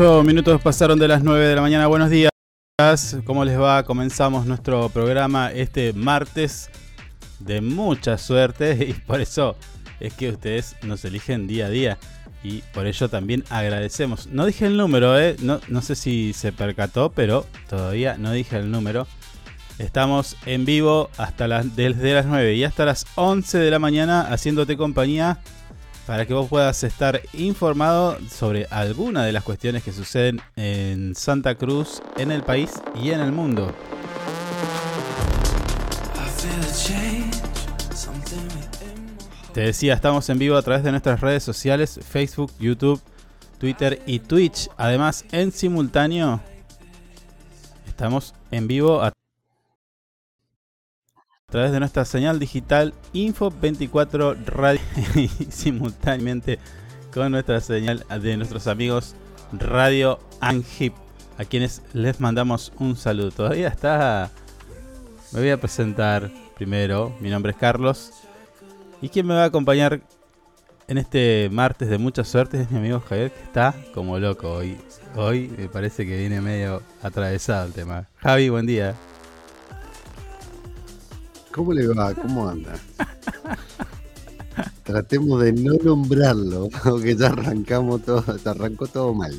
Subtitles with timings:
[0.00, 1.88] 8 minutos pasaron de las 9 de la mañana.
[1.88, 2.30] Buenos días.
[3.24, 3.82] ¿Cómo les va?
[3.82, 6.70] Comenzamos nuestro programa este martes
[7.40, 9.56] de mucha suerte y por eso
[9.98, 11.98] es que ustedes nos eligen día a día
[12.44, 14.28] y por ello también agradecemos.
[14.28, 15.34] No dije el número, ¿eh?
[15.40, 19.08] no, no sé si se percató, pero todavía no dije el número.
[19.80, 24.20] Estamos en vivo hasta las, desde las 9 y hasta las 11 de la mañana
[24.20, 25.40] haciéndote compañía
[26.08, 31.54] para que vos puedas estar informado sobre alguna de las cuestiones que suceden en Santa
[31.54, 33.70] Cruz, en el país y en el mundo.
[39.52, 43.02] Te decía, estamos en vivo a través de nuestras redes sociales, Facebook, YouTube,
[43.58, 44.70] Twitter y Twitch.
[44.78, 46.40] Además, en simultáneo,
[47.86, 49.12] estamos en vivo a
[51.48, 54.80] a través de nuestra señal digital Info24 Radio
[55.14, 56.58] y simultáneamente
[57.10, 59.14] con nuestra señal de nuestros amigos
[59.52, 60.92] Radio Angip,
[61.38, 63.30] a quienes les mandamos un saludo.
[63.30, 64.30] Todavía está.
[65.32, 67.16] Me voy a presentar primero.
[67.18, 68.10] Mi nombre es Carlos.
[69.00, 70.02] Y quien me va a acompañar
[70.86, 74.76] en este martes de mucha suerte es mi amigo Javier, que está como loco hoy.
[75.16, 78.06] Hoy me parece que viene medio atravesado el tema.
[78.16, 78.94] Javi, buen día.
[81.58, 82.14] ¿Cómo le va?
[82.14, 82.72] ¿Cómo anda?
[84.84, 89.34] Tratemos de no nombrarlo, porque ya arrancamos todo, te arrancó todo mal.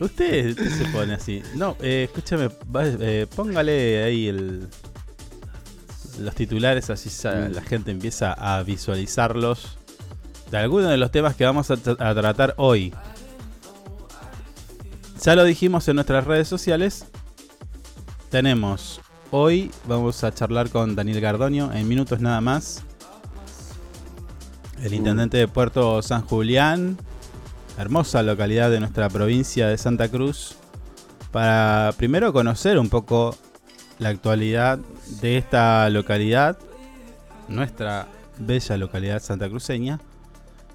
[0.00, 1.42] Usted, usted se pone así.
[1.54, 2.48] No, eh, escúchame,
[2.80, 4.66] eh, póngale ahí el,
[6.20, 9.76] los titulares, así la gente empieza a visualizarlos.
[10.50, 12.94] De algunos de los temas que vamos a, tra- a tratar hoy.
[15.22, 17.04] Ya lo dijimos en nuestras redes sociales.
[18.30, 22.82] Tenemos hoy, vamos a charlar con Daniel Gardoño en minutos nada más.
[24.82, 26.96] El intendente de Puerto San Julián,
[27.78, 30.56] hermosa localidad de nuestra provincia de Santa Cruz,
[31.32, 33.36] para primero conocer un poco
[33.98, 34.78] la actualidad
[35.20, 36.58] de esta localidad,
[37.48, 40.00] nuestra bella localidad santacruceña,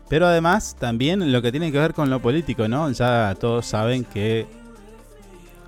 [0.09, 2.89] pero además también lo que tiene que ver con lo político, ¿no?
[2.91, 4.47] Ya todos saben que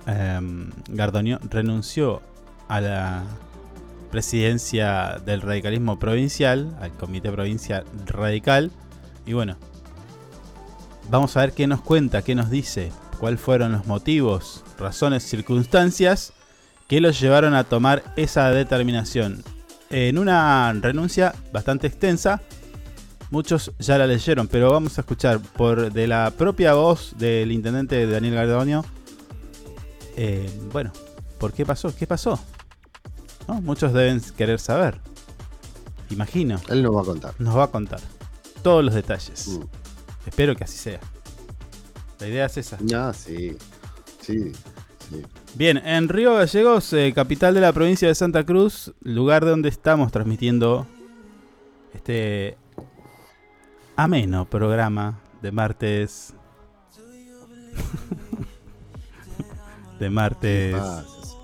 [0.08, 2.22] em, Gardoño renunció
[2.74, 3.24] a la
[4.10, 8.72] presidencia del radicalismo provincial, al comité provincial radical,
[9.28, 9.58] y bueno,
[11.08, 16.34] vamos a ver qué nos cuenta, qué nos dice, cuáles fueron los motivos, razones, circunstancias
[16.88, 19.44] que los llevaron a tomar esa determinación.
[19.92, 22.42] En una renuncia bastante extensa,
[23.30, 28.08] muchos ya la leyeron, pero vamos a escuchar por de la propia voz del intendente
[28.08, 28.84] Daniel Gardoño.
[30.18, 30.92] eh, bueno,
[31.38, 31.96] ¿por qué pasó?
[31.96, 32.40] ¿Qué pasó?
[33.48, 33.62] ¿No?
[33.62, 35.00] Muchos deben querer saber.
[36.10, 37.34] Imagino, Él nos va a contar.
[37.40, 38.00] nos va a contar
[38.62, 39.48] todos los detalles.
[39.48, 39.64] Mm.
[40.28, 41.00] Espero que así sea.
[42.20, 42.78] La idea es esa.
[42.96, 43.58] Ah, sí.
[44.22, 44.52] Sí,
[45.10, 45.22] sí.
[45.56, 50.12] Bien, en Río Gallegos, eh, capital de la provincia de Santa Cruz, lugar donde estamos
[50.12, 50.88] transmitiendo
[51.94, 52.58] este
[53.96, 56.34] ameno programa de martes.
[60.00, 60.76] de ¿Qué martes.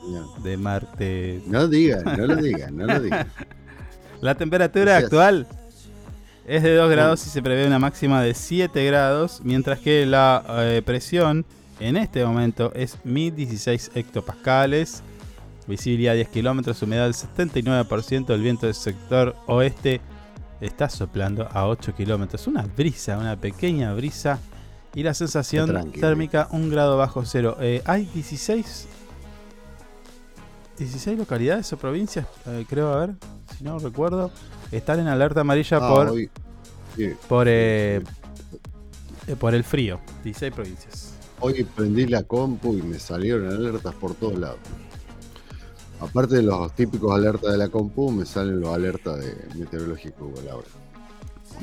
[0.10, 0.42] Señor?
[0.42, 1.48] De martes.
[1.48, 3.28] No diga, no lo diga, no lo diga.
[4.22, 5.48] La temperatura actual
[6.46, 10.44] es de 2 grados y se prevé una máxima de 7 grados, mientras que la
[10.50, 11.46] eh, presión
[11.80, 15.04] en este momento es 1016 hectopascales,
[15.68, 20.02] visibilidad 10 kilómetros, humedad del 79%, el viento del sector oeste
[20.60, 22.46] está soplando a 8 kilómetros.
[22.48, 24.40] Una brisa, una pequeña brisa.
[24.96, 27.58] Y la sensación térmica 1 grado bajo cero.
[27.62, 28.88] Eh, hay 16
[30.80, 33.16] 16 localidades o provincias, eh, creo, a ver,
[33.58, 34.32] si no recuerdo,
[34.72, 36.30] están en alerta amarilla Ah, por, hoy-
[36.96, 37.12] sí.
[37.28, 38.02] por, eh,
[39.40, 40.00] por el frío.
[40.24, 41.14] 16 provincias.
[41.42, 44.58] Hoy prendí la compu y me salieron alertas por todos lados.
[46.02, 50.68] Aparte de los típicos alertas de la compu, me salen los alertas de meteorológico ahora.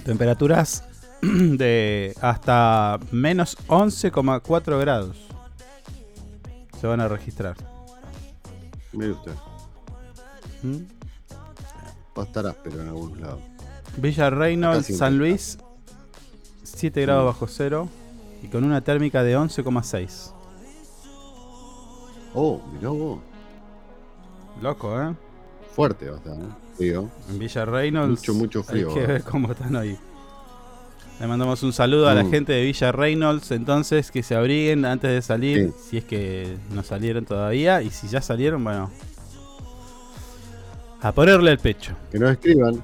[0.04, 0.84] Temperaturas
[1.22, 5.16] de hasta menos 11,4 grados
[6.78, 7.56] se van a registrar.
[8.92, 9.32] Mire usted,
[10.62, 10.76] ¿Mm?
[12.18, 13.40] va a estar áspero en algunos lados.
[13.96, 15.18] Villa Reynolds, San.
[15.18, 15.58] Luis,
[16.62, 17.88] 7 grados bajo cero
[18.42, 20.32] y con una térmica de 11,6.
[22.34, 23.18] Oh, mirá vos.
[24.60, 25.14] Loco, ¿eh?
[25.74, 26.48] Fuerte va a estar, ¿eh?
[26.76, 27.10] Frío.
[27.30, 28.20] En Villa Reynolds.
[28.20, 29.98] Mucho, mucho frío, Hay que ver cómo están hoy.
[31.20, 32.30] Le mandamos un saludo a la Mm.
[32.30, 35.88] gente de Villa Reynolds, entonces, que se abriguen antes de salir, Sí.
[35.90, 38.90] si es que no salieron todavía, y si ya salieron, bueno,
[41.00, 41.92] a ponerle el pecho.
[42.12, 42.82] Que nos escriban.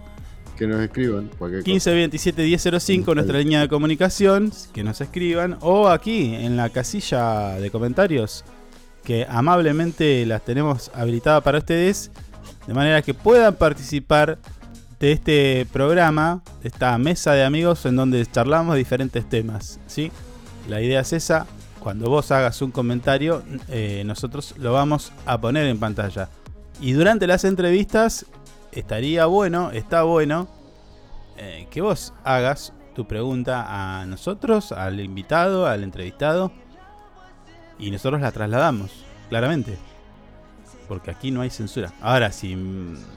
[0.57, 1.29] Que nos escriban.
[1.39, 6.71] Cualquier 15 27 1005, nuestra línea de comunicación, que nos escriban, o aquí en la
[6.71, 8.45] casilla de comentarios,
[9.05, 12.11] que amablemente las tenemos habilitadas para ustedes,
[12.67, 14.39] de manera que puedan participar
[15.03, 19.81] de este programa, de esta mesa de amigos en donde charlamos diferentes temas.
[19.89, 20.13] ¿sí?
[20.69, 21.45] La idea es esa,
[21.81, 26.29] cuando vos hagas un comentario, eh, nosotros lo vamos a poner en pantalla.
[26.81, 28.27] Y durante las entrevistas
[28.71, 30.47] estaría bueno, está bueno,
[31.37, 33.65] eh, que vos hagas tu pregunta
[34.01, 36.53] a nosotros, al invitado, al entrevistado,
[37.77, 38.93] y nosotros la trasladamos,
[39.29, 39.79] claramente.
[40.93, 41.91] Porque aquí no hay censura.
[42.03, 42.55] Ahora, si,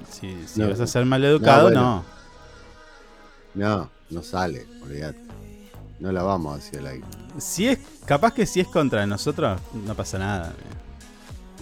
[0.09, 2.05] si, si No, vas a ser maleducado, no, no.
[3.53, 5.19] No, no sale, olvídate.
[5.99, 7.05] No la vamos hacia el aire.
[7.37, 10.53] Si es, capaz que si es contra nosotros, no pasa nada.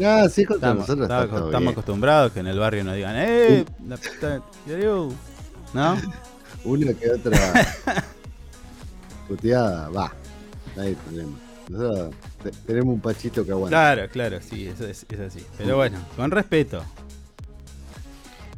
[0.06, 1.72] Ah, sí, contra Estamos, nosotros está todo estamos bien.
[1.72, 3.66] acostumbrados que en el barrio nos digan, ¡eh!
[3.88, 5.12] La puta, Yoriu",
[5.74, 5.98] ¿No?
[6.64, 7.66] Una que otra
[9.28, 10.14] puteada, va.
[10.76, 11.38] No hay problema.
[12.66, 13.70] Tenemos un pachito que aguanta.
[13.70, 15.46] Claro, claro, sí, eso es, es así.
[15.58, 16.84] Pero bueno, con respeto.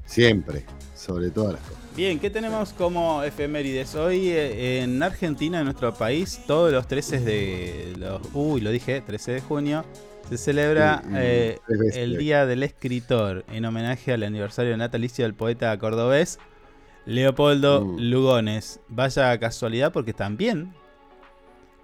[0.05, 0.65] Siempre,
[0.95, 1.83] sobre todas las cosas.
[1.95, 3.95] Bien, ¿qué tenemos como efemérides?
[3.95, 9.01] Hoy eh, en Argentina, en nuestro país, todos los 13 de los, uy, lo dije,
[9.01, 9.85] 13 de junio,
[10.29, 11.59] se celebra eh,
[11.93, 16.39] el Día del Escritor en homenaje al aniversario natalicio del poeta cordobés
[17.05, 17.99] Leopoldo Mm.
[17.99, 18.79] Lugones.
[18.87, 20.73] Vaya casualidad porque también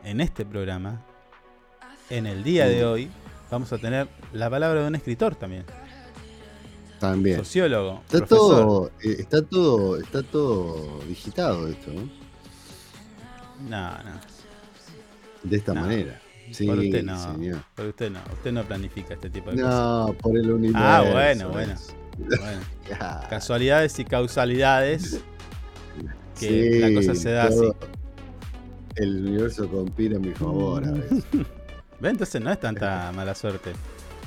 [0.03, 1.05] en este programa,
[2.11, 2.87] en el día de Mm.
[2.87, 3.09] hoy,
[3.49, 5.63] vamos a tener la palabra de un escritor también,
[6.99, 7.37] También.
[7.37, 8.49] sociólogo, Está profesor.
[8.65, 12.01] todo, eh, está todo, está todo digitado esto, ¿no?
[13.69, 14.11] No, no.
[15.43, 16.19] De esta No, manera.
[16.51, 17.33] Sí, por usted no.
[17.33, 17.63] señor.
[17.75, 19.73] Por usted no, usted no planifica este tipo de cosas.
[19.73, 20.85] No, por el universo.
[20.85, 21.75] Ah, bueno, bueno.
[23.29, 25.21] casualidades y causalidades
[26.39, 27.71] que Sí, la cosa se da así.
[28.95, 31.23] El universo conspira a mi favor a veces.
[32.09, 33.73] Entonces no es tanta mala suerte.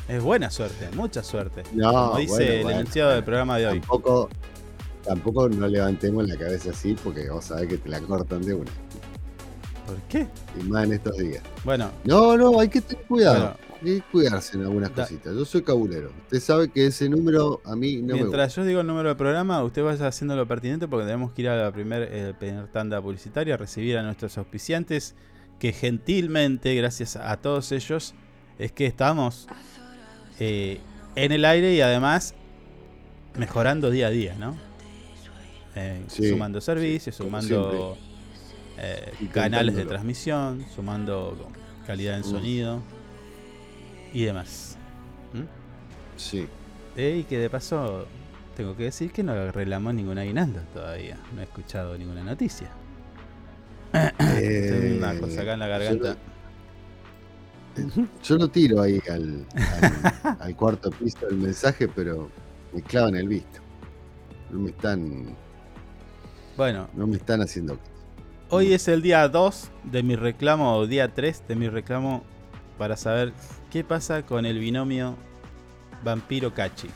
[0.08, 1.62] Es buena suerte, mucha suerte.
[1.72, 3.14] No, Como dice bueno, el bueno, enunciado bueno.
[3.16, 3.80] del programa de hoy.
[3.80, 4.28] Tampoco,
[5.04, 8.70] tampoco no levantemos la cabeza así porque vos sabés que te la cortan de una.
[9.86, 10.26] ¿Por qué?
[10.60, 11.42] Y más en estos días.
[11.64, 13.56] Bueno, No, no, hay que tener cuidado.
[13.82, 15.34] Hay que cuidarse en algunas Da- cositas.
[15.34, 16.10] Yo soy cabulero.
[16.24, 18.24] Usted sabe que ese número a mí no me gusta.
[18.24, 21.42] mientras yo digo el número del programa, usted vaya haciendo lo pertinente porque tenemos que
[21.42, 25.14] ir a la primer, eh, primer tanda publicitaria a recibir a nuestros auspiciantes
[25.58, 28.14] que gentilmente, gracias a todos ellos,
[28.58, 29.48] es que estamos
[30.38, 30.80] eh,
[31.16, 32.34] en el aire y además
[33.36, 34.56] mejorando día a día, ¿no?
[35.74, 37.96] Eh, Sí, sumando servicios, sumando
[38.78, 41.36] eh, canales de transmisión, sumando
[41.86, 42.80] calidad en sonido
[44.12, 44.76] y demás.
[45.32, 46.18] ¿Mm?
[46.18, 46.46] Sí.
[46.96, 48.06] Y que de paso
[48.56, 51.18] tengo que decir que no arreglamos ningún aguinaldo todavía.
[51.34, 52.70] No he escuchado ninguna noticia.
[54.98, 56.16] Una cosa acá en la garganta.
[58.22, 59.46] Yo lo tiro ahí al,
[59.82, 62.30] al, al cuarto piso del mensaje, pero
[62.72, 63.60] me clavan el visto.
[64.50, 65.34] No me están,
[66.56, 67.78] Bueno, no me están haciendo
[68.54, 72.22] hoy es el día 2 de mi reclamo, o día 3 de mi reclamo
[72.78, 73.32] para saber
[73.70, 75.16] qué pasa con el binomio
[76.04, 76.88] vampiro-cachi.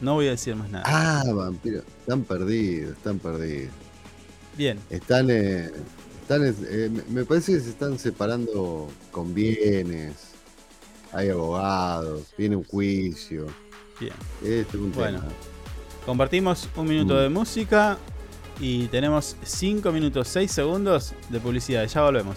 [0.00, 0.84] No voy a decir más nada.
[0.86, 1.80] Ah, vampiro.
[1.80, 3.72] Están perdidos, están perdidos.
[4.58, 5.70] Bien, Están, eh,
[6.22, 10.14] están eh, me- me parece que se están separando con bienes.
[11.12, 13.46] Hay abogados, viene un juicio.
[14.00, 14.12] bien.
[14.42, 15.20] Este es un Bueno.
[15.20, 15.32] tema.
[16.04, 17.18] Compartimos un minuto Mm.
[17.18, 17.98] de música
[18.60, 21.86] y tenemos 5 minutos 6 segundos de publicidad.
[21.86, 22.36] Ya volvemos.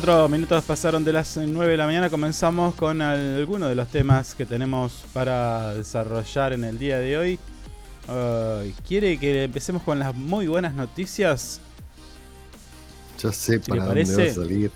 [0.00, 2.08] 24 minutos pasaron de las 9 de la mañana.
[2.08, 7.38] Comenzamos con algunos de los temas que tenemos para desarrollar en el día de hoy.
[8.88, 11.60] ¿Quiere que empecemos con las muy buenas noticias?
[13.22, 14.70] Ya sé para dónde va a salir.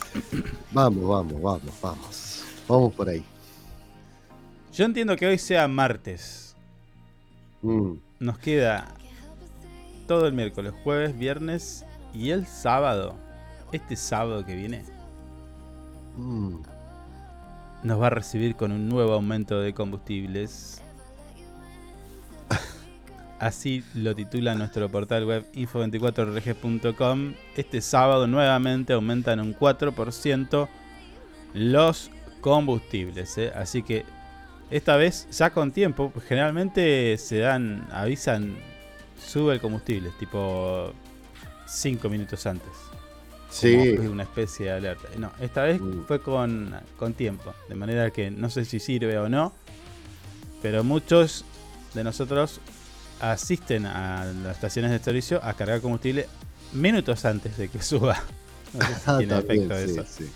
[0.72, 2.44] Vamos, vamos, vamos, vamos.
[2.66, 3.22] Vamos por ahí.
[4.72, 6.56] Yo entiendo que hoy sea martes.
[7.60, 8.94] Mm, Nos queda
[10.08, 13.23] todo el miércoles, jueves, viernes y el sábado.
[13.74, 14.84] Este sábado que viene
[16.16, 16.62] mm.
[17.82, 20.80] nos va a recibir con un nuevo aumento de combustibles.
[23.40, 27.34] Así lo titula nuestro portal web info24rg.com.
[27.56, 30.68] Este sábado nuevamente aumentan un 4%
[31.54, 33.36] los combustibles.
[33.38, 33.50] ¿eh?
[33.56, 34.04] Así que
[34.70, 38.56] esta vez ya con tiempo, generalmente se dan, avisan,
[39.18, 40.92] sube el combustible, tipo
[41.66, 42.93] 5 minutos antes.
[43.54, 43.94] Sí.
[43.96, 45.08] Como una especie de alerta.
[45.16, 46.04] No, esta vez Mm.
[46.06, 47.54] fue con, con tiempo.
[47.68, 49.52] De manera que no sé si sirve o no.
[50.62, 51.44] Pero muchos
[51.94, 52.60] de nosotros
[53.20, 56.26] asisten a las estaciones de servicio a cargar combustible
[56.72, 58.20] minutos antes de que suba.
[58.74, 60.04] No sé si Ah, tiene también, efecto sí, eso.
[60.24, 60.30] sí.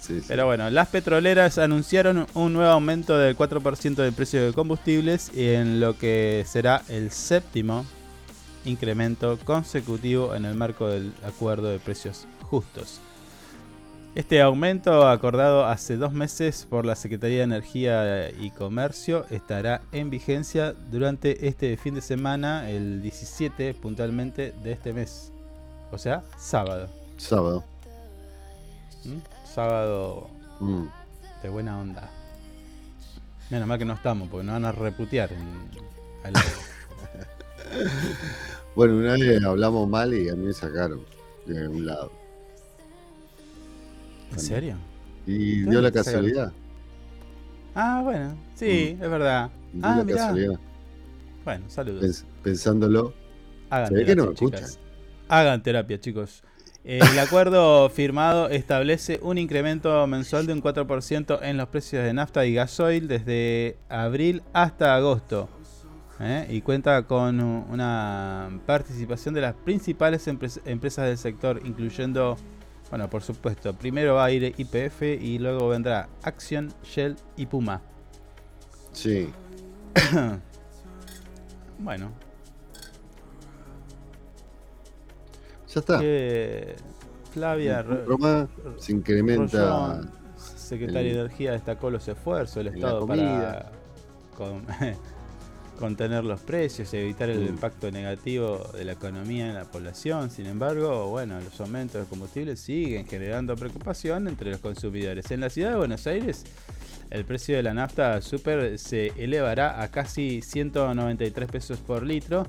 [0.00, 0.24] Sí, sí.
[0.26, 5.78] Pero bueno, las petroleras anunciaron un nuevo aumento del 4% del precio de combustibles en
[5.80, 7.84] lo que será el séptimo
[8.64, 13.00] incremento consecutivo en el marco del acuerdo de precios justos.
[14.14, 20.08] Este aumento, acordado hace dos meses por la Secretaría de Energía y Comercio, estará en
[20.08, 25.32] vigencia durante este fin de semana, el 17 puntualmente de este mes.
[25.92, 26.88] O sea, sábado.
[27.18, 27.62] Sábado.
[29.04, 29.18] ¿Mm?
[29.54, 30.30] Sábado
[30.60, 30.86] Mm.
[31.42, 32.10] de buena onda.
[33.50, 35.70] Menos mal que no estamos, porque nos van a reputear en-.
[38.74, 41.00] Bueno, una vez hablamos mal y a mí me sacaron
[41.46, 42.12] de un lado.
[44.32, 44.76] ¿En serio?
[45.26, 46.52] Y ¿Dónde dio la casualidad.
[47.74, 49.50] Ah, bueno, sí, es verdad.
[49.72, 50.16] Dio Ah, la mirá.
[50.18, 50.60] casualidad.
[51.44, 52.02] Bueno, saludos.
[52.02, 53.12] Pens- pensándolo.
[53.70, 54.78] Hagan ve que terapia, no me.
[55.28, 56.42] Hagan terapia, chicos.
[56.84, 62.12] Eh, El acuerdo firmado establece un incremento mensual de un 4% en los precios de
[62.14, 65.48] nafta y gasoil desde abril hasta agosto.
[66.20, 66.46] ¿eh?
[66.48, 72.36] Y cuenta con una participación de las principales empres- empresas del sector, incluyendo,
[72.90, 77.80] bueno, por supuesto, primero va a ir IPF y luego vendrá Action, Shell y Puma.
[78.92, 79.30] Sí.
[81.78, 82.10] Bueno,
[85.68, 85.98] Ya está.
[85.98, 86.74] que
[87.32, 87.84] Flavia
[88.18, 89.58] más, se incrementa.
[89.58, 93.70] Rollón, secretario de Energía, destacó los esfuerzos del Estado para
[94.36, 94.64] con-
[95.76, 97.48] contener los precios y evitar el Mm.
[97.48, 100.30] impacto negativo de la economía en la población.
[100.30, 105.30] Sin embargo, bueno, los aumentos de combustibles siguen generando preocupación entre los consumidores.
[105.30, 106.44] En la ciudad de Buenos Aires,
[107.10, 112.46] el precio de la nafta super se elevará a casi 193 pesos por litro,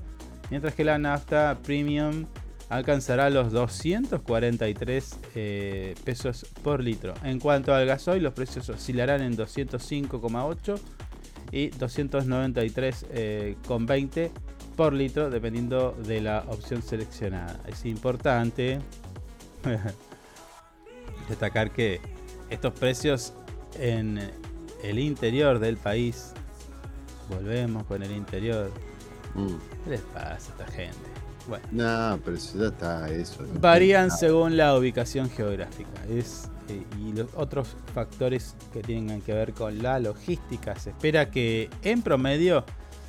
[0.49, 2.25] mientras que la nafta premium
[2.69, 7.13] alcanzará los 243 eh, pesos por litro.
[7.23, 10.79] En cuanto al gasoil, los precios oscilarán en 205,8
[11.51, 14.31] y 293,20
[14.75, 17.60] por litro, dependiendo de la opción seleccionada.
[17.67, 18.79] Es importante
[21.29, 22.01] destacar que
[22.49, 23.33] estos precios
[23.79, 24.19] en
[24.83, 26.33] el interior del país,
[27.29, 28.71] volvemos con el interior,
[29.38, 29.55] Mm.
[29.83, 30.97] ¿qué les pasa a esta gente?
[31.47, 31.65] Bueno.
[31.71, 33.43] No, pero ya está eso.
[33.43, 39.34] no Varían según la ubicación geográfica es, eh, y los otros factores que tengan que
[39.34, 40.75] ver con la logística.
[40.75, 42.65] Se espera que en promedio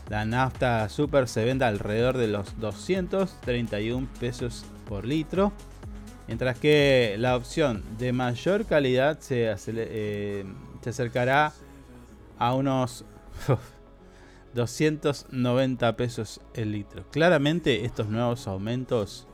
[0.09, 5.53] la nafta super se venda alrededor de los 231 pesos por litro,
[6.27, 10.45] mientras que la opción de mayor calidad se, eh,
[10.81, 11.53] se acercará
[12.39, 13.05] a unos
[14.55, 17.05] 290 pesos el litro.
[17.11, 19.27] Claramente estos nuevos aumentos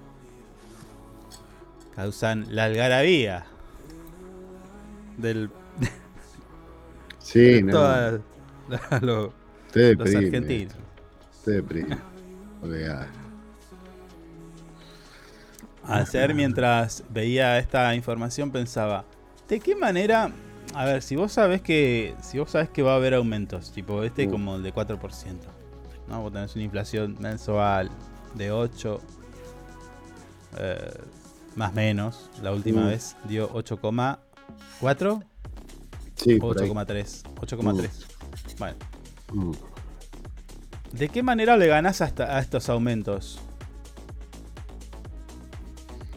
[1.95, 3.47] causan la algarabía
[5.17, 5.51] del
[7.19, 7.73] Sí, de no.
[7.73, 8.21] toda
[8.69, 9.33] la- lo-
[9.73, 10.75] Te los argentinos.
[11.45, 11.99] Te deprime.
[15.87, 19.05] Ayer mientras veía esta información pensaba,
[19.49, 20.31] ¿de qué manera?
[20.75, 24.03] A ver, si vos sabés que si vos sabés que va a haber aumentos, tipo
[24.03, 24.31] este Mm.
[24.31, 25.47] como el de 4%,
[26.09, 26.23] ¿no?
[26.23, 27.91] Vos tenés una inflación mensual
[28.35, 29.01] de 8
[30.57, 30.95] eh,
[31.57, 32.87] más menos, la última Mm.
[32.87, 33.51] vez dio
[34.81, 35.23] 8,4
[36.17, 36.69] Sí, o por ahí.
[36.71, 37.91] 8,3, 8,3.
[38.59, 38.77] Bueno,
[39.33, 39.53] Mm.
[40.93, 43.41] ¿de qué manera le ganás hasta a estos aumentos?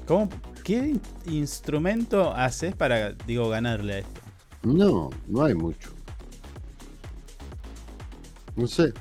[0.07, 0.29] ¿Cómo
[0.63, 4.21] ¿Qué in- instrumento haces para, digo, ganarle a esto?
[4.63, 5.91] No, no hay mucho.
[8.55, 8.91] No sé.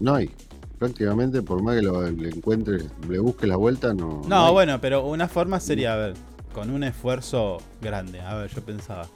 [0.00, 0.30] No hay.
[0.78, 4.22] Prácticamente, por más que lo, le encuentres, le busques la vuelta, no.
[4.26, 4.52] No, hay.
[4.52, 6.14] bueno, pero una forma sería, a ver,
[6.52, 8.20] con un esfuerzo grande.
[8.20, 9.06] A ver, yo pensaba.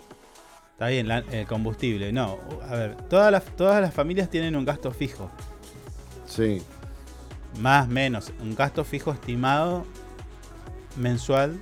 [0.72, 2.12] Está bien, la- el combustible.
[2.12, 5.30] No, a ver, todas las, todas las familias tienen un gasto fijo.
[6.26, 6.62] Sí.
[7.60, 8.32] Más, menos.
[8.40, 9.84] Un gasto fijo estimado
[10.96, 11.58] mensual.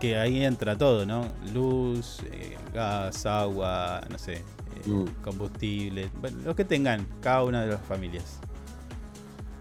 [0.00, 1.28] Que ahí entra todo, ¿no?
[1.54, 4.42] Luz, eh, gas, agua, no sé, eh,
[4.86, 5.04] Mm.
[5.22, 6.10] combustible.
[6.20, 8.38] Bueno, lo que tengan cada una de las familias.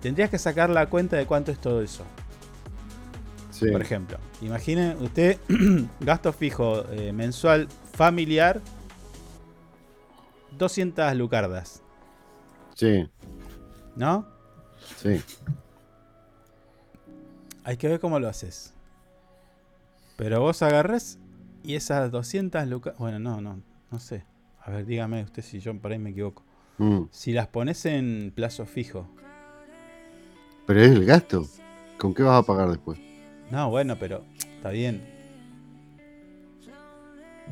[0.01, 2.03] Tendrías que sacar la cuenta de cuánto es todo eso.
[3.53, 3.69] Sí.
[3.69, 5.37] Por ejemplo, imagine usted
[5.99, 8.59] gasto fijo eh, mensual familiar
[10.57, 11.83] 200 lucardas,
[12.73, 13.07] Sí,
[13.95, 14.25] ¿no?
[14.97, 15.21] sí.
[17.63, 18.73] Hay que ver cómo lo haces.
[20.17, 21.19] Pero vos agarres
[21.63, 22.99] y esas 200 lucardas...
[22.99, 23.61] Bueno, no, no,
[23.91, 24.25] no sé.
[24.61, 26.43] A ver, dígame usted si yo por ahí me equivoco.
[26.79, 27.03] Mm.
[27.11, 29.07] Si las pones en plazo fijo.
[30.65, 31.45] Pero es el gasto.
[31.99, 32.99] ¿Con qué vas a pagar después?
[33.53, 34.23] No, bueno, pero
[34.55, 35.03] está bien.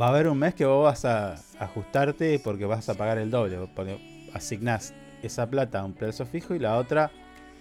[0.01, 3.29] Va a haber un mes que vos vas a ajustarte porque vas a pagar el
[3.29, 3.69] doble.
[3.75, 7.11] Porque asignás esa plata a un plazo fijo y la otra,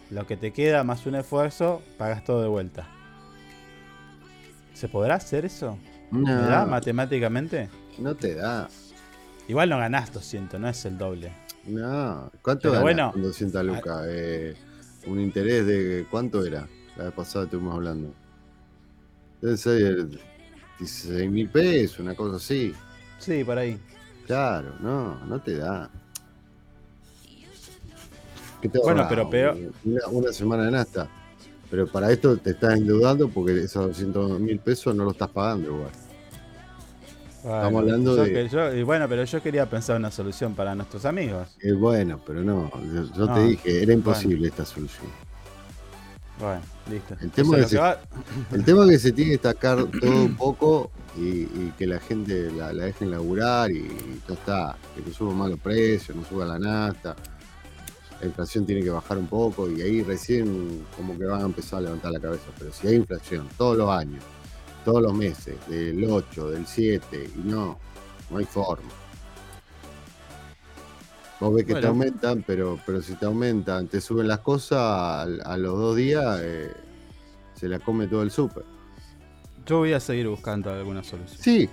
[0.08, 2.88] lo que te queda más un esfuerzo, pagas todo de vuelta.
[4.72, 5.76] ¿Se podrá hacer eso?
[6.10, 6.20] No.
[6.20, 7.68] ¿Me da matemáticamente?
[7.98, 8.70] No te da.
[9.48, 11.30] Igual no ganás 200, no es el doble.
[11.66, 12.32] No.
[12.40, 14.06] ¿Cuánto ganas bueno, con 200 lucas?
[14.08, 14.56] Eh,
[15.06, 16.06] un interés de.
[16.10, 16.66] ¿Cuánto era?
[16.96, 18.14] La vez pasada estuvimos hablando.
[19.40, 20.06] Debe ser
[20.78, 22.74] 16 mil pesos, una cosa así.
[23.18, 23.78] Sí, por ahí.
[24.26, 25.90] Claro, no, no te da.
[28.60, 31.08] ¿Qué te Bueno, pero peor- Una, una semana de nasta.
[31.70, 35.68] Pero para esto te estás endeudando porque esos 200 mil pesos no lo estás pagando
[35.70, 35.90] igual.
[37.36, 40.74] Estamos hablando yo de- que- yo- y bueno, pero yo quería pensar una solución para
[40.74, 41.48] nuestros amigos.
[41.62, 45.06] Eh, bueno, pero no, yo, yo No, te dije, era imposible esta solución.
[46.40, 47.14] Bueno, listo.
[47.20, 48.00] El tema, es que va-
[48.52, 52.50] el tema que se tiene que destacar todo un poco y, y que la gente
[52.52, 53.86] la, la dejen laburar y,
[54.26, 54.76] ya está.
[54.94, 57.14] Que no suban más los precios, no suba la nafta.
[58.20, 61.78] La inflación tiene que bajar un poco y ahí recién como que van a empezar
[61.78, 62.44] a levantar la cabeza.
[62.58, 64.22] Pero si hay inflación todos los años,
[64.84, 67.78] todos los meses, del 8, del 7, y no,
[68.30, 68.88] no hay forma.
[71.40, 75.22] Vos ves que te aumentan, pero, pero si te aumentan, te suben las cosas, a,
[75.22, 76.70] a los dos días eh,
[77.54, 78.64] se la come todo el súper.
[79.64, 81.38] Yo voy a seguir buscando alguna solución.
[81.40, 81.68] Sí,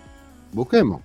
[0.53, 1.01] busquemos.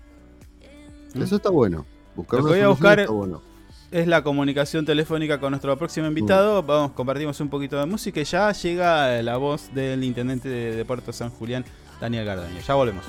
[1.15, 1.23] ¿Mm?
[1.23, 1.85] Eso está bueno.
[2.15, 3.43] Buscar Lo que voy a buscar está bueno.
[3.91, 6.63] es la comunicación telefónica con nuestro próximo invitado.
[6.63, 10.85] Vamos, compartimos un poquito de música y ya llega la voz del intendente de, de
[10.85, 11.65] Puerto San Julián,
[12.01, 12.61] Daniel Gardaño.
[12.61, 13.05] Ya volvemos.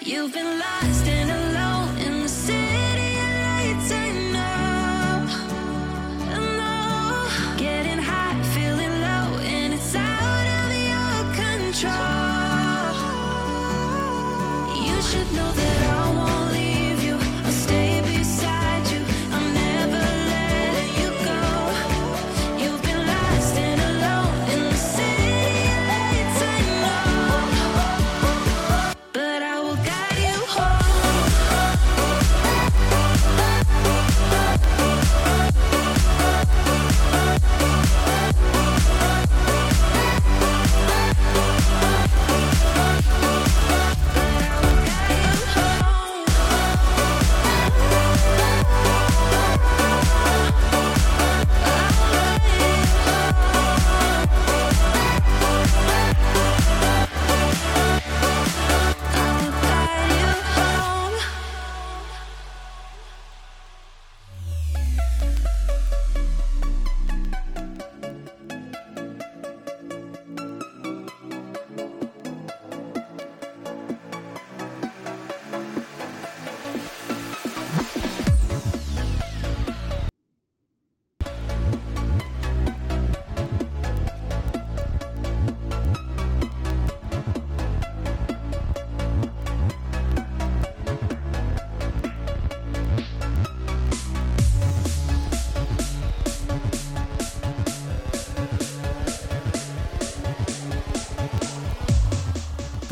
[0.00, 1.47] You've been lost in a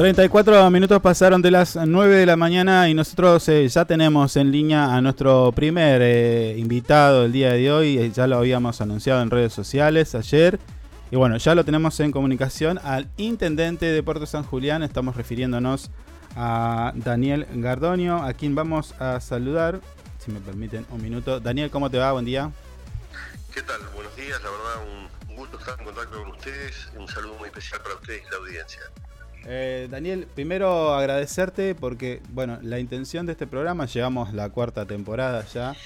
[0.07, 4.53] 34 minutos pasaron de las 9 de la mañana y nosotros eh, ya tenemos en
[4.53, 7.99] línea a nuestro primer eh, invitado el día de hoy.
[7.99, 10.61] Eh, ya lo habíamos anunciado en redes sociales ayer.
[11.11, 14.85] Y bueno, ya lo tenemos en comunicación al intendente de Puerto San Julián.
[14.85, 15.91] Estamos refiriéndonos
[16.37, 19.81] a Daniel Gardonio, a quien vamos a saludar.
[20.25, 21.41] Si me permiten un minuto.
[21.41, 22.13] Daniel, ¿cómo te va?
[22.13, 22.53] Buen día.
[23.53, 23.81] ¿Qué tal?
[23.93, 24.87] Buenos días, la verdad
[25.29, 26.91] un gusto estar en contacto con ustedes.
[26.97, 28.83] Un saludo muy especial para ustedes y la audiencia.
[29.49, 35.47] Eh, Daniel, primero agradecerte porque, bueno, la intención de este programa, llegamos la cuarta temporada
[35.55, 35.77] ya,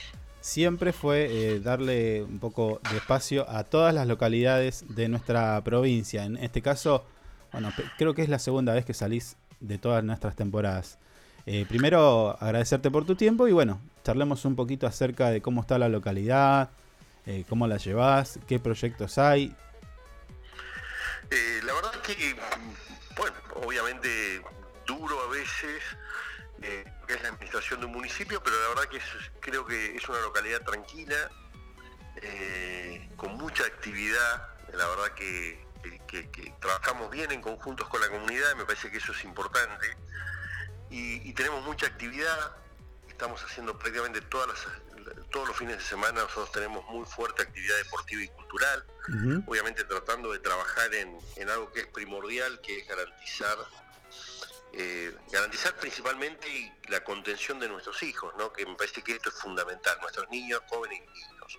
[0.40, 6.24] siempre fue eh, darle un poco de espacio a todas las localidades de nuestra provincia.
[6.24, 7.04] En este caso,
[7.52, 10.98] bueno, creo que es la segunda vez que salís de todas nuestras temporadas.
[11.44, 15.78] Eh, primero, agradecerte por tu tiempo y bueno, charlemos un poquito acerca de cómo está
[15.78, 16.70] la localidad,
[17.48, 19.54] cómo la llevas, qué proyectos hay.
[21.64, 22.34] La verdad que,
[23.20, 24.42] bueno, obviamente
[24.86, 25.82] duro a veces,
[26.62, 29.94] eh, que es la administración de un municipio, pero la verdad que es- creo que
[29.94, 31.30] es una localidad tranquila,
[32.16, 35.68] eh, con mucha actividad, la verdad que,
[36.60, 39.86] trabajamos bien en conjuntos con la comunidad, me parece que eso es importante,
[40.90, 42.56] y, y tenemos mucha actividad,
[43.08, 44.66] estamos haciendo prácticamente todas las,
[45.30, 48.84] todos los fines de semana, nosotros tenemos muy fuerte actividad deportiva y cultural,
[49.46, 53.56] obviamente tratando de trabajar en, en algo que es primordial, que es garantizar
[54.72, 58.52] eh, garantizar principalmente la contención de nuestros hijos, ¿no?
[58.52, 61.58] que me parece que esto es fundamental, nuestros niños, jóvenes y niños,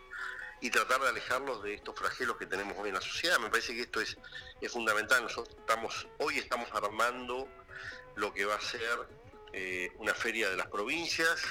[0.62, 3.38] y tratar de alejarlos de estos flagelos que tenemos hoy en la sociedad.
[3.40, 4.16] Me parece que esto es,
[4.62, 5.24] es fundamental.
[5.24, 7.50] Nosotros estamos, hoy estamos armando
[8.16, 9.08] lo que va a ser
[9.52, 11.42] eh, una feria de las provincias,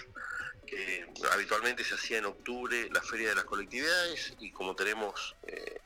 [1.32, 5.80] habitualmente se hacía en octubre, la feria de las colectividades, y como tenemos eh,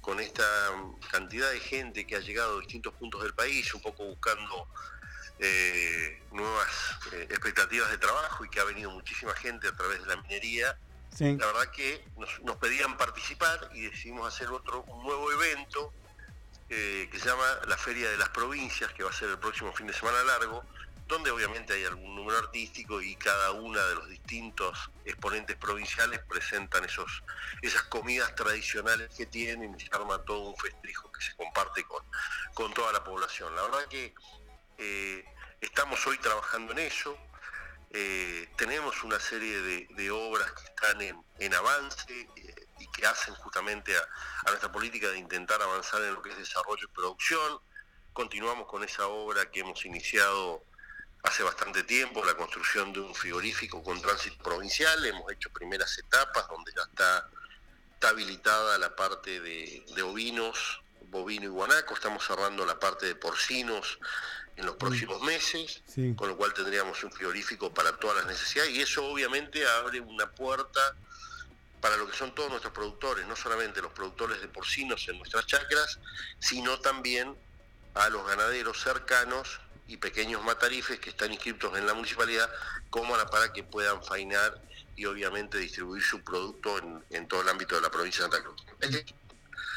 [0.00, 0.44] con esta
[1.10, 4.68] cantidad de gente que ha llegado a distintos puntos del país, un poco buscando
[5.38, 6.68] eh, nuevas
[7.12, 10.78] eh, expectativas de trabajo y que ha venido muchísima gente a través de la minería,
[11.14, 11.36] Sí.
[11.36, 15.92] la verdad que nos, nos pedían participar y decidimos hacer otro un nuevo evento
[16.68, 19.86] que se llama la Feria de las Provincias, que va a ser el próximo fin
[19.86, 20.64] de semana largo,
[21.06, 26.84] donde obviamente hay algún número artístico y cada una de los distintos exponentes provinciales presentan
[26.84, 27.22] esos,
[27.60, 32.02] esas comidas tradicionales que tienen y se arma todo un festejo que se comparte con,
[32.54, 33.54] con toda la población.
[33.54, 34.14] La verdad que
[34.78, 35.24] eh,
[35.60, 37.16] estamos hoy trabajando en eso.
[37.90, 43.34] Eh, tenemos una serie de, obras que están en, en avance eh, y que hacen
[43.34, 47.60] justamente a nuestra política de intentar avanzar en lo que es desarrollo y producción.
[48.14, 50.64] Continuamos con esa obra que hemos iniciado
[51.22, 55.04] hace bastante tiempo, la construcción de un frigorífico con tránsito provincial.
[55.06, 57.28] Hemos hecho primeras etapas donde ya está,
[57.94, 61.94] está habilitada la parte de, de ovinos, bovino y guanaco.
[61.94, 63.98] Estamos cerrando la parte de porcinos
[64.56, 66.12] en los próximos meses Sí.
[66.14, 70.30] con lo cual tendríamos un frigorífico para todas las necesidades y eso obviamente abre una
[70.30, 70.94] puerta
[71.80, 75.46] para lo que son todos nuestros productores, no solamente los productores de porcinos en nuestras
[75.46, 75.98] chacras,
[76.38, 77.34] sino también
[77.94, 79.58] a los ganaderos cercanos
[79.92, 82.50] y pequeños matarifes que están inscritos en la municipalidad,
[82.88, 84.58] como para que puedan fainar
[84.96, 88.42] y obviamente distribuir su producto en, en todo el ámbito de la provincia de Santa
[88.42, 88.64] Cruz.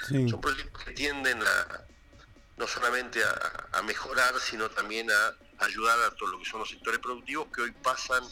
[0.07, 0.29] Sí.
[0.29, 1.81] Son proyectos que tienden a,
[2.55, 6.69] no solamente a, a mejorar, sino también a ayudar a todo lo que son los
[6.69, 8.23] sectores productivos que hoy pasan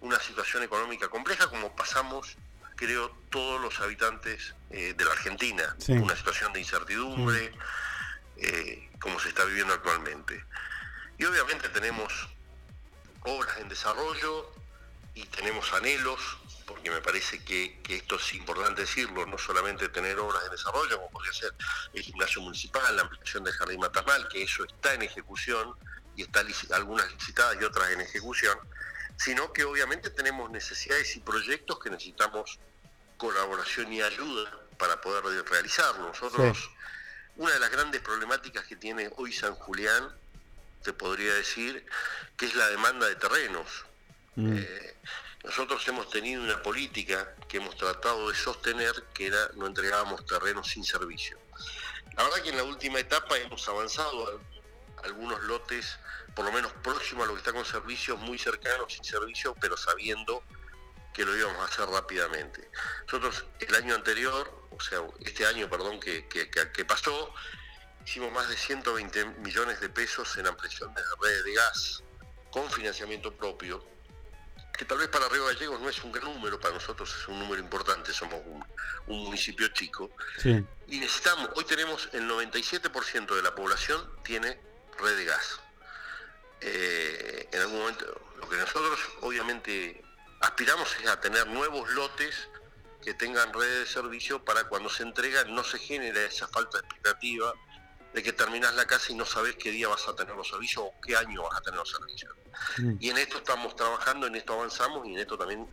[0.00, 2.36] una situación económica compleja, como pasamos,
[2.76, 5.74] creo, todos los habitantes eh, de la Argentina.
[5.78, 5.92] Sí.
[5.92, 7.52] Una situación de incertidumbre,
[8.36, 10.44] eh, como se está viviendo actualmente.
[11.18, 12.28] Y obviamente tenemos
[13.22, 14.52] obras en desarrollo
[15.14, 16.20] y tenemos anhelos,
[16.66, 20.96] porque me parece que, que esto es importante decirlo, no solamente tener obras en desarrollo,
[20.98, 21.54] como podría ser
[21.94, 25.74] el gimnasio municipal, la ampliación del jardín maternal, que eso está en ejecución
[26.16, 28.58] y está algunas licitadas y otras en ejecución,
[29.16, 32.58] sino que obviamente tenemos necesidades y proyectos que necesitamos
[33.16, 36.08] colaboración y ayuda para poder realizarlo.
[36.08, 36.70] Nosotros,
[37.36, 40.14] una de las grandes problemáticas que tiene hoy San Julián,
[40.86, 41.84] te podría decir,
[42.36, 43.66] que es la demanda de terrenos.
[44.38, 44.96] Eh,
[45.42, 50.68] nosotros hemos tenido una política que hemos tratado de sostener, que era no entregábamos terrenos
[50.68, 51.38] sin servicio.
[52.16, 55.98] La verdad que en la última etapa hemos avanzado a- algunos lotes,
[56.36, 59.76] por lo menos próximos a lo que está con servicios, muy cercanos, sin servicio, pero
[59.76, 60.44] sabiendo
[61.12, 62.70] que lo íbamos a hacer rápidamente.
[63.06, 67.34] Nosotros el año anterior, o sea, este año, perdón, que- que pasó,
[68.06, 72.02] hicimos más de 120 millones de pesos en ampliación de redes de gas
[72.50, 73.84] con financiamiento propio,
[74.78, 77.38] que tal vez para Río Gallegos no es un gran número, para nosotros es un
[77.38, 78.64] número importante, somos un,
[79.08, 80.64] un municipio chico, Sí.
[80.86, 84.60] y necesitamos, hoy tenemos el 97% de la población tiene
[84.98, 85.60] red de gas.
[86.62, 90.02] eh, en algún momento, lo que nosotros obviamente
[90.40, 92.48] aspiramos es a tener nuevos lotes
[93.02, 96.84] que tengan redes de servicio para cuando se entregan no se genere esa falta de
[96.86, 97.52] expectativa
[98.16, 100.82] de que terminás la casa y no sabes qué día vas a tener los servicios
[100.86, 102.32] o qué año vas a tener los servicios.
[102.98, 105.66] Y en esto estamos trabajando, en esto avanzamos y en esto también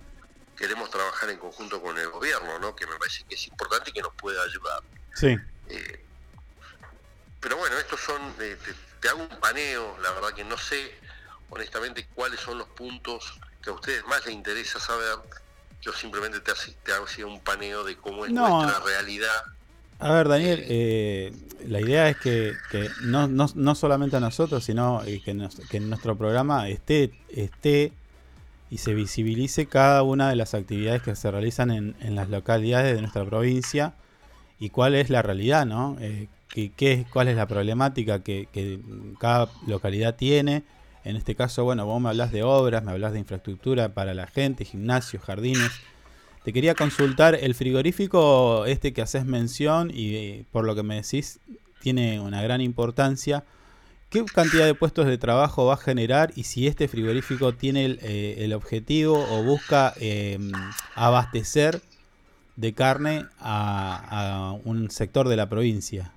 [0.58, 2.75] queremos trabajar en conjunto con el gobierno, ¿no?
[2.75, 4.82] que me parece que es importante y que nos puede ayudar.
[5.15, 5.38] Sí.
[5.69, 6.06] Eh,
[7.39, 10.99] pero bueno, estos son, eh, te, te hago un paneo, la verdad que no sé
[11.49, 15.15] honestamente cuáles son los puntos que a ustedes más les interesa saber.
[15.79, 18.49] Yo simplemente te, hace- te hago así un paneo de cómo es No.
[18.63, 19.43] nuestra realidad.
[19.99, 21.32] A ver, Daniel, eh,
[21.67, 22.58] la idea es que,
[23.01, 27.93] no, no, no solamente a nosotros, sino eh, que, en nuestro programa esté, esté
[28.69, 33.01] y se visibilice cada una de las actividades que se realizan en, las localidades de
[33.01, 33.93] nuestra provincia
[34.60, 35.97] y cuál es la realidad, ¿no?
[35.99, 38.79] Eh, que- cuál es la problemática que, que
[39.19, 40.63] cada localidad tiene.
[41.03, 44.27] En este caso, bueno, vos me hablas de obras, me hablas de infraestructura para la
[44.27, 45.82] gente, gimnasios, jardines.
[46.43, 50.95] Te quería consultar el frigorífico este que haces mención y eh, por lo que me
[50.95, 51.39] decís
[51.79, 53.45] tiene una gran importancia.
[54.10, 57.99] ¿Qué cantidad de puestos de trabajo va a generar y si este frigorífico tiene el,
[58.01, 60.38] eh, el objetivo o busca eh,
[60.95, 61.82] abastecer
[62.58, 66.12] de carne a, un sector de la provincia?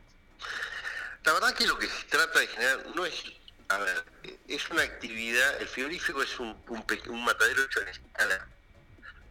[1.24, 3.14] La verdad que lo que se trata de generar no es,
[3.68, 4.04] a ver,
[4.48, 8.48] es una actividad, el frigorífico es un, un, un matadero hecho en escala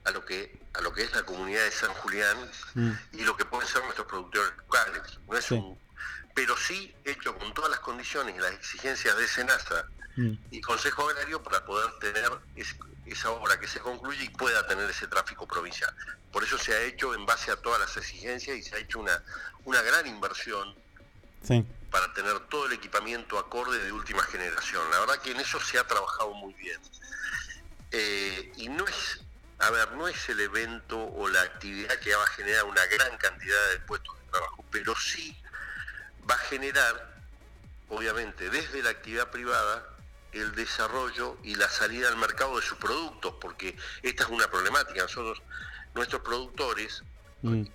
[0.06, 2.38] a lo que a lo que es la comunidad de San Julián
[3.14, 5.02] y lo que pueden ser nuestros productores locales.
[5.28, 5.54] No es Sí.
[5.56, 5.80] un,
[6.34, 9.88] pero sí hecho con todas las condiciones y las exigencias de Senasa
[10.52, 14.90] y Consejo Agrario para poder tener es- esa obra que se concluye y pueda tener
[14.90, 15.94] ese tráfico provincial.
[16.32, 19.00] Por eso se ha hecho en base a todas las exigencias y se ha hecho
[19.00, 19.22] una,
[19.64, 20.76] una gran inversión
[21.44, 21.64] Sí.
[21.92, 24.82] para tener todo el equipamiento acorde de última generación.
[24.92, 26.80] La verdad que en eso se ha trabajado muy bien.
[27.92, 29.22] Eh, y no es,
[29.60, 33.18] a ver, no es el evento o la actividad que va a generar una gran
[33.18, 35.36] cantidad de puestos de trabajo, pero sí
[36.30, 37.14] va a generar,
[37.90, 39.88] obviamente, desde la actividad privada,
[40.34, 45.04] el desarrollo y la salida al mercado de sus productos, porque esta es una problemática.
[45.04, 45.42] Nosotros,
[45.94, 47.04] nuestros productores,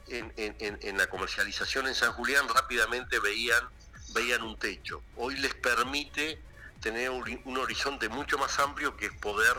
[0.09, 3.67] en- en- en la comercialización en San Julián rápidamente veían,
[4.13, 5.03] veían un techo.
[5.17, 6.43] Hoy les permite
[6.83, 9.57] tener un, un horizonte mucho más amplio que es poder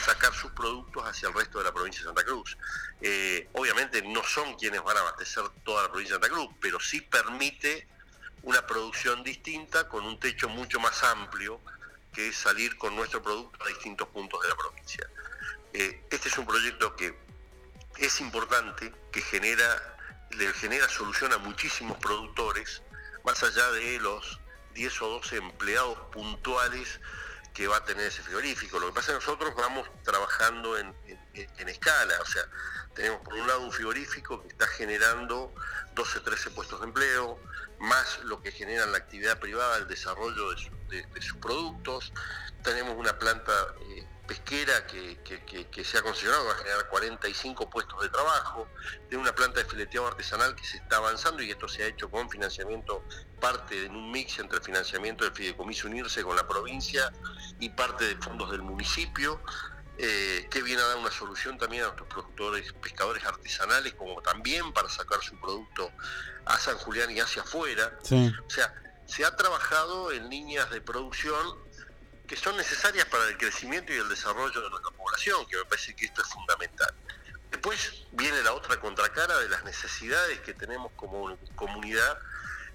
[0.00, 2.56] sacar sus productos hacia el resto de la provincia de Santa Cruz.
[3.00, 6.80] Eh, obviamente no son quienes van a abastecer toda la provincia de Santa Cruz, pero
[6.80, 7.86] sí permite
[8.42, 11.60] una producción distinta con un techo mucho más amplio
[12.12, 15.06] que es salir con nuestro producto a distintos puntos de la provincia.
[15.72, 17.14] Eh, este es un proyecto que
[17.98, 19.96] es importante, que genera,
[20.30, 22.82] le genera solución a muchísimos productores,
[23.24, 24.40] más allá de los
[24.74, 27.00] 10 o 12 empleados puntuales
[27.54, 28.78] que va a tener ese frigorífico.
[28.78, 32.42] Lo que pasa es que nosotros vamos trabajando en, en- escala, o sea,
[32.94, 35.54] tenemos por un lado un frigorífico que está generando
[35.94, 37.38] 12, 13 puestos de empleo,
[37.78, 42.12] más lo que genera la actividad privada, el desarrollo de sus productos.
[42.62, 46.88] Tenemos una planta eh, pesquera que, que- que- que se ha considerado va a generar
[46.88, 48.68] 45 puestos de trabajo,
[49.08, 52.08] de una planta de fileteado artesanal que se está avanzando y esto se ha hecho
[52.08, 53.02] con financiamiento,
[53.40, 57.12] parte en un mix entre financiamiento del Fideicomiso Unirse con la provincia
[57.58, 59.42] y parte de fondos del municipio,
[59.98, 64.72] eh, que viene a dar una solución también a nuestros productores, pescadores artesanales, como también
[64.72, 65.90] para sacar su producto
[66.44, 67.98] a San Julián y hacia afuera.
[68.04, 68.32] Sí.
[68.46, 68.72] O sea,
[69.06, 71.58] se ha trabajado en líneas de producción
[72.30, 75.96] que son necesarias para el crecimiento y el desarrollo de nuestra población, que me parece
[75.96, 76.94] que esto es fundamental.
[77.50, 82.20] Después viene la otra contracara de las necesidades que tenemos como comunidad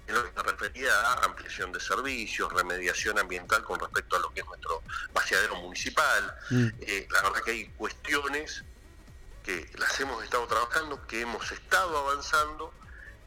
[0.06, 4.30] en lo que se refería a ampliación de servicios, remediación ambiental con respecto a lo
[4.34, 4.82] que es nuestro
[5.14, 6.38] vaciadero municipal.
[6.82, 8.62] Eh, la verdad que hay cuestiones
[9.42, 12.74] que las hemos estado trabajando, que hemos estado avanzando,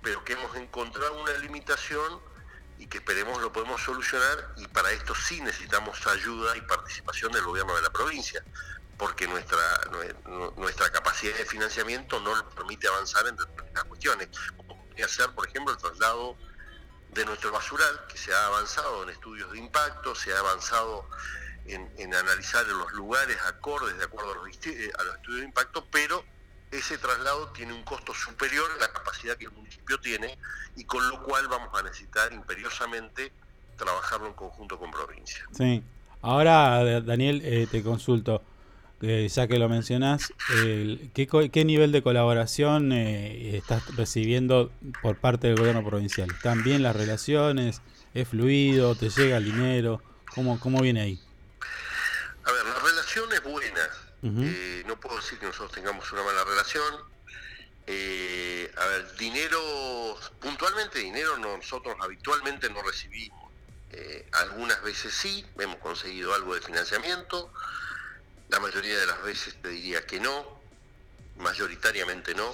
[0.04, 2.22] pero que hemos encontrado una limitación
[2.80, 7.44] y que esperemos lo podemos solucionar y para esto sí necesitamos ayuda y participación del
[7.44, 8.44] gobierno de la provincia
[8.98, 9.60] porque nuestra
[9.92, 15.30] nue- nuestra capacidad de financiamiento no nos permite avanzar en determinadas cuestiones como podría ser
[15.32, 16.38] por ejemplo el traslado
[17.10, 21.08] de nuestro basural que se ha avanzado en estudios de impacto se ha avanzado
[21.66, 25.88] en, analizar los lugares acordes de acuerdo a los, eh, a los estudios de impacto
[25.92, 26.24] pero
[26.72, 30.38] ese traslado tiene un costo superior a la capacidad que el municipio tiene
[30.76, 33.32] y con lo cual vamos a necesitar imperiosamente
[33.78, 35.44] trabajarlo en conjunto con provincia.
[35.52, 35.84] Sí.
[36.22, 38.44] Ahora, Da- Daniel, eh, te consulto,
[39.02, 45.16] eh, ya que lo mencionás, el- ¿qué, qué nivel de colaboración eh, estás recibiendo por
[45.18, 46.30] parte del gobierno provincial?
[46.30, 47.82] ¿Están bien las relaciones?
[48.14, 48.96] ¿Es fluido?
[48.96, 50.02] ¿Te llega el dinero?
[50.36, 51.20] ¿Cómo, cómo viene ahí?
[53.44, 53.90] buena.
[54.22, 56.96] Eh, no puedo decir que nosotros tengamos una mala relación.
[57.88, 63.52] Eh, a ver, dinero, puntualmente dinero nosotros habitualmente no recibimos.
[63.92, 67.52] Eh, algunas veces sí, hemos conseguido algo de financiamiento.
[68.50, 70.60] La mayoría de las veces te diría que no,
[71.38, 72.54] mayoritariamente no.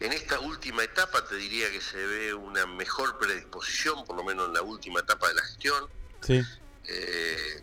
[0.00, 4.48] En esta última etapa te diría que se ve una mejor predisposición, por lo menos
[4.48, 5.88] en la última etapa de la gestión.
[6.22, 6.42] Sí.
[6.86, 7.62] Eh,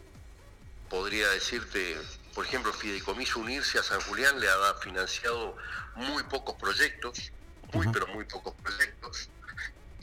[0.89, 1.97] podría decirte,
[2.33, 5.55] por ejemplo, Fideicomiso Unirse a San Julián le ha financiado
[5.95, 7.31] muy pocos proyectos,
[7.73, 9.29] muy pero muy pocos proyectos.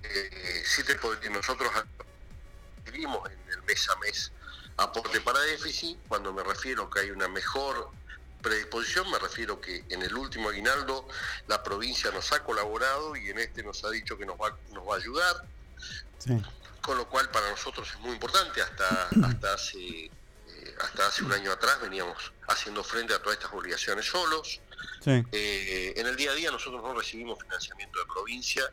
[0.03, 1.71] Eh, sí te puedo decir, nosotros
[2.85, 4.33] recibimos en el mes a mes
[4.77, 7.91] aporte para déficit, cuando me refiero que hay una mejor
[8.43, 11.07] predisposición, me refiero que en el último aguinaldo
[11.49, 14.87] la provincia nos ha colaborado y en este nos ha dicho que nos va, nos
[14.89, 15.45] va a ayudar
[16.19, 16.33] Sí.
[16.81, 18.61] con lo cual para nosotros es muy importante.
[18.63, 20.11] Hasta, hasta, hace,
[20.81, 24.61] hasta hace un año atrás veníamos haciendo frente a todas estas obligaciones solos.
[25.03, 25.25] Sí.
[25.33, 28.71] Eh, en el día a día nosotros no recibimos financiamiento de provincia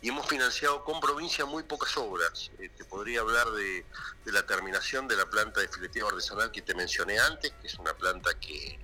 [0.00, 2.50] y hemos financiado con provincia muy pocas obras.
[2.58, 3.84] Eh, te podría hablar de,
[4.24, 7.74] de la terminación de la planta de fileteo artesanal que te mencioné antes, que es
[7.74, 8.80] una planta que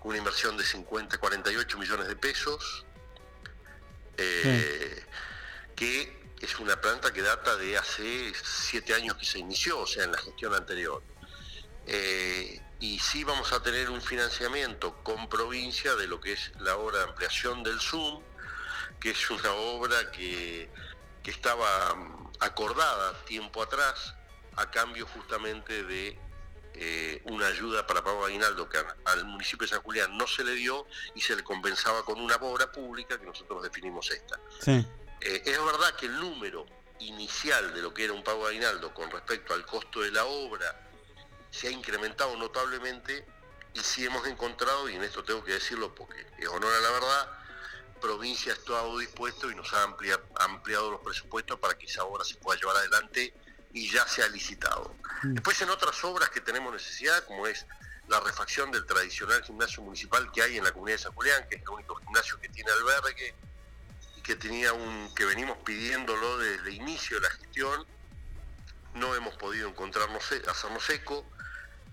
[0.00, 2.84] con una inversión de 50, 48 millones de pesos,
[4.16, 5.04] eh,
[5.74, 10.04] que es una planta que data de hace siete años que se inició, o sea,
[10.04, 11.02] en la gestión anterior.
[11.86, 16.76] Eh, y sí vamos a tener un financiamiento con provincia de lo que es la
[16.76, 18.22] obra de ampliación del Zoom,
[19.00, 20.68] que es una obra que,
[21.22, 24.14] que estaba mm, acordada tiempo atrás
[24.56, 26.18] a cambio justamente de
[26.74, 30.44] eh, una ayuda para pago de aguinaldo que al municipio de San Julián no se
[30.44, 34.38] le dio y se le compensaba con una obra pública que nosotros definimos esta.
[34.60, 34.86] Sí.
[35.20, 36.66] Eh, es verdad que el número
[36.98, 40.24] inicial de lo que era un pago de aguinaldo con respecto al costo de la
[40.26, 40.85] obra
[41.56, 43.26] se ha incrementado notablemente
[43.72, 46.90] y sí hemos encontrado, y en esto tengo que decirlo porque es honor a la
[46.90, 47.30] verdad,
[48.00, 52.24] provincia ha estado dispuesto y nos ha amplia- ampliado los presupuestos para que esa obra
[52.24, 53.34] se pueda llevar adelante
[53.72, 54.94] y ya se ha licitado.
[55.22, 57.66] Después en otras obras que tenemos necesidad, como es
[58.08, 61.56] la refacción del tradicional gimnasio municipal que hay en la comunidad de San Julián, que
[61.56, 63.34] es el único gimnasio que tiene albergue,
[64.16, 67.86] y que tenía un que venimos pidiéndolo desde el inicio de la gestión
[68.94, 71.26] no hemos podido encontrarnos hacernos eco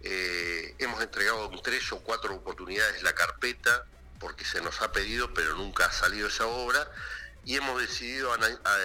[0.03, 3.85] Eh, hemos entregado en tres o cuatro oportunidades la carpeta
[4.19, 6.91] porque se nos ha pedido pero nunca ha salido esa obra
[7.45, 8.31] y hemos decidido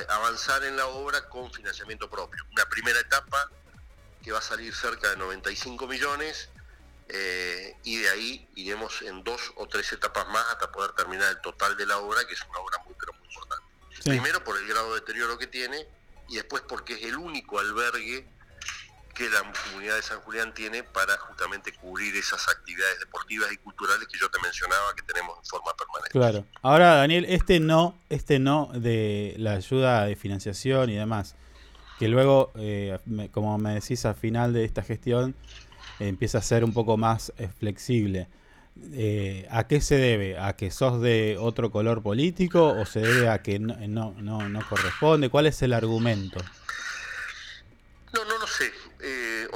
[0.08, 3.50] avanzar en la obra con financiamiento propio una primera etapa
[4.22, 6.50] que va a salir cerca de 95 millones
[7.08, 11.40] eh, y de ahí iremos en dos o tres etapas más hasta poder terminar el
[11.40, 13.64] total de la obra, que es una obra muy pero muy importante.
[13.96, 14.10] Sí.
[14.10, 15.86] Primero por el grado de deterioro que tiene
[16.28, 18.28] y después porque es el único albergue
[19.18, 24.06] que la comunidad de San Julián tiene para justamente cubrir esas actividades deportivas y culturales
[24.06, 26.10] que yo te mencionaba que tenemos en forma permanente.
[26.12, 26.46] Claro.
[26.62, 31.34] Ahora, Daniel, este no, este no de la ayuda de financiación y demás,
[31.98, 35.34] que luego, eh, me- como me decís, al final de esta gestión
[35.98, 38.28] eh, empieza a ser un poco más eh, flexible.
[38.92, 40.38] Eh, ¿A qué se debe?
[40.38, 44.48] ¿A que sos de otro color político o se debe a que no, no, no,
[44.48, 45.28] no corresponde?
[45.28, 46.38] ¿Cuál es el argumento?
[48.12, 48.72] No, no lo sé.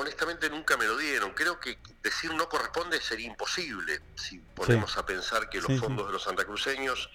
[0.02, 1.32] Honestamente nunca me lo dieron.
[1.32, 5.78] Creo que decir no corresponde sería imposible si ponemos a pensar que los Sí, sí.
[5.78, 7.08] fondos de los santacruceños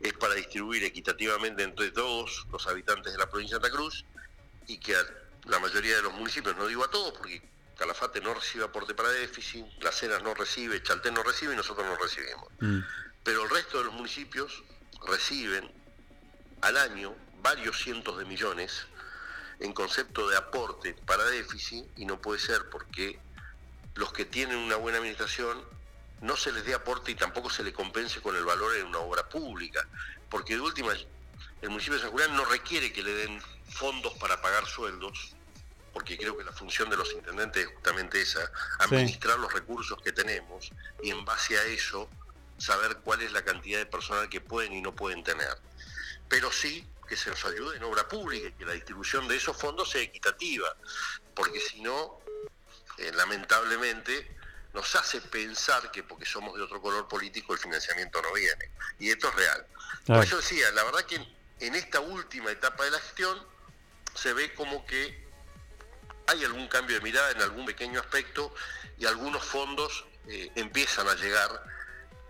[0.00, 4.04] es para distribuir equitativamente entre todos los habitantes de la provincia de Santa Cruz
[4.66, 5.04] y que a
[5.44, 7.40] la mayoría de los municipios, no digo a todos, porque
[7.78, 11.86] Calafate no recibe aporte para déficit, Las Heras no recibe, Chaltén no recibe y nosotros
[11.86, 12.48] no recibimos.
[13.22, 14.64] Pero el resto de los municipios
[15.06, 15.70] reciben
[16.60, 18.86] al año varios cientos de millones
[19.62, 23.18] en concepto de aporte para déficit y no puede ser porque
[23.94, 25.62] los que tienen una buena administración
[26.20, 28.98] no se les dé aporte y tampoco se le compense con el valor en una
[28.98, 29.86] obra pública,
[30.28, 33.40] porque de última el municipio de San Julián no requiere que le den
[33.70, 35.34] fondos para pagar sueldos,
[35.92, 38.50] porque creo que la función de los intendentes es justamente esa,
[38.80, 42.08] administrar los recursos que tenemos y en base a eso
[42.58, 45.56] saber cuál es la cantidad de personal que pueden y no pueden tener.
[46.28, 49.54] Pero sí que se nos ayude en obra pública y que la distribución de esos
[49.54, 50.74] fondos sea equitativa,
[51.34, 52.20] porque si no,
[52.96, 54.34] eh, lamentablemente,
[54.72, 58.70] nos hace pensar que porque somos de otro color político el financiamiento no viene.
[58.98, 59.66] Y esto es real.
[60.06, 63.46] Por eso decía, la verdad que en- en esta última etapa de la gestión
[64.14, 65.22] se ve como que
[66.28, 68.54] hay algún cambio de mirada en algún pequeño aspecto
[68.96, 71.50] y algunos fondos eh, empiezan a llegar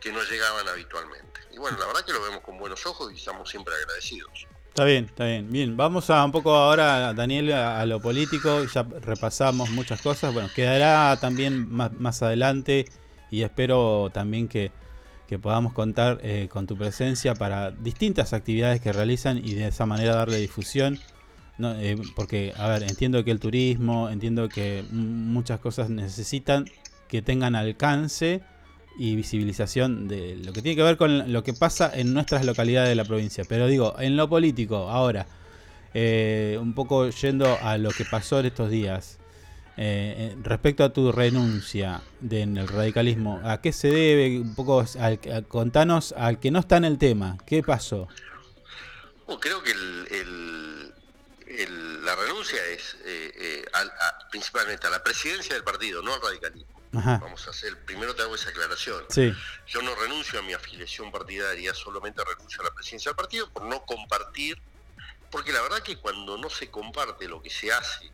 [0.01, 1.41] que no llegaban habitualmente.
[1.53, 4.49] Y bueno, la verdad que lo vemos con buenos ojos y estamos siempre agradecidos.
[4.73, 5.53] Está bien, está bien.
[5.53, 8.65] Bien, vamos a un poco ahora, Daniel, a, lo político.
[8.65, 10.33] Ya repasamos muchas cosas.
[10.33, 12.87] Bueno, quedará también más, más adelante
[13.31, 14.73] y espero también que,
[15.29, 19.85] que podamos contar eh, con tu presencia para distintas actividades que realizan y de esa
[19.85, 20.99] manera darle difusión.
[21.59, 26.65] No, eh, porque, a ver, entiendo que el turismo, entiendo que muchas cosas necesitan
[27.09, 28.41] que tengan alcance
[28.99, 32.89] y visibilización de lo que tiene que ver con lo que pasa en nuestras localidades
[32.91, 33.45] de la provincia.
[33.49, 35.27] Pero digo, en lo político, ahora,
[35.95, 39.19] eh, un poco yendo a lo que pasó en estos días,
[39.79, 44.39] eh, eh, respecto a tu renuncia de, en el radicalismo, ¿a qué se debe?
[44.39, 48.09] Un poco, al- a- contanos al que no está en el tema, ¿qué pasó?
[49.41, 55.55] Creo que el- el- la renuncia es eh, eh, al- a- principalmente a la presidencia
[55.55, 56.71] del partido, no al radicalismo.
[56.95, 57.19] Ajá.
[57.23, 59.05] Vamos a hacer, primero te hago esa aclaración.
[59.09, 59.33] Sí.
[59.67, 63.63] Yo no renuncio a mi afiliación partidaria, solamente renuncio a la presidencia del partido por
[63.65, 64.61] no compartir,
[65.31, 68.11] porque la verdad que cuando no se comparte lo que se hace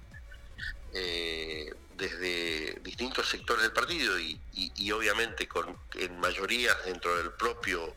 [0.95, 7.33] eh, desde distintos sectores del partido y, y- y obviamente con en mayoría dentro del
[7.33, 7.95] propio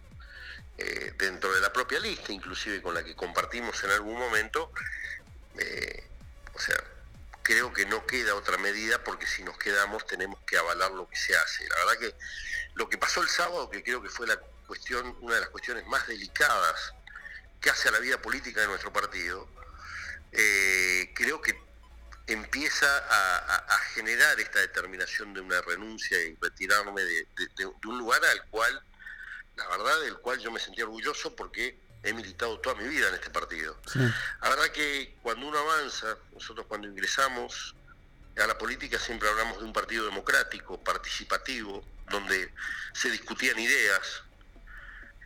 [0.78, 4.72] eh, dentro de la propia lista, inclusive con la que compartimos en algún momento,
[5.60, 6.08] eh,
[6.56, 6.76] o sea,
[7.44, 11.16] creo que no queda otra medida porque si nos quedamos tenemos que avalar lo que
[11.16, 11.68] se hace.
[11.68, 12.16] La verdad que
[12.76, 14.38] lo que pasó el sábado, que creo que fue la
[14.68, 16.94] cuestión, una de las cuestiones más delicadas
[17.60, 19.48] que hace a la vida política de nuestro partido,
[20.32, 21.60] eh, creo que
[22.28, 28.82] empieza a, generar esta determinación de una renuncia y retirarme de, un lugar al cual,
[29.58, 33.16] la verdad, del cual yo me sentía orgulloso porque he militado toda mi vida en
[33.16, 33.78] este partido.
[34.42, 37.76] La verdad que cuando uno avanza, nosotros cuando ingresamos
[38.42, 42.54] a la política siempre hablamos de un partido democrático, participativo, donde
[42.94, 44.24] se discutían ideas.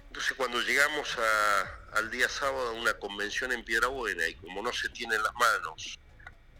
[0.07, 4.73] Entonces cuando llegamos a- al día sábado a una convención en Piedrabuena y como no
[4.73, 5.99] se tiene en las manos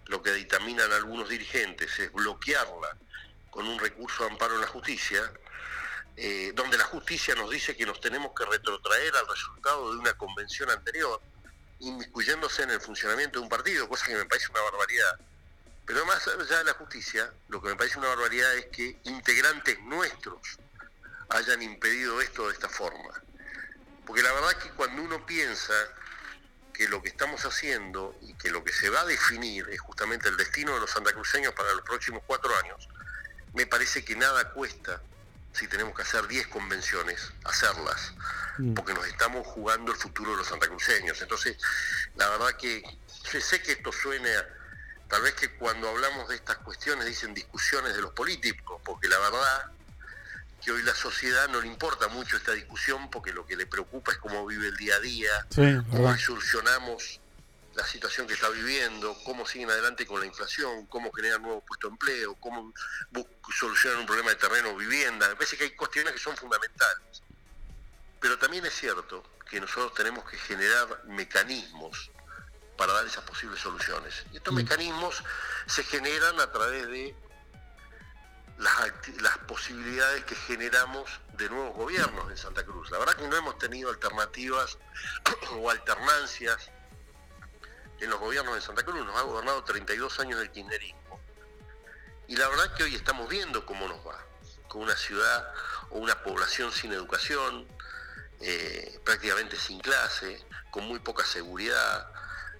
[0.08, 2.96] lo que dictaminan algunos dirigentes es bloquearla
[3.50, 5.32] con un recurso de amparo en la justicia,
[6.18, 10.14] eh, donde la justicia nos dice que nos tenemos que retrotraer al resultado de una
[10.14, 11.22] convención anterior,
[11.80, 15.20] inmiscuyéndose en el funcionamiento de un partido, cosa que me parece una barbaridad.
[15.86, 19.80] Pero más allá de la justicia, lo que me parece una barbaridad es que integrantes
[19.82, 20.58] nuestros
[21.30, 23.22] hayan impedido esto de esta forma.
[24.06, 25.74] Porque la verdad que cuando uno piensa
[26.74, 30.28] que lo que estamos haciendo y que lo que se va a definir es justamente
[30.30, 32.88] el destino de los santacruceños para los próximos cuatro años,
[33.54, 35.02] me parece que nada cuesta,
[35.56, 38.14] si tenemos que hacer 10 convenciones, hacerlas,
[38.76, 41.22] porque nos estamos jugando el futuro de los santacruceños.
[41.22, 41.58] Entonces,
[42.16, 42.84] la verdad que
[43.32, 44.48] yo sé que esto suene a,
[45.08, 49.18] tal vez que cuando hablamos de estas cuestiones dicen discusiones de los políticos, porque la
[49.20, 49.72] verdad
[50.64, 54.12] que hoy la sociedad no le importa mucho esta discusión porque lo que le preocupa
[54.12, 57.22] es cómo vive el día a día, Sí, cómo solucionamos
[57.76, 61.90] la situación que está viviendo, cómo siguen adelante con la inflación, cómo generan nuevos puestos
[61.90, 62.74] de empleo, cómo
[63.58, 65.28] solucionan un problema de terreno o vivienda.
[65.28, 67.22] Me parece que hay cuestiones que son fundamentales.
[68.22, 72.12] Pero también es cierto que nosotros tenemos que generar mecanismos
[72.78, 74.26] para dar esas posibles soluciones.
[74.32, 75.24] Y estos mecanismos
[75.66, 77.16] se generan a través de
[78.58, 78.74] las,
[79.22, 82.90] las posibilidades que generamos de nuevos gobiernos en Santa Cruz.
[82.90, 84.78] La verdad que no hemos tenido alternativas
[85.52, 86.72] o alternancias
[88.00, 89.06] en los gobiernos de Santa Cruz.
[89.06, 91.20] Nos ha gobernado 32 años el kirchnerismo.
[92.28, 94.20] Y la verdad que hoy estamos viendo cómo nos va.
[94.68, 95.54] Con una ciudad
[95.92, 97.68] o una población sin educación,
[98.42, 102.12] eh, prácticamente sin clase, con muy poca seguridad,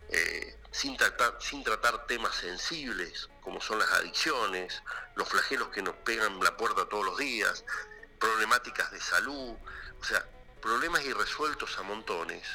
[0.10, 4.82] eh, sin tratar temas sensibles como son las adicciones,
[5.16, 7.64] los flagelos que nos pegan la puerta todos los días,
[8.20, 9.56] problemáticas de salud,
[10.02, 10.26] o sea,
[10.60, 12.48] problemas irresueltos a montones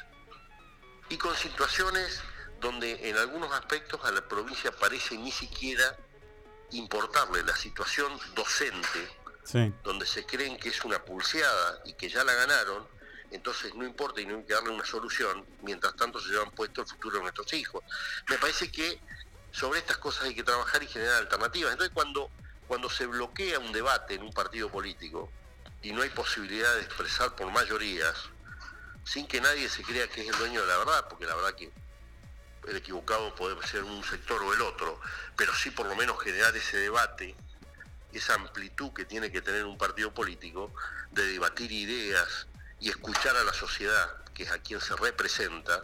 [1.09, 2.21] y con situaciones
[2.61, 5.97] donde en algunos aspectos a la provincia parece ni siquiera
[6.73, 9.73] importarle la situación docente Sí.
[9.83, 12.87] donde se creen que es una pulseada y que ya la ganaron,
[13.33, 16.83] entonces no importa y no hay que darle una solución, mientras tanto se llevan puesto
[16.83, 17.83] el futuro de nuestros hijos.
[18.29, 19.01] Me parece que
[19.51, 21.73] sobre estas cosas hay que trabajar y generar alternativas.
[21.73, 22.31] Entonces cuando,
[22.69, 25.33] cuando se bloquea un debate en un partido político
[25.83, 28.15] y no hay posibilidad de expresar por mayorías,
[29.05, 31.55] sin que nadie se crea que es el dueño de la verdad, porque la verdad
[31.55, 31.73] que
[32.69, 35.01] el equivocado puede ser un sector o el otro,
[35.37, 37.35] pero sí por lo menos generar ese debate
[38.13, 40.73] esa amplitud que tiene que tener un partido político
[41.13, 42.49] de debatir ideas
[42.81, 45.81] y escuchar a la sociedad, que es a quien se representa,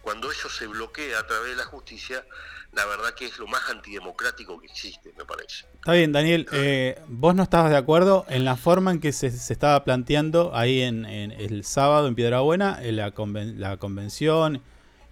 [0.00, 2.24] cuando eso se bloquea a través de la justicia,
[2.72, 5.66] la verdad que es lo más antidemocrático que existe, me parece.
[5.74, 6.46] Está bien, Daniel.
[6.52, 10.54] eh, vos no estabas de acuerdo en la forma en que se, se estaba planteando
[10.54, 14.62] ahí en, en el sábado en Piedrabuena, en la, conven- la convención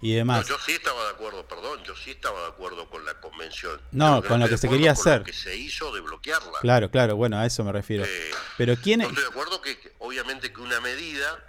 [0.01, 0.47] y No, demás.
[0.47, 3.79] yo sí estaba de acuerdo, perdón, yo sí estaba de acuerdo con la convención.
[3.91, 5.19] No, con lo que se quería con hacer.
[5.19, 6.51] Lo que se hizo de bloquearla.
[6.61, 8.05] Claro, claro, bueno, a eso me refiero.
[8.05, 11.43] Eh, Pero quién No estoy de acuerdo que, obviamente que una medida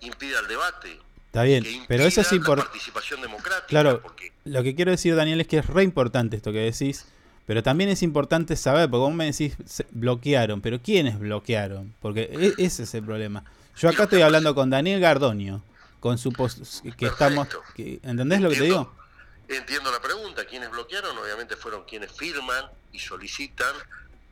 [0.00, 0.98] impida el debate.
[1.26, 2.70] Está bien, pero eso es importante.
[2.70, 3.66] participación democrática.
[3.66, 7.06] Claro, porque lo que quiero decir, Daniel, es que es re importante esto que decís,
[7.46, 11.94] pero también es importante saber, porque vos me decís, se- bloquearon, pero ¿quiénes bloquearon?
[12.00, 13.44] Porque e- ese es el problema.
[13.78, 15.62] Yo acá estoy hablando con Daniel Gardonio,
[16.06, 18.94] con su pos- que estamos, que- ¿entendés lo que te digo?
[19.48, 20.44] Entiendo la pregunta.
[20.44, 23.74] Quienes bloquearon, obviamente, fueron quienes firman y solicitan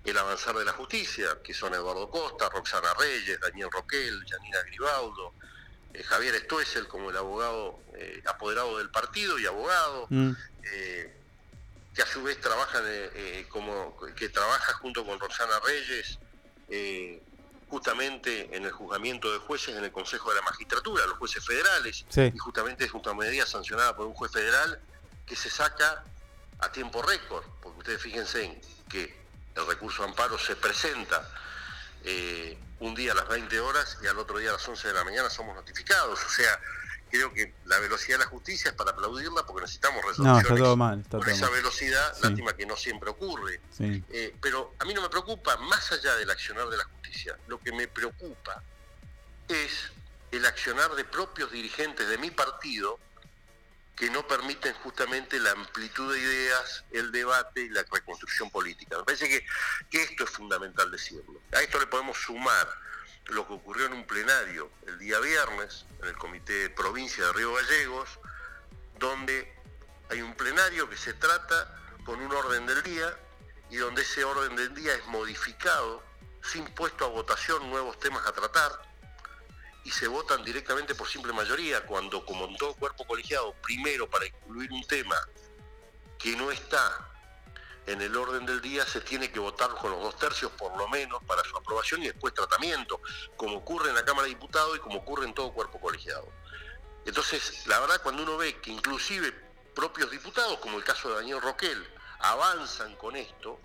[0.05, 5.33] el avanzar de la justicia, que son Eduardo Costa, Roxana Reyes, Daniel Roquel, Janina Gribaudo,
[5.93, 10.31] eh, Javier Stoessel como el abogado eh, apoderado del partido y abogado, Mm,
[10.73, 11.17] eh,
[11.95, 12.83] que a su vez trabajan
[13.49, 16.19] como que trabaja junto con Roxana Reyes
[16.69, 17.21] eh,
[17.79, 22.05] justamente en el juzgamiento de jueces en el Consejo de la Magistratura, los jueces federales,
[22.09, 22.31] Sí.
[22.33, 24.81] y justamente es una medida sancionada por un juez federal
[25.27, 26.05] que se saca
[26.61, 29.03] a tiempo récord, porque ustedes fíjense en que
[29.57, 31.29] el recurso de amparo se presenta
[32.05, 34.95] eh, un día a las 20 horas y al otro día a las 11 de
[34.95, 36.61] la mañana somos notificados, o sea,
[37.19, 40.57] creo que la velocidad de la justicia es para aplaudirla porque necesitamos No, resoluciones está
[40.57, 41.55] todo mal, está con todo esa mal.
[41.55, 42.21] velocidad, Sí.
[42.23, 43.61] lástima que no siempre ocurre.
[43.77, 44.03] Sí.
[44.11, 47.59] Eh, pero a mí no me preocupa, más allá del accionar de la justicia, lo
[47.61, 48.63] que me preocupa
[49.49, 49.91] es
[50.33, 52.99] el accionar de propios dirigentes de mi partido
[53.95, 58.99] que no permiten justamente la amplitud de ideas, el debate y la reconstrucción política.
[58.99, 59.47] Me parece que,
[59.89, 61.41] que esto es fundamental decirlo.
[61.53, 62.67] A esto le podemos sumar
[63.27, 67.33] lo que ocurrió en un plenario el día viernes en el Comité de Provincia de
[67.33, 68.09] Río Gallegos,
[68.99, 69.53] donde
[70.11, 73.17] hay un plenario que se trata con un orden del día
[73.71, 76.03] y donde ese orden del día es modificado
[76.43, 78.73] sin puesto a votación nuevos temas a tratar
[79.85, 84.27] y se votan directamente por simple mayoría cuando como en todo cuerpo colegiado primero para
[84.27, 85.17] incluir un tema
[86.19, 87.14] que no está
[87.87, 90.89] en el orden del día se tiene que votar con los dos tercios por lo
[90.89, 93.01] menos para su aprobación y después tratamiento,
[93.37, 96.27] como ocurre en la Cámara de Diputados y como ocurre en todo cuerpo colegiado.
[97.05, 99.33] Entonces, la verdad, cuando uno ve que inclusive
[99.75, 101.87] propios diputados, como el caso de Daniel Roquel,
[102.21, 103.59] avanzan con esto,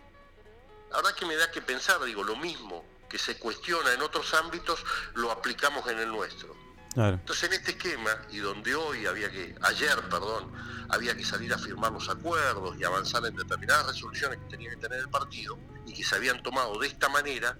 [0.89, 4.33] la verdad que me da que pensar, digo, lo mismo que se cuestiona en otros
[4.33, 6.55] ámbitos, lo aplicamos en el nuestro.
[6.93, 7.15] Claro.
[7.15, 10.51] Entonces en este esquema, y donde hoy había que, ayer, perdón,
[10.89, 14.77] había que salir a firmar los acuerdos y avanzar en determinadas resoluciones que tenía que
[14.77, 17.57] tener el partido y que se habían tomado de esta manera,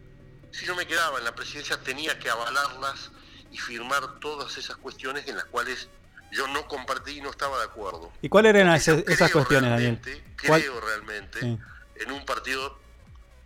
[0.52, 3.12] si yo me quedaba en la presidencia tenía que avalarlas
[3.52, 5.90] y firmar todas esas cuestiones en las cuales
[6.32, 8.12] yo no compartí y no estaba de acuerdo.
[8.22, 10.00] ¿Y cuáles eran esas, cuestiones, Daniel?
[10.04, 11.60] realmente, ¿Cuál- Creo realmente Sí.
[11.98, 12.80] en un partido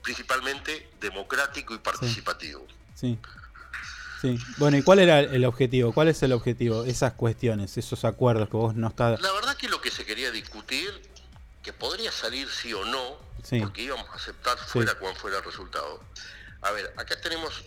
[0.01, 2.65] principalmente democrático y participativo.
[2.95, 3.17] Sí.
[3.17, 3.19] Sí.
[4.57, 5.93] Bueno, ¿y cuál era el objetivo?
[5.93, 6.83] ¿Cuál es el objetivo?
[6.85, 9.19] Esas cuestiones, esos acuerdos que vos no estás...
[9.21, 10.89] La verdad que lo que se quería discutir,
[11.61, 13.59] que podría salir sí o no, Sí.
[13.59, 16.01] porque íbamos a aceptar fuera cual fuera el resultado.
[16.61, 17.63] A ver, acá tenemos,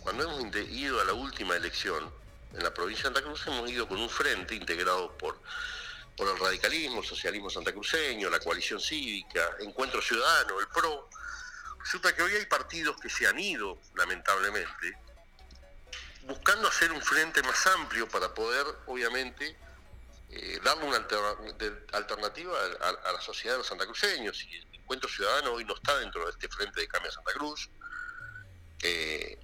[0.00, 2.10] cuando hemos ido a la última elección
[2.52, 5.40] en la provincia de Santa Cruz, hemos ido con un frente integrado por,
[6.16, 11.08] por el radicalismo, el socialismo santacruceño, la coalición cívica, Encuentro Ciudadano, el PRO.
[11.80, 14.98] Resulta que hoy hay partidos que se han ido, lamentablemente,
[16.26, 19.56] buscando hacer un frente más amplio para poder, obviamente,
[20.30, 21.06] eh, darle una
[21.92, 24.42] alternativa a, la sociedad de los santacruceños.
[24.44, 27.32] Y el Encuentro Ciudadano hoy no está dentro de este Frente de Cambio a Santa
[27.32, 27.68] Cruz.
[28.82, 29.38] Eh,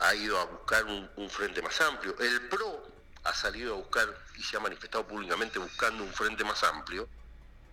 [0.00, 2.16] ha ido a buscar un frente más amplio.
[2.18, 2.94] El PRO
[3.24, 7.08] ha salido a buscar y se ha manifestado públicamente buscando un frente más amplio.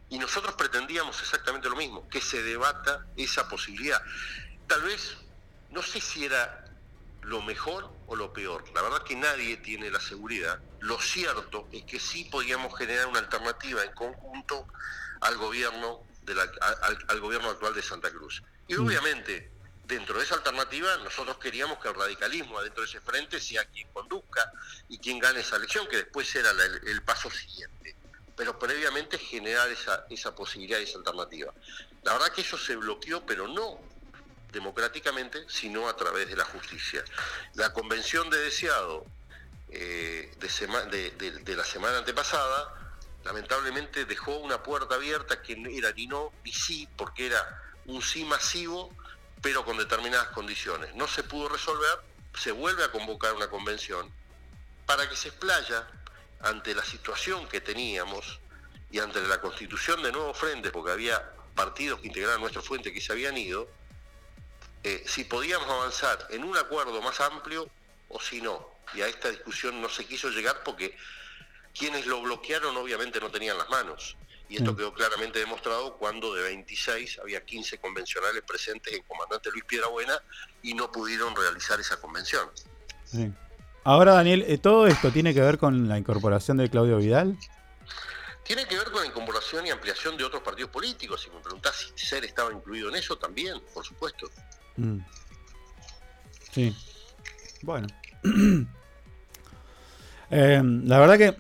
[0.10, 4.02] Y nosotros pretendíamos exactamente lo mismo, que se debata esa posibilidad.
[4.68, 5.16] Tal vez,
[5.70, 6.66] no sé si era
[7.24, 8.64] lo mejor o lo peor.
[8.74, 10.60] La verdad que nadie tiene la seguridad.
[10.80, 14.68] Lo cierto es que sí podíamos generar una alternativa en conjunto
[15.22, 16.50] al gobierno de la-
[16.82, 18.42] al, al gobierno actual de Santa Cruz.
[18.68, 19.52] Y obviamente,
[19.86, 23.88] dentro de esa alternativa, nosotros queríamos que el radicalismo adentro de ese frente sea quien
[23.90, 24.52] conduzca
[24.90, 27.96] y quien gane esa elección, que después la- el, el paso siguiente.
[28.36, 31.54] Pero previamente generar esa, esa posibilidad y esa alternativa.
[32.04, 33.80] La verdad que eso se bloqueó, pero no
[34.52, 37.04] democráticamente, sino a través de la justicia.
[37.56, 39.06] La convención de deseado
[39.70, 46.32] eh, de, de- la semana antepasada, lamentablemente dejó una puerta abierta que era ni no
[46.44, 48.94] ni sí, porque era un sí masivo,
[49.42, 50.94] pero con determinadas condiciones.
[50.96, 52.00] No se pudo resolver,
[52.38, 54.12] se vuelve a convocar una convención
[54.86, 55.88] para que se explaya
[56.42, 58.40] ante la situación que teníamos
[58.92, 63.00] y ante la constitución de nuevos frentes, porque había partidos que integraban nuestro frente que
[63.00, 63.70] se habían ido,
[64.84, 67.70] eh, si podíamos avanzar en un acuerdo más amplio
[68.10, 68.68] o si no.
[68.94, 70.96] Y a esta discusión no se quiso llegar porque
[71.74, 74.18] Quienes lo bloquearon obviamente no tenían las manos.
[74.50, 74.76] Y esto Sí.
[74.78, 80.22] quedó claramente demostrado cuando de 26 había 15 convencionales presentes en Comandante Luis Piedrabuena
[80.62, 82.50] y no pudieron realizar esa convención.
[83.06, 83.32] Sí.
[83.86, 87.38] Ahora, Daniel, eh, ¿todo esto tiene que ver con la incorporación de Claudio Vidal?
[88.44, 91.22] Tiene que ver con la incorporación y ampliación de otros partidos políticos.
[91.22, 94.30] Si me preguntás si SER estaba incluido en eso, también, por supuesto.
[94.78, 94.98] Mm.
[96.52, 96.76] Sí.
[97.64, 97.88] Bueno.
[100.34, 101.36] Eh, la verdad que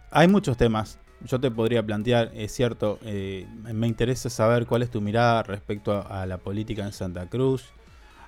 [0.10, 0.98] hay muchos temas.
[1.20, 6.04] Yo te podría plantear, es cierto, eh, me interesa saber cuál es tu mirada respecto
[6.10, 7.66] a, la política en Santa Cruz,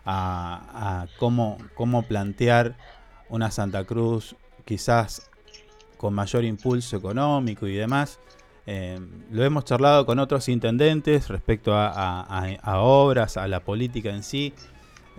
[0.05, 2.77] a, a cómo, cómo plantear
[3.29, 5.29] una Santa Cruz quizás
[5.97, 8.21] con mayor impulso económico y demás.
[8.67, 8.99] Eh,
[9.31, 14.53] lo hemos charlado con otros intendentes respecto a, obras, a la política en sí.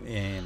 [0.06, 0.42] Eh,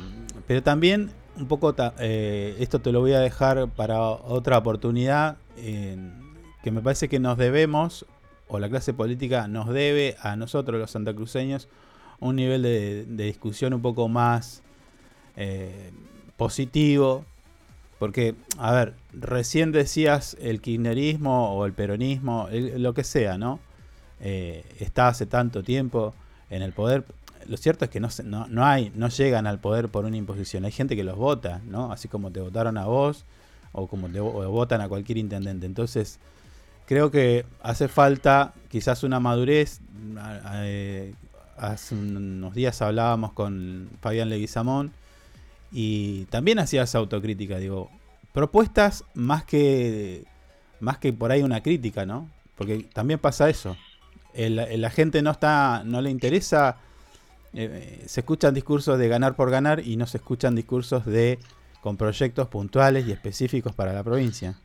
[0.47, 6.71] pero también un poco, eh, esto te lo voy a dejar para otra oportunidad, que
[6.71, 8.05] me parece que nos debemos,
[8.47, 11.67] o la clase política nos debe a nosotros los santacruceños,
[12.19, 14.61] un nivel de, de discusión un poco más
[15.35, 15.91] eh,
[16.37, 17.25] positivo.
[18.01, 23.59] Porque, a ver, recién decías el kirchnerismo o el peronismo, el- lo que sea, ¿no?
[24.19, 26.15] Eh, está hace tanto tiempo
[26.49, 27.03] en el poder.
[27.45, 30.65] Lo cierto es que no, no, no hay, no llegan al poder por una imposición.
[30.65, 31.91] Hay gente que los vota, ¿no?
[31.91, 33.23] Así como te votaron a vos
[33.71, 35.67] o como te votan a cualquier intendente.
[35.67, 36.17] Entonces,
[36.87, 39.79] creo que hace falta quizás una madurez.
[40.63, 41.13] Eh,
[41.55, 44.91] hace unos días hablábamos con Fabián Leguizamón
[45.71, 47.89] y también hacía esa autocrítica, digo,
[48.33, 50.25] propuestas más que
[50.79, 52.29] más que por ahí una crítica, ¿no?
[52.55, 53.77] Porque también pasa eso.
[54.33, 56.77] El- el- la gente no está, no le interesa,
[57.53, 61.37] eh, se escuchan discursos de ganar por ganar y no se escuchan discursos de
[61.81, 64.57] con proyectos puntuales y específicos para la provincia.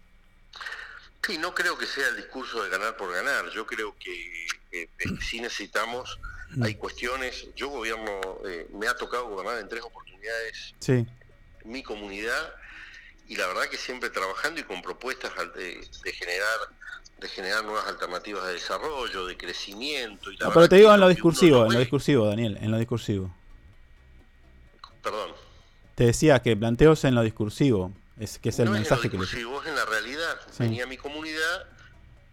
[1.27, 3.51] Sí, no creo que sea el discurso de ganar por ganar.
[3.55, 4.89] Yo creo que, que, eh,
[5.21, 6.19] sí necesitamos,
[6.63, 7.49] hay cuestiones.
[7.57, 10.16] Yo gobierno, eh, me ha tocado gobernar en tres oportunidades
[10.79, 11.07] Sí,
[11.65, 12.55] mi comunidad
[13.29, 16.59] y la verdad que siempre trabajando y con propuestas de, de generar
[17.19, 20.31] de generar nuevas alternativas de desarrollo, de crecimiento.
[20.31, 22.59] Y la No, pero te que digo en lo que discursivo, en lo discursivo, Daniel,
[22.61, 23.35] en lo discursivo.
[25.03, 25.31] Perdón.
[25.95, 29.05] Te decía que planteos en lo discursivo, es que es el no es en mensaje
[29.05, 30.37] lo que le discursivo, es en la realidad.
[30.51, 30.65] Sí.
[30.65, 31.67] Venía a mi comunidad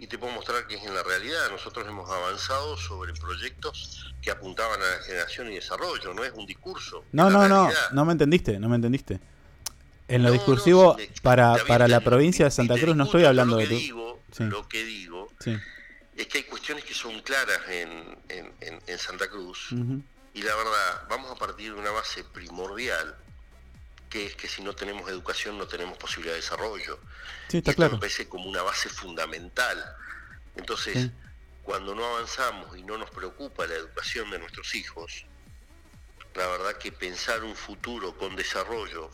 [0.03, 1.49] y te puedo mostrar que es en la realidad.
[1.49, 6.45] Nosotros hemos avanzado sobre proyectos que apuntaban a la generación y desarrollo, no es un
[6.45, 7.05] discurso.
[7.13, 9.19] No, no, no, no me entendiste, no me entendiste.
[10.09, 13.23] En lo No, no, discursivo, te- para, para la provincia de Santa Cruz, no estoy
[13.23, 13.79] hablando lo de que tu...
[13.79, 15.55] digo, Sí, Lo que digo sí.
[16.17, 17.89] es que hay cuestiones que son claras en,
[18.29, 19.69] en- en- en Santa Cruz
[20.33, 23.15] y la verdad, vamos a partir de una base primordial,
[24.13, 26.99] que es que si no tenemos educación no tenemos posibilidad de desarrollo.
[27.47, 27.93] Sí, y está esto claro.
[27.93, 29.83] me parece como una base fundamental.
[30.55, 31.11] Entonces, Sí.
[31.63, 35.25] cuando no avanzamos y no nos preocupa la educación de nuestros hijos,
[36.35, 39.09] la verdad que pensar un futuro con desarrollo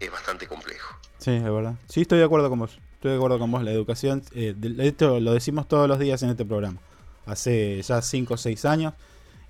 [0.00, 0.96] es bastante complejo.
[1.18, 1.74] Sí, es verdad.
[1.88, 2.78] Sí, estoy de acuerdo con vos.
[2.94, 3.62] Estoy de acuerdo con vos.
[3.62, 6.80] La educación, eh, de- esto lo decimos todos los días en este programa.
[7.26, 8.92] Hace ya 5 o 6 años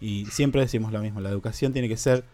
[0.00, 1.20] y siempre decimos lo mismo.
[1.20, 2.24] La educación tiene que ser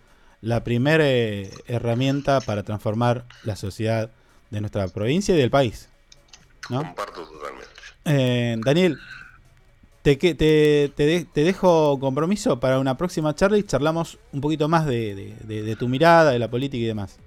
[0.43, 4.11] la primera eh, herramienta para transformar la sociedad
[4.51, 5.89] de nuestra provincia y del país.
[6.69, 6.79] ¿no?
[6.83, 7.69] Comparto totalmente.
[8.05, 8.99] Eh, Daniel,
[10.03, 14.41] te, que- te, te de- te dejo compromiso para una próxima charla y charlamos un
[14.41, 17.19] poquito más de, de- de- de tu mirada, de la política y demás.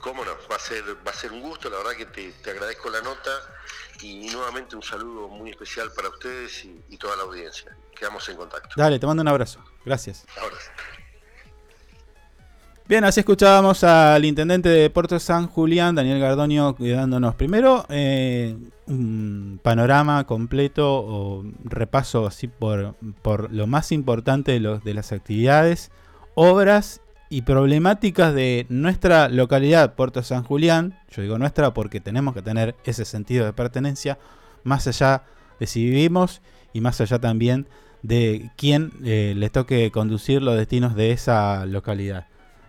[0.00, 2.50] Cómo no, va a ser, va a ser un gusto, la verdad que te, te
[2.50, 3.30] agradezco la nota
[4.00, 7.76] y nuevamente un saludo muy especial para ustedes y, y toda la audiencia.
[7.98, 8.70] Quedamos en contacto.
[8.76, 9.62] Dale, te mando un abrazo.
[9.84, 10.24] Gracias.
[12.88, 19.60] Bien, así escuchábamos al intendente de Puerto San Julián, Daniel Gardonio, cuidándonos primero eh, un
[19.62, 22.94] panorama completo o repaso así por,
[23.52, 25.90] lo más importante de, los, de las actividades,
[26.34, 30.98] obras y problemáticas de nuestra localidad, Puerto San Julián.
[31.10, 34.18] Yo digo nuestra porque tenemos que tener ese sentido de pertenencia,
[34.64, 35.24] más allá
[35.60, 36.40] de si vivimos
[36.72, 37.66] y más allá también
[38.02, 42.27] de quién eh, le toque conducir los destinos de esa localidad.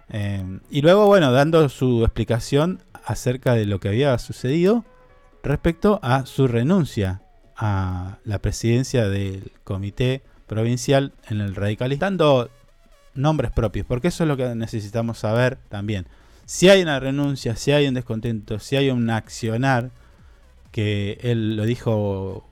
[0.10, 4.86] Eh, y luego, bueno, dando su explicación acerca de lo que había sucedido
[5.44, 7.22] respecto a su renuncia
[7.56, 12.50] a la presidencia del comité provincial en el radicalismo, dando
[13.14, 16.08] nombres propios, porque eso es lo que necesitamos saber también.
[16.46, 19.92] Si hay una renuncia, si hay un descontento, si hay un accionar,
[20.72, 22.48] que él lo dijo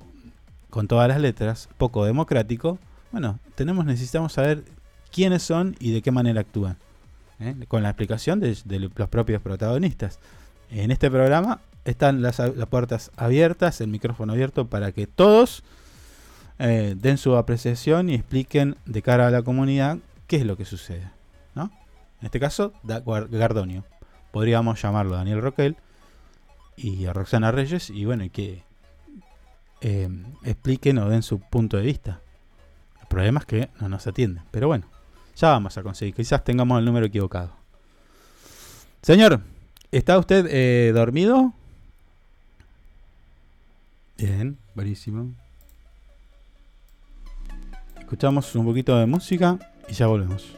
[0.70, 2.78] con todas las letras, poco democrático,
[3.12, 4.64] bueno, tenemos, necesitamos saber
[5.12, 6.78] quiénes son y de qué manera actúan.
[7.40, 7.56] ¿Eh?
[7.68, 10.20] con la explicación de, los propios protagonistas.
[10.70, 15.64] En este programa están las, puertas abiertas, el micrófono abierto para que todos
[16.60, 20.66] eh, den su apreciación y expliquen de cara a la comunidad qué es lo que
[20.66, 21.10] sucede.
[21.56, 21.72] ¿no?
[22.20, 23.86] En este caso, Gardonio.
[24.32, 25.78] Podríamos llamarlo Daniel Roquel
[26.76, 28.64] y a Roxana Reyes y bueno, que
[29.82, 30.10] eh,
[30.44, 32.20] expliquen o den su punto de vista.
[33.02, 34.44] El problema es que no nos atienden.
[34.52, 34.86] Pero bueno,
[35.38, 36.16] ya vamos a conseguir.
[36.16, 37.52] Quizás tengamos el número equivocado.
[39.02, 39.42] Señor,
[39.92, 41.54] ¿está usted eh, dormido?
[44.18, 45.34] Bien, buenísimo.
[48.00, 50.58] Escuchamos un poquito de música y ya volvemos.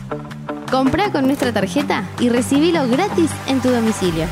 [0.71, 4.25] Comprá con nuestra tarjeta y recibilo gratis en tu domicilio.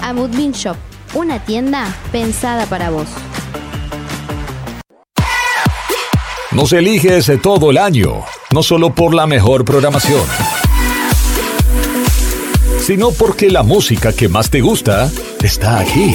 [0.00, 0.76] Amudbin Shop,
[1.14, 3.08] una tienda pensada para vos.
[6.52, 10.22] Nos eliges todo el año, no solo por la mejor programación,
[12.78, 15.10] sino porque la música que más te gusta
[15.42, 16.14] está aquí.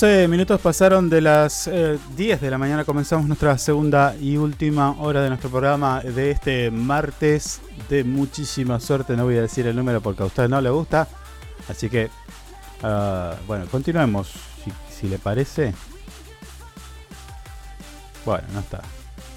[0.00, 2.86] 12 minutos pasaron de las eh, 10 de la mañana.
[2.86, 9.14] Comenzamos nuestra segunda y última hora de nuestro programa de este martes de muchísima suerte.
[9.14, 11.06] No voy a decir el número porque a usted no le gusta.
[11.68, 12.08] Así que,
[12.82, 14.32] ah, bueno, continuemos.
[14.64, 15.74] Si, si le parece.
[18.24, 18.80] Bueno, no está.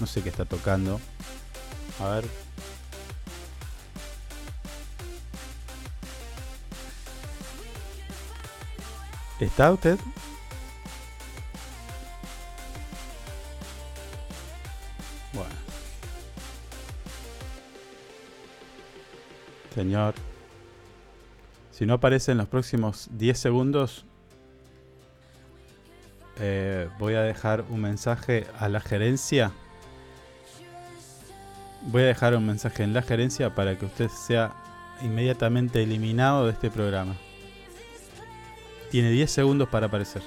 [0.00, 0.98] No sé qué está tocando.
[2.00, 2.24] A ver.
[9.40, 9.98] ¿Está usted?
[19.74, 20.14] Señor.
[21.72, 24.04] Si no aparece en los próximos 10 segundos,
[26.38, 29.50] eh, voy a dejar un mensaje a la gerencia.
[31.82, 34.52] Voy a dejar un mensaje en la gerencia para que usted sea
[35.02, 37.16] inmediatamente eliminado de este programa.
[38.90, 40.22] Tiene 10 segundos para aparecer.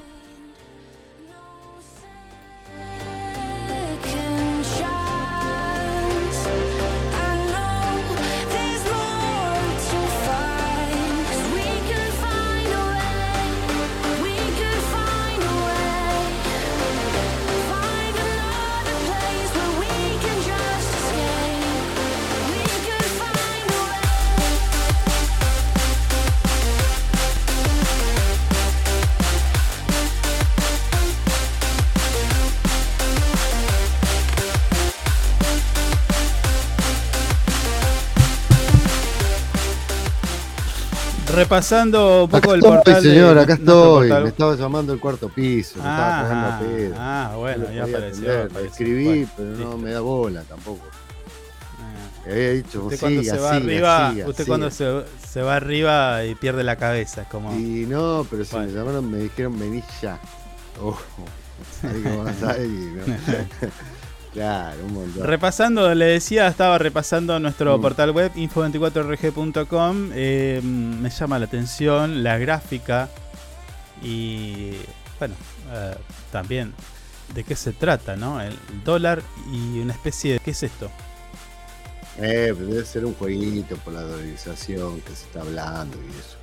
[41.52, 43.04] Repasando un poco Acá el estoy, portal.
[43.04, 44.00] de- señor, acá estoy.
[44.10, 44.24] portal.
[44.24, 45.76] Me estaba llamando el cuarto piso.
[45.76, 46.96] Me estaba Ah, cagando a pedo.
[47.00, 48.60] ah, bueno, No ya apareció, apareció.
[48.70, 49.78] Escribí, Bueno, pero no listo.
[49.78, 50.82] me da bola tampoco.
[51.80, 52.30] Ah.
[52.30, 54.52] Había dicho, Usted siga, cuando se va siga, arriba, siga, usted siga.
[54.52, 58.52] cuando se, se va arriba y pierde la cabeza, es como Y no, pero si
[58.54, 58.68] Bueno.
[58.68, 60.20] me llamaron, me dijeron, vení ya.
[60.84, 60.96] Oh,
[61.84, 63.04] ahí como vas a ir, ¿no?
[64.38, 65.24] claro, un montón.
[65.26, 67.82] Repasando, le decía, estaba repasando nuestro Mm.
[67.82, 70.12] portal web info24rg.com.
[70.14, 73.10] eh, me llama la atención la gráfica
[74.04, 74.72] y,
[75.20, 75.34] bueno,
[75.74, 75.96] eh,
[76.32, 76.74] también
[77.34, 78.40] de qué se trata, ¿no?
[78.42, 79.22] El dólar
[79.52, 80.40] y una especie de.
[80.40, 80.90] ¿Qué es esto?
[82.20, 86.38] Eh, debe ser un jueguito por la dolarización que se está hablando y eso.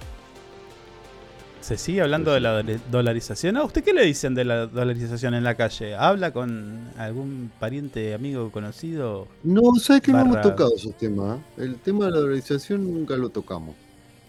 [1.65, 3.57] ¿Se sigue hablando de la dolarización?
[3.57, 5.95] ¿A usted qué le dicen de la dolarización en la calle?
[5.95, 9.29] ¿Habla con algún pariente, amigo, conocido?
[9.43, 11.39] No, ¿sabes que no hemos tocado esos temas?
[11.39, 11.62] ¿eh?
[11.62, 13.75] El tema de la dolarización nunca lo tocamos.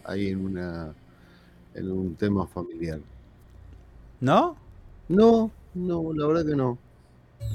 [0.05, 0.93] Ahí en una
[1.73, 2.99] en un tema familiar.
[4.21, 4.55] ¿No?
[5.09, 6.77] No, no, la verdad que no.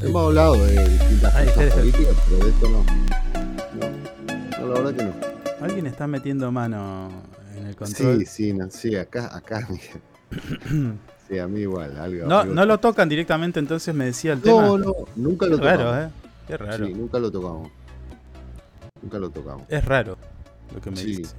[0.02, 2.84] Hemos hablado de distintas cosas políticas, pero de esto no.
[3.80, 5.64] No, no, la verdad que no.
[5.64, 7.29] Alguien está metiendo mano
[7.70, 8.18] el control.
[8.20, 9.66] Sí, sí, no, sí, acá, acá.
[11.28, 12.26] Sí, a mí igual, algo.
[12.26, 14.62] No, no lo tocan directamente, entonces me decía el tema.
[14.62, 16.04] No, no, nunca lo Qué raro, tocamos.
[16.04, 16.10] ¿eh?
[16.48, 16.86] Qué raro.
[16.86, 17.70] Sí, nunca lo tocamos.
[19.00, 19.62] Nunca lo tocamos.
[19.68, 20.18] Es raro
[20.74, 21.16] lo que me Sí.
[21.18, 21.36] dice.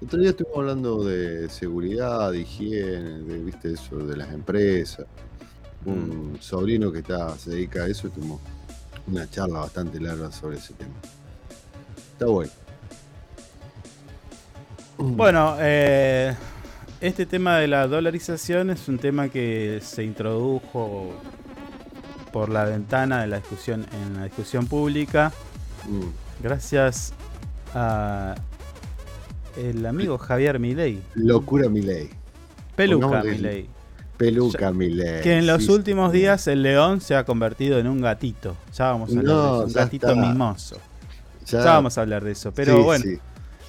[0.00, 5.06] El otro día estuvimos hablando de seguridad, de higiene, de, viste eso, de las empresas.
[5.84, 8.40] Un sobrino que está, se dedica a eso, tuvimos
[9.06, 10.94] una charla bastante larga sobre ese tema.
[12.12, 12.50] Está bueno.
[14.98, 16.34] Bueno, eh,
[17.00, 21.12] este tema de la dolarización es un tema que se introdujo
[22.32, 25.32] por la ventana de la discusión en la discusión pública
[25.86, 26.42] Mm.
[26.42, 27.12] gracias
[27.74, 28.36] a
[29.56, 32.08] el amigo Javier Milei, Locura Milei.
[32.76, 33.68] Peluca Milei,
[34.16, 35.22] Peluca Milei.
[35.22, 38.56] que en los sí, últimos días el león se ha convertido en un gatito.
[38.78, 40.20] Ya vamos a hablar No, de eso, un gatito está.
[40.20, 40.76] mimoso.
[41.46, 43.04] Ya- Ya vamos a hablar de eso, pero Sí, bueno.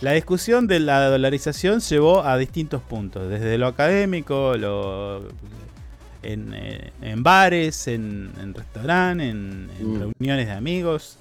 [0.03, 5.29] La discusión de la dolarización llevó a distintos puntos, desde lo académico, lo,
[6.23, 9.99] en, eh, en bares, en, en restaurantes, en, en Mm.
[9.99, 11.17] reuniones de amigos,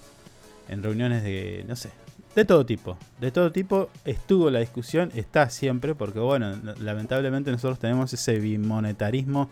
[0.69, 1.91] en reuniones de, no sé,
[2.35, 2.99] de todo tipo.
[3.21, 8.41] De todo tipo estuvo la discusión, está siempre, porque bueno, no- lamentablemente nosotros tenemos ese
[8.41, 9.49] bimonetarismo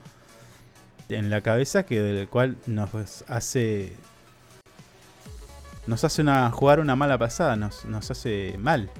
[1.08, 2.90] en la cabeza que del cual nos
[3.28, 3.92] hace
[5.86, 8.90] nos hace una jugar una mala pasada, nos, nos hace mal.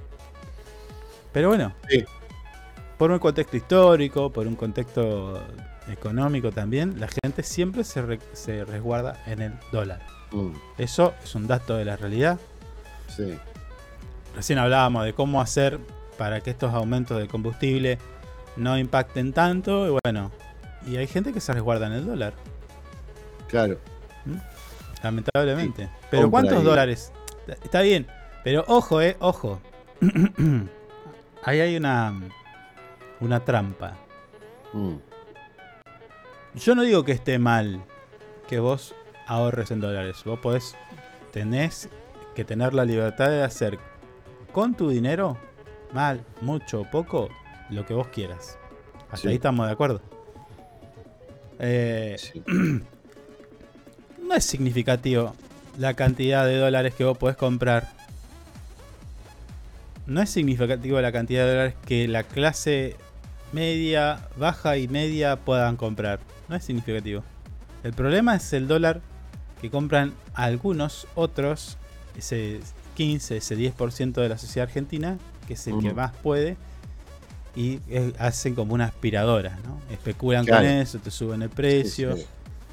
[1.33, 1.73] Pero bueno,
[2.99, 5.41] por un contexto histórico, por un contexto
[5.89, 10.01] económico también, la gente siempre se, re- se resguarda en el dólar.
[10.33, 12.39] Mm, Eso es un dato de la realidad.
[13.09, 13.37] sí.
[14.37, 15.81] Recién hablábamos de cómo hacer
[16.17, 17.99] para que estos aumentos de combustible
[18.57, 19.89] no impacten tanto.
[19.89, 20.31] Y bueno,
[20.87, 22.35] y hay gente que se resguarda en el dólar,
[23.49, 23.79] Claro.
[25.03, 25.89] lamentablemente.
[26.13, 26.65] Pero ¿cuántos ahí.
[26.65, 27.13] dólares?
[27.65, 28.07] Está bien,
[28.45, 29.61] pero ojo, eh, ojo.
[31.45, 32.13] Ahí hay una,
[33.21, 33.97] una trampa.
[34.73, 34.97] Mm,
[36.55, 37.83] Yo no digo que esté mal
[38.49, 38.95] que vos
[39.27, 40.23] ahorres en dólares.
[40.25, 40.77] Vos podés,
[41.33, 41.89] tenés
[42.35, 43.79] que tener la libertad de hacer
[44.53, 45.39] con tu dinero,
[45.93, 47.29] mal, mucho o poco,
[47.71, 48.59] lo que vos quieras.
[49.05, 49.29] Hasta Sí.
[49.29, 50.01] ahí estamos de acuerdo.
[51.59, 52.17] Eh,
[54.23, 55.35] no es significativo
[55.79, 57.89] la cantidad de dólares que vos podés comprar.
[60.11, 62.97] No es significativo la cantidad de dólares que la clase
[63.53, 66.19] media, baja y media puedan comprar.
[66.49, 67.23] No es significativo.
[67.85, 69.03] El problema es el dólar
[69.61, 71.79] que compran algunos otros,
[72.19, 72.59] ese
[72.97, 75.17] 15, ese 10% de la sociedad argentina,
[75.47, 76.57] que es el que más puede,
[77.55, 79.79] y eh, hacen como una aspiradora, ¿no?
[79.93, 80.65] Especulan Claro.
[80.67, 82.17] con eso, te suben el precio.
[82.17, 82.27] sí.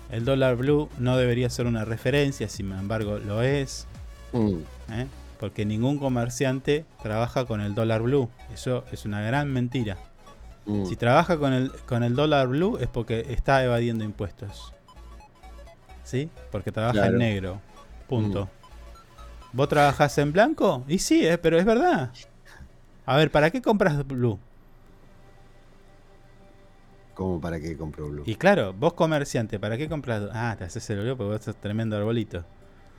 [0.09, 3.85] El dólar blue no debería ser una referencia, sin embargo lo es.
[4.31, 4.55] Mm,
[4.93, 5.07] ¿eh?
[5.39, 8.29] Porque ningún comerciante trabaja con el dólar blue.
[8.53, 9.97] Eso es una gran mentira.
[10.65, 10.85] mm.
[10.85, 14.73] Si trabaja con el, con el dólar blue es porque está evadiendo impuestos.
[16.03, 16.29] ¿Sí?
[16.51, 17.13] Porque trabaja Claro.
[17.13, 17.61] en negro.
[18.07, 18.49] Punto.
[19.53, 20.83] ¿Vos trabajás en blanco?
[20.87, 22.11] Y sí, eh, pero es verdad.
[23.05, 24.39] A ver, ¿para qué compras blue?
[27.13, 28.23] ¿Cómo para qué compro Blue?
[28.27, 30.23] Y claro, vos comerciante, ¿para qué compras?
[30.33, 32.45] Ah, te haces el blue porque vos sos tremendo arbolito.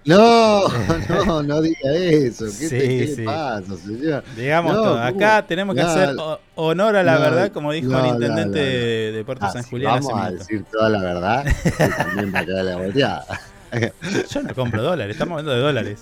[0.05, 0.67] No,
[1.09, 2.47] no, no diga eso.
[2.47, 3.25] ¿Qué, Sí, te, qué sí.
[3.25, 4.25] pasa, señor?
[4.37, 5.03] Digamos No, todo.
[5.03, 6.17] Acá tenemos que No, hacer
[6.55, 9.99] honor a la no, verdad, como dijo el intendente de, Puerto Ah, San si Julián
[9.99, 11.45] hace Vamos a decir toda la verdad.
[11.97, 13.27] también va a la volteada.
[14.31, 16.01] Yo no compro dólares, estamos hablando de dólares.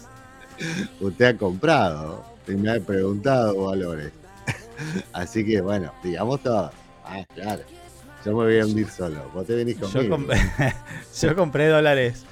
[1.01, 4.13] Usted ha comprado y me ha preguntado valores.
[5.13, 6.71] Así que bueno, digamos todo.
[7.05, 7.63] Ah, claro.
[8.25, 9.31] Yo me voy a hundir solo.
[9.35, 10.17] Vos te venís Yo, conmigo.
[10.19, 10.75] comp-
[11.21, 12.25] yo compré dólares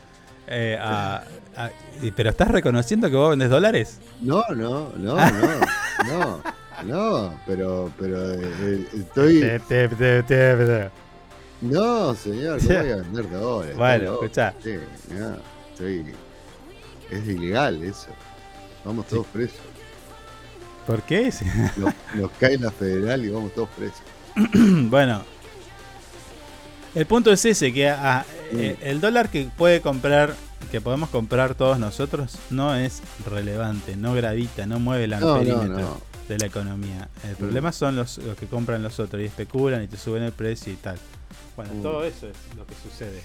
[0.47, 1.23] Eh, a-
[1.57, 1.71] a-
[2.03, 3.99] y- pero estás reconociendo que vos vendés dólares.
[4.21, 5.61] No, no, no, no,
[6.07, 6.43] no,
[6.85, 9.41] no, pero, pero eh, eh, estoy.
[11.61, 13.77] No, señor, no voy a vender dólares.
[13.77, 14.55] Bueno, escuchá.
[14.63, 14.75] Sí,
[15.11, 15.37] no,
[15.73, 16.05] estoy.
[17.11, 18.09] Es ilegal eso.
[18.85, 19.59] Vamos todos presos.
[20.87, 21.33] ¿Por qué?
[21.77, 24.03] Nos, nos cae la federal y vamos todos presos.
[24.91, 25.23] bueno.
[26.95, 30.35] El punto es ese, que ah, eh, el dólar que puede comprar,
[30.71, 35.35] que podemos comprar todos nosotros, no es relevante, no gravita, no mueve el No, no,
[35.35, 36.01] amperímetro no.
[36.29, 37.09] de la economía.
[37.29, 40.33] El problema son los, los que compran los otros y especulan y te suben el
[40.33, 40.99] precio y tal.
[41.57, 41.83] Bueno, Mm.
[41.83, 43.23] todo eso es lo que sucede.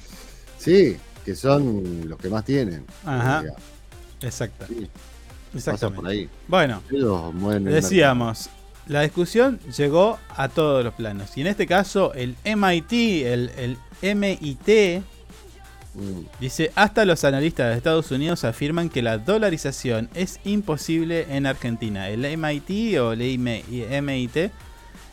[0.58, 2.86] Sí, que son los que más tienen.
[3.06, 3.44] Ajá.
[4.22, 4.66] Exacto.
[4.68, 4.88] Sí.
[5.56, 5.72] Exactamente.
[5.72, 6.30] Pasa por ahí.
[6.48, 6.84] Bueno,
[7.64, 8.50] decíamos,
[8.88, 11.36] la discusión llegó a todos los planos.
[11.38, 12.92] Y en este caso, el MIT,
[13.26, 13.78] el, el
[14.16, 15.19] MIT, Mm.
[16.40, 22.10] Dice, hasta los analistas de Estados Unidos afirman que la dolarización es imposible en Argentina.
[22.10, 24.52] El MIT o el MIT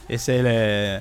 [0.09, 1.01] es el, eh,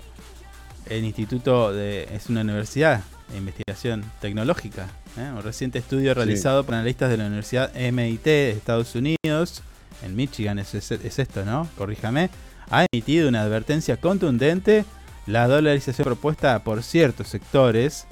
[0.89, 2.07] el instituto de...
[2.13, 4.87] es una universidad de investigación tecnológica.
[5.17, 5.31] ¿eh?
[5.35, 6.15] Un reciente estudio Sí.
[6.15, 9.61] realizado por analistas de la Universidad MIT de Estados Unidos,
[10.03, 11.67] en Michigan es, es- es esto, ¿no?
[11.77, 12.29] Corríjame,
[12.69, 14.85] ha emitido una advertencia contundente.
[15.27, 18.05] La dolarización propuesta por ciertos sectores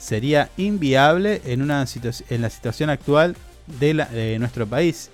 [0.00, 1.84] sería inviable en, una
[2.30, 3.36] en la situación actual
[3.78, 5.10] de nuestro país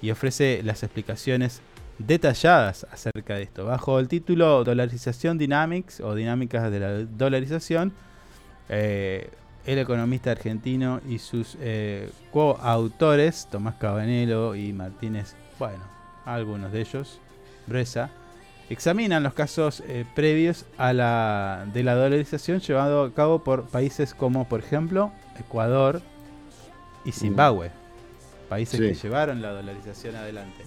[0.00, 1.60] y ofrece las explicaciones
[1.98, 3.64] detalladas acerca de esto.
[3.64, 7.92] Bajo el título Dolarización Dynamics o Dinámicas de la Dolarización,
[8.68, 9.30] eh,
[9.66, 15.82] el economista argentino y sus eh, coautores, Tomás Cabanelo y Martínez, bueno,
[16.24, 17.18] algunos de ellos,
[17.66, 18.10] Bresa,
[18.70, 24.14] examinan los casos eh, previos a la de la dolarización llevado a cabo por países
[24.14, 26.02] como, por ejemplo, Ecuador
[27.04, 27.70] y Zimbabue,
[28.48, 28.86] países Sí.
[28.88, 30.64] que llevaron la dolarización adelante,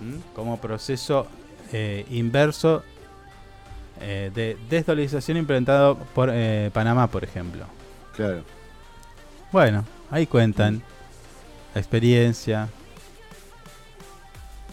[0.00, 0.34] ¿Mm?
[0.34, 1.26] como proceso
[1.72, 2.82] eh, inverso
[4.00, 6.32] eh, de desdolarización implementado por
[6.72, 7.66] Panamá, por ejemplo.
[8.16, 8.42] Claro.
[9.52, 10.82] Bueno, ahí cuentan
[11.74, 12.68] la experiencia.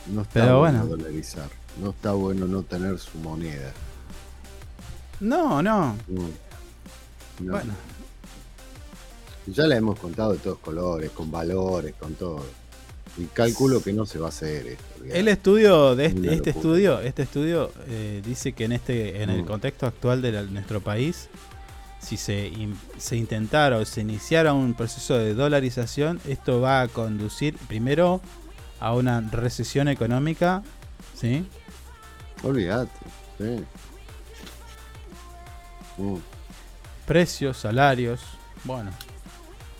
[0.07, 1.49] No está Pero bueno, dolarizar.
[1.81, 3.71] No está bueno no tener su moneda.
[5.19, 5.95] No, no.
[6.07, 7.51] No.
[7.51, 7.73] Bueno,
[9.47, 12.43] Ya la hemos contado de todos colores, con valores, con todo.
[13.17, 14.83] Y calculo que no se va a hacer esto.
[15.11, 19.43] el estudio de este, este estudio, este estudio eh, dice que en este, en el
[19.43, 19.45] Mm.
[19.47, 21.29] contexto actual de la- nuestro país,
[22.01, 26.87] si se, in- se intentara o se iniciara un proceso de dolarización, esto va a
[26.87, 28.21] conducir primero
[28.79, 30.61] a una recesión económica,
[31.15, 31.45] ¿sí?
[32.43, 32.91] Olvídate.
[33.37, 33.63] Sí.
[36.01, 36.17] Mm.
[37.05, 38.21] Precios, salarios,
[38.63, 38.91] bueno,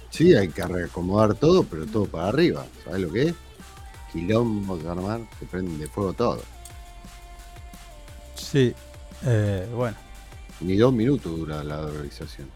[0.10, 2.66] Sí, hay que reacomodar todo, pero todo para arriba.
[2.84, 3.36] ¿Sabes lo que es?
[4.12, 6.42] Quilombo de armar, se prende fuego todo.
[8.36, 8.74] sí,
[9.26, 9.96] eh, bueno.
[10.62, 12.50] Ni dos minutos dura la dolarización.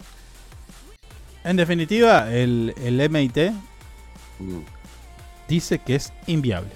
[1.43, 3.51] En definitiva, el, el MIT
[4.39, 4.61] Mm.
[5.47, 6.71] dice que es inviable.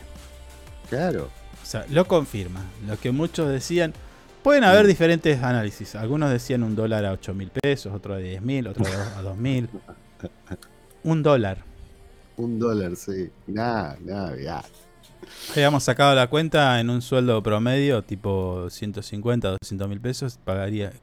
[0.90, 1.30] Claro.
[1.68, 2.61] O sea, lo confirma.
[2.88, 3.94] Lo que muchos decían.
[4.41, 5.95] Pueden haber diferentes análisis.
[5.95, 8.85] Algunos decían un dólar a 8 mil pesos, otro a 10 mil, otro
[9.18, 9.68] a 2 mil.
[11.03, 11.57] Un dólar.
[12.38, 13.30] Un dólar, sí.
[13.48, 14.64] Nada, nada, ya.
[15.52, 20.39] Habíamos sacado la cuenta en un sueldo promedio, tipo 150, 200 mil pesos.
[20.45, 20.94] Pagaría,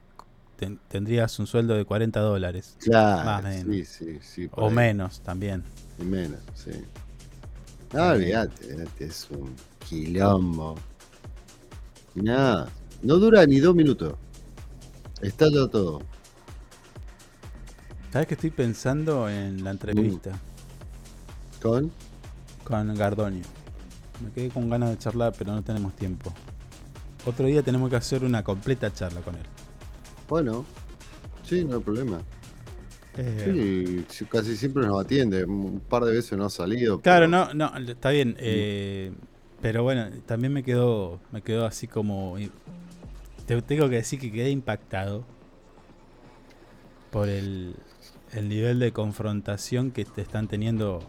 [0.57, 2.77] ten- tendrías un sueldo de 40 dólares.
[2.81, 3.67] Claro, Más o menos.
[3.67, 4.49] sí, sí, sí.
[4.53, 4.75] O ahí.
[4.75, 5.63] menos también.
[5.99, 6.71] Y menos, sí.
[7.93, 9.55] No, olvídate, olvídate, es un
[9.89, 10.75] quilombo.
[12.15, 12.69] Nada,
[13.03, 14.15] no dura ni dos minutos.
[15.21, 16.03] Está ya todo.
[18.13, 20.39] ¿Sabes que estoy pensando en la entrevista
[21.61, 21.91] ¿Con?
[22.63, 23.43] con Gardonio?
[24.25, 26.33] Me quedé con ganas de charlar, pero no tenemos tiempo.
[27.27, 29.43] Otro día tenemos que hacer una completa charla con él.
[30.29, 30.65] Bueno,
[31.43, 32.21] sí, no hay problema.
[33.17, 35.45] Eh, Sí, casi siempre nos atiende.
[35.45, 37.01] Un par de veces no ha salido.
[37.01, 38.37] Claro, pero- no, no, está bien.
[38.39, 39.13] eh,
[39.65, 42.37] pero bueno, también me quedó, me quedó así como.
[43.47, 45.25] Te tengo que decir que quedé impactado
[47.11, 47.75] por el,
[48.33, 51.03] el nivel de confrontación que te están teniendo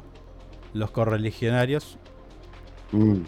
[0.74, 1.98] los correligionarios
[2.94, 3.24] Mm.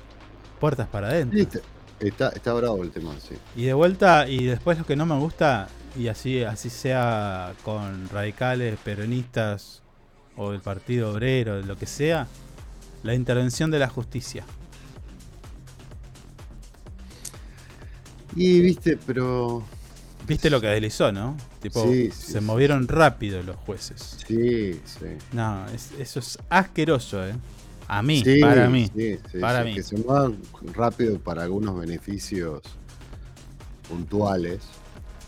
[0.61, 1.37] puertas para adentro.
[1.37, 1.59] Sí, está,
[1.99, 3.35] está, está bravo el tema, sí.
[3.57, 5.67] Y de vuelta, y después lo que no me gusta,
[5.97, 9.83] y así, así sea con radicales, peronistas
[10.37, 12.27] o el Partido Obrero, lo que sea,
[13.03, 14.45] la intervención de la justicia.
[18.38, 19.64] Y viste, pero
[20.27, 21.38] ¿Viste lo que deslizó, no?
[21.61, 24.18] Tipo, Sí, sí, se sí, movieron rápido los jueces.
[24.27, 25.05] Sí, sí.
[25.31, 27.34] No, es- eso es asqueroso, ¿eh?
[27.88, 28.91] A mí, para mí.
[29.39, 29.73] para mí.
[29.76, 30.38] Que se muevan
[30.73, 32.61] rápido para algunos beneficios
[33.88, 34.59] puntuales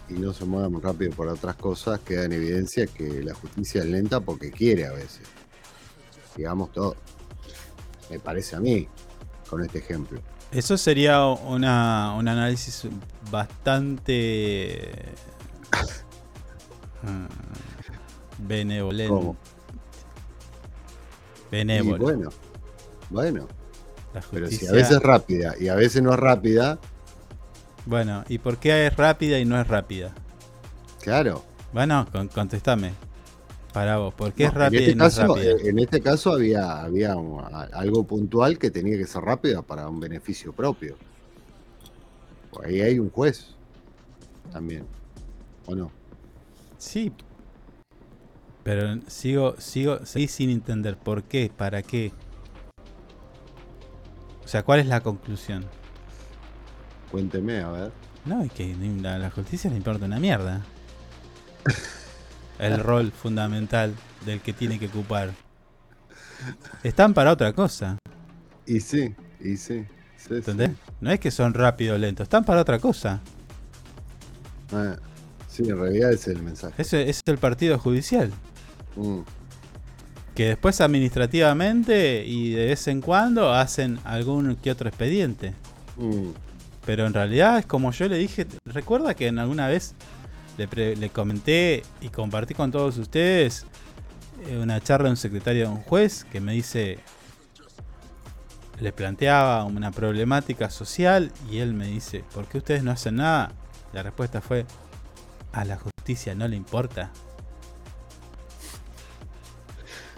[0.10, 3.88] y no se muevan rápido por otras cosas, queda en evidencia que la justicia es
[3.88, 5.22] lenta porque quiere a veces.
[6.36, 6.96] Digamos todo.
[8.10, 8.88] Me parece a mí,
[9.50, 10.20] con este ejemplo.
[10.52, 12.88] Eso sería una, un análisis
[13.30, 14.92] bastante
[17.04, 17.26] mm,
[18.48, 19.14] benevolente.
[19.14, 19.38] ¿Cómo?
[21.52, 21.96] Benévolo.
[21.96, 22.30] Y bueno,
[23.10, 23.48] bueno.
[24.14, 26.80] La Pero si a veces es rápida y a veces no es rápida,
[27.86, 30.14] Bueno, ¿y por qué es rápida y no es rápida?
[31.02, 31.44] claro.
[31.72, 32.94] Bueno, con- contestame.
[33.80, 35.52] Para vos, ¿por qué No, es rápida en este y no es caso, rápida?
[35.52, 37.16] eh, En este caso había, había
[37.72, 40.98] algo puntual que tenía que ser rápida para un beneficio propio.
[42.62, 43.56] Ahí hay un juez
[44.52, 44.86] también.
[45.66, 45.90] ¿O no?
[46.78, 47.10] Sí.
[48.66, 52.12] Pero sigo, sigo, seguí sin entender por qué, para qué.
[54.44, 55.64] O sea, ¿cuál es la conclusión?
[57.10, 57.92] Cuénteme, a ver.
[58.26, 60.66] No, es que ni- a la justicia le importa una mierda.
[62.60, 63.96] El rol fundamental
[64.26, 65.32] del que tiene que ocupar.
[66.84, 67.98] Están para otra cosa.
[68.66, 69.86] Y sí, y sí.
[70.18, 70.72] sí, ¿Entendés?
[70.72, 70.76] sí.
[71.02, 73.22] No es que son rápidos o lentos, están para otra cosa.
[74.72, 74.96] Ah,
[75.48, 76.82] sí, en realidad ese es el mensaje.
[76.82, 78.32] Ese es el partido judicial.
[78.96, 79.22] Mm,
[80.36, 85.54] Que después administrativamente y de vez en cuando hacen algún que otro expediente.
[85.98, 86.30] mm.
[86.86, 89.96] Pero en realidad es como yo le dije, recuerda que en alguna vez
[90.60, 93.66] le, pre- le comenté y compartí con todos ustedes
[94.48, 97.00] eh, una charla de un secretario de un juez que me dice,
[98.80, 103.52] le planteaba una problemática social y él me dice, ¿por qué ustedes no hacen nada?
[103.94, 104.66] La respuesta fue,
[105.54, 107.10] a la justicia no le importa.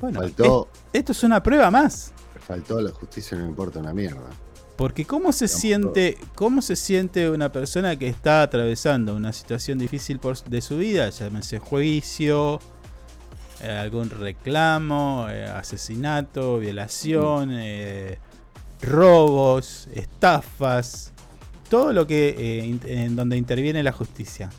[0.01, 2.11] Bueno, Faltó- es- esto es una prueba más.
[2.47, 4.29] Faltó a la justicia, no me importa una mierda.
[4.81, 10.17] Porque cómo se siente, cómo se siente una persona que está atravesando una situación difícil
[10.17, 12.59] por- de su vida, llámese juicio,
[13.61, 18.17] eh, algún reclamo, eh, asesinato, violación, eh,
[18.81, 21.11] robos, estafas,
[21.69, 24.49] todo lo que in- en donde interviene la justicia.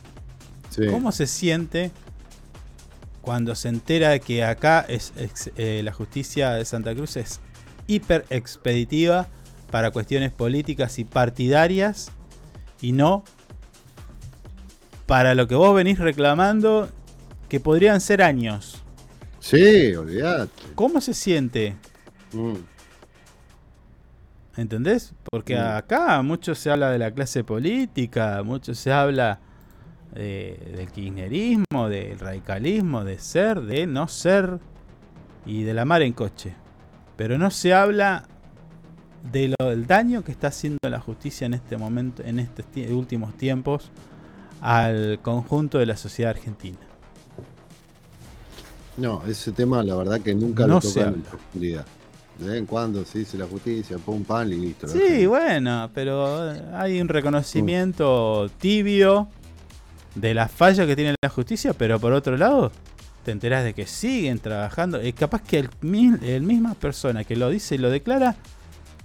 [0.69, 0.83] Sí.
[0.89, 1.91] ¿Cómo se siente
[3.21, 5.11] cuando se entera que acá es,
[5.57, 7.41] la justicia de Santa Cruz es
[7.87, 9.27] hiper expeditiva
[9.73, 12.11] para cuestiones políticas y partidarias
[12.79, 13.23] y no
[15.07, 16.89] para lo que vos venís reclamando
[17.49, 18.83] que podrían ser años?
[19.39, 20.51] Sí, olvidate.
[20.75, 21.75] ¿Cómo se siente?
[22.33, 22.53] Mm,
[24.57, 25.15] ¿Entendés?
[25.31, 25.75] Porque Mm.
[25.77, 29.39] acá mucho se habla de la clase política, mucho se habla
[30.15, 34.59] eh, del kirchnerismo, del radicalismo, de ser, de no ser
[35.47, 36.53] y de la mar en coche.
[37.17, 38.27] Pero no se habla
[39.31, 43.35] de lo, del daño que está haciendo la justicia en este momento, en estos últimos
[43.35, 43.89] tiempos,
[44.61, 46.77] al conjunto de la sociedad argentina.
[48.97, 51.85] No, ese tema la verdad que nunca No lo tocan en profundidad.
[52.37, 54.87] De vez en cuando se dice la justicia, pum, pan y listo.
[54.87, 59.27] Sí, bueno, pero eh, hay un reconocimiento tibio
[60.15, 62.71] de la falla que tiene la justicia, pero por otro lado,
[63.23, 64.99] te enterás de que siguen trabajando.
[64.99, 65.69] Es capaz que el,
[66.23, 68.35] el misma persona que lo dice y lo declara,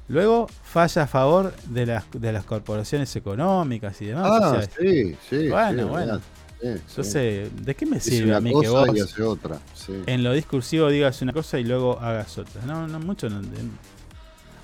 [0.08, 4.24] luego falla a favor de las, de las corporaciones económicas y demás.
[4.26, 5.48] Ah, o sea, sí, sí.
[5.48, 6.18] Bueno, sí, bueno.
[6.18, 6.22] Sí,
[6.60, 6.68] sí.
[6.88, 9.60] Entonces, ¿de qué me sirve a mí que vos y hace otra.
[9.74, 10.02] Sí.
[10.06, 12.62] en lo discursivo digas una cosa y luego hagas otra?
[12.66, 13.40] No, no, mucho no.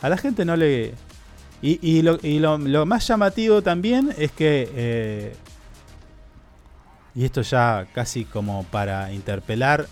[0.03, 0.95] A la gente no le.
[1.63, 4.69] Y, y lo, y lo- lo más llamativo también es que.
[4.75, 5.37] eh,
[7.15, 9.87] y esto ya casi como para interpelar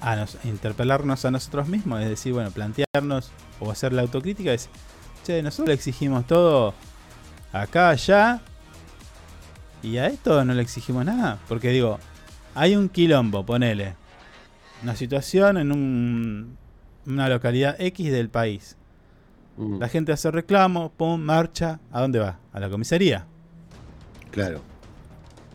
[0.00, 4.68] a nos, interpelarnos a nosotros mismos, es decir, bueno, plantearnos o hacer la autocrítica, es,
[5.24, 6.74] che, nosotros le exigimos todo
[7.52, 8.40] acá, allá,
[9.82, 11.98] y a esto no le exigimos nada, porque digo,
[12.54, 13.94] hay un quilombo, ponele,
[14.82, 16.56] una situación en un-
[17.06, 18.76] una localidad X del país.
[19.56, 22.38] Mm, La gente hace reclamo, pum, marcha, ¿a dónde va?
[22.52, 23.26] A la comisaría,
[24.30, 24.60] Claro.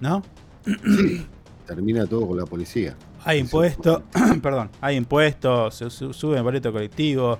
[0.01, 0.22] ¿no?
[1.65, 2.95] Termina todo con la policía.
[3.26, 4.03] Hay impuestos,
[4.41, 7.39] perdón, hay impuestos, se su- sube el boleto colectivo,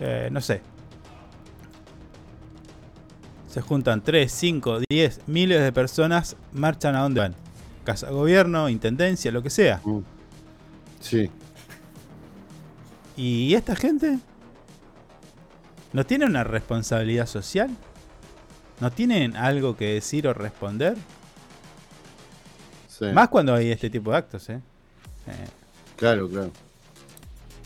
[0.00, 0.62] eh, no sé.
[3.46, 7.34] Se juntan 3, 5, 10, miles de personas, marchan a dónde van.
[7.84, 9.80] Casa gobierno, intendencia, lo que sea.
[9.84, 10.00] Mm.
[11.00, 11.30] Sí.
[13.16, 14.18] ¿Y esta gente?
[15.92, 17.70] ¿No tiene una responsabilidad social?
[18.80, 20.96] ¿No tienen algo que decir o responder?
[22.86, 23.06] Sí.
[23.12, 24.60] Más cuando hay este tipo de actos, ¿eh?
[25.96, 26.50] Claro, claro.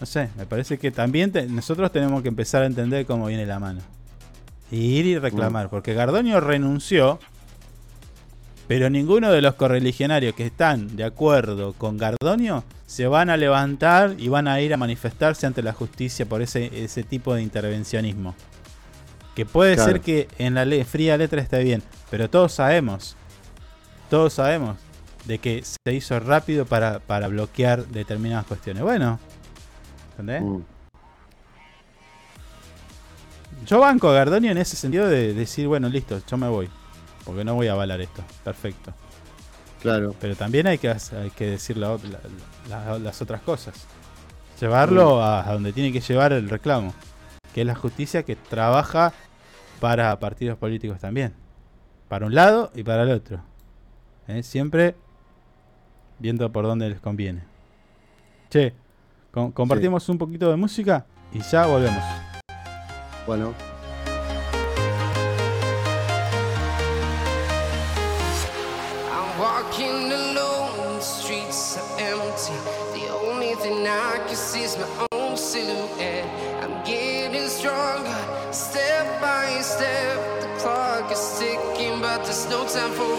[0.01, 3.47] no sé, me parece que también te- nosotros tenemos que empezar a entender cómo viene
[3.47, 3.81] la mano.
[4.71, 7.21] Y ir y reclamar, porque Gardonio renunció,
[8.67, 14.15] pero ninguno de los correligionarios que están de acuerdo con Gardonio se van a levantar
[14.19, 18.35] y van a ir a manifestarse ante la justicia por ese, ese tipo de intervencionismo.
[19.35, 19.93] Que puede Claro.
[19.93, 23.17] ser que en la le- fría letra esté bien, pero todos sabemos,
[24.09, 24.77] todos sabemos
[25.25, 28.83] de que se hizo rápido para, para bloquear determinadas cuestiones.
[28.83, 29.19] Bueno,
[30.13, 30.43] ¿entendés?
[30.43, 30.61] Mm.
[33.67, 36.69] Yo banco a Gardonio en ese sentido de decir, bueno, listo, yo me voy.
[37.25, 38.23] Porque no voy a avalar esto.
[38.43, 38.93] Perfecto.
[39.81, 40.15] Claro.
[40.21, 42.03] Pero también hay que, hay que decir la ot-
[42.69, 43.87] la- la- las otras cosas.
[44.61, 46.93] Llevarlo a, a donde tiene que llevar el reclamo.
[47.55, 49.13] Que es la justicia que trabaja
[49.81, 51.33] para partidos políticos también.
[52.09, 53.41] Para un lado y para el otro.
[54.29, 54.43] ¿Eh?
[54.43, 54.95] Siempre
[56.25, 57.43] viendo por dónde les conviene.
[58.49, 58.73] Che,
[59.31, 62.03] com- compartimos un poquito de música y ya volvemos.
[63.27, 63.53] Bueno.
[69.13, 72.57] I'm walking alone, the streets are empty.
[72.95, 76.25] The only thing I can see is my own silhouette.
[76.63, 78.17] I'm getting stronger,
[78.51, 80.17] step by step.
[80.41, 83.13] The clock is ticking, but there's no time for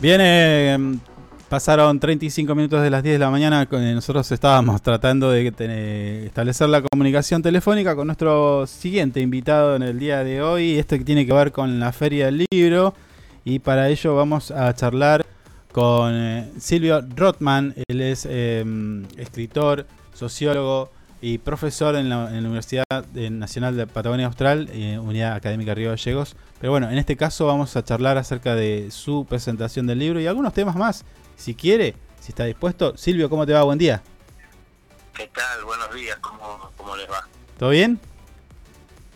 [0.00, 0.78] Bien, eh,
[1.48, 3.68] pasaron 35 minutos de las 10 de la mañana.
[3.70, 9.82] eh, Nosotros estábamos tratando de tener- establecer la comunicación telefónica con nuestro siguiente invitado en
[9.82, 10.78] el día de hoy.
[10.78, 12.94] Este que tiene que ver con la Feria del Libro.
[13.44, 15.24] Y para ello vamos a charlar
[15.72, 17.74] con eh, Silvio Rothman.
[17.88, 18.64] Él es eh,
[19.18, 20.90] escritor, sociólogo
[21.22, 25.74] y profesor en la, en la Universidad de- Nacional de Patagonia Austral, eh, Unidad Académica
[25.74, 26.36] Río Gallegos.
[26.60, 30.26] Pero bueno, en este caso vamos a charlar acerca de su presentación del libro y
[30.26, 31.04] algunos temas más.
[31.36, 32.96] Si quiere, si está dispuesto.
[32.96, 33.62] Silvio, ¿cómo te va?
[33.62, 34.02] Buen día.
[35.14, 35.64] ¿Qué tal?
[35.64, 37.26] Buenos días, ¿cómo, cómo les va?
[37.58, 37.98] ¿Todo bien?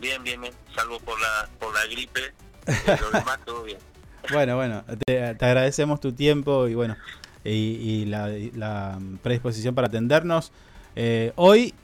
[0.01, 2.20] Bien, bien, bien, salvo por la, por la gripe,
[3.01, 3.78] lo demás todo bien.
[4.31, 6.97] Bueno, bueno, te, te agradecemos tu tiempo y bueno,
[7.44, 10.52] y, y la, y la predisposición para atendernos.
[10.97, 11.74] Eh, hoy,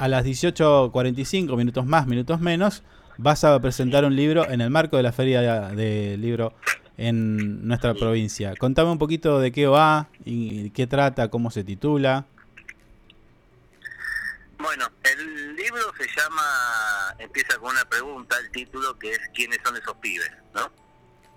[0.00, 2.82] a las 18.45, minutos más, minutos menos,
[3.18, 6.54] vas a presentar un libro en el marco de la Feria del Libro
[6.96, 8.54] en nuestra provincia.
[8.56, 12.24] Contame un poquito de qué va y qué trata, cómo se titula.
[14.58, 19.76] Bueno, el libro se llama, empieza con una pregunta, el título que es ¿Quiénes son
[19.76, 20.30] esos pibes?
[20.54, 20.72] ¿no?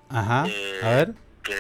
[0.07, 1.13] Ajá, Eh, a ver.
[1.43, 1.53] Que,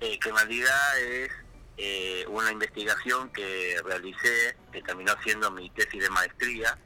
[0.00, 1.30] eh, que en realidad es
[1.76, 6.78] eh, una investigación que realicé, que terminó siendo mi tesis de maestría,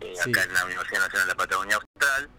[0.00, 0.30] eh, Sí.
[0.30, 2.30] acá en la Universidad Nacional de la Patagonia Austral,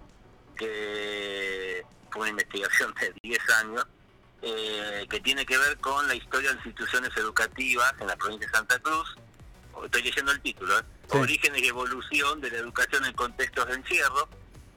[0.57, 3.85] que fue una investigación de 10 años,
[4.41, 8.53] eh, que tiene que ver con la historia de instituciones educativas en la provincia de
[8.55, 9.15] Santa Cruz.
[9.83, 10.83] Estoy leyendo el título, ¿eh?
[11.11, 11.17] Sí.
[11.17, 14.29] Orígenes y evolución de la educación en contextos de encierro,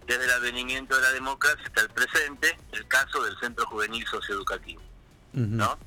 [0.06, 4.82] desde el advenimiento de la democracia hasta el presente, el caso del Centro Juvenil Socioeducativo.
[5.32, 5.78] ¿no?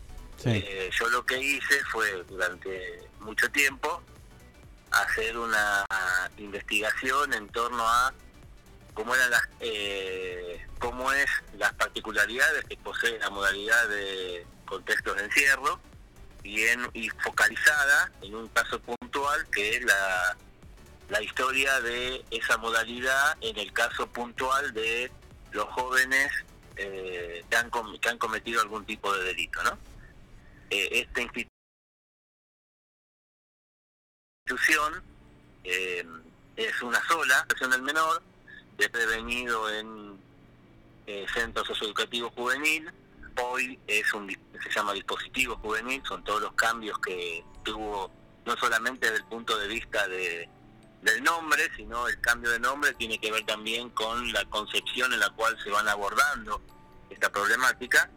[0.44, 4.02] Eh, yo lo que hice fue durante mucho tiempo
[4.92, 5.86] hacer una
[6.38, 8.14] investigación en torno a
[8.94, 11.26] cómo eran las eh, cómo es
[11.58, 15.80] las particularidades que posee la modalidad de contextos de encierro
[16.44, 20.38] y en y focalizada en un caso puntual que es la
[21.10, 25.12] la historia de esa modalidad en el caso puntual de
[25.52, 26.32] los jóvenes
[26.78, 27.70] eh, que, han,
[28.02, 29.78] que han cometido algún tipo de delito, ¿no?
[30.70, 31.54] Eh, esta institución
[35.64, 36.06] eh,
[36.56, 38.22] es una sola, versión del menor,
[38.78, 40.20] de prevenido en
[41.08, 42.92] eh, Centro Socioeducativo Juvenil.
[43.42, 48.10] Hoy es un se llama dispositivo juvenil, son todos los cambios que tuvo,
[48.46, 50.48] no solamente desde el punto de vista de,
[51.02, 55.20] del nombre, sino el cambio de nombre tiene que ver también con la concepción en
[55.20, 56.62] la cual se van abordando
[57.10, 58.10] esta problemática.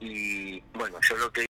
[0.00, 1.47] Y bueno, yo lo que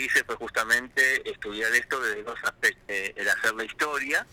[0.00, 4.26] hice fue justamente estudiar esto desde dos aspectos, eh, el hacer la historia,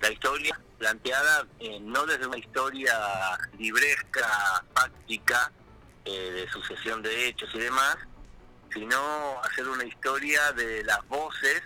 [0.00, 2.94] la historia planteada eh, no desde una historia
[3.58, 5.50] libresca, fáctica,
[6.04, 7.96] eh, de sucesión de hechos y demás,
[8.72, 11.62] sino hacer una historia de las voces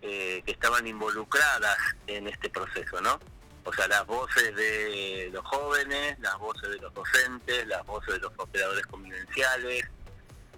[0.00, 1.76] que estaban involucradas
[2.06, 3.18] en este proceso, ¿no?
[3.64, 8.20] O sea, las voces de los jóvenes, las voces de los docentes, las voces de
[8.20, 9.84] los operadores convivenciales,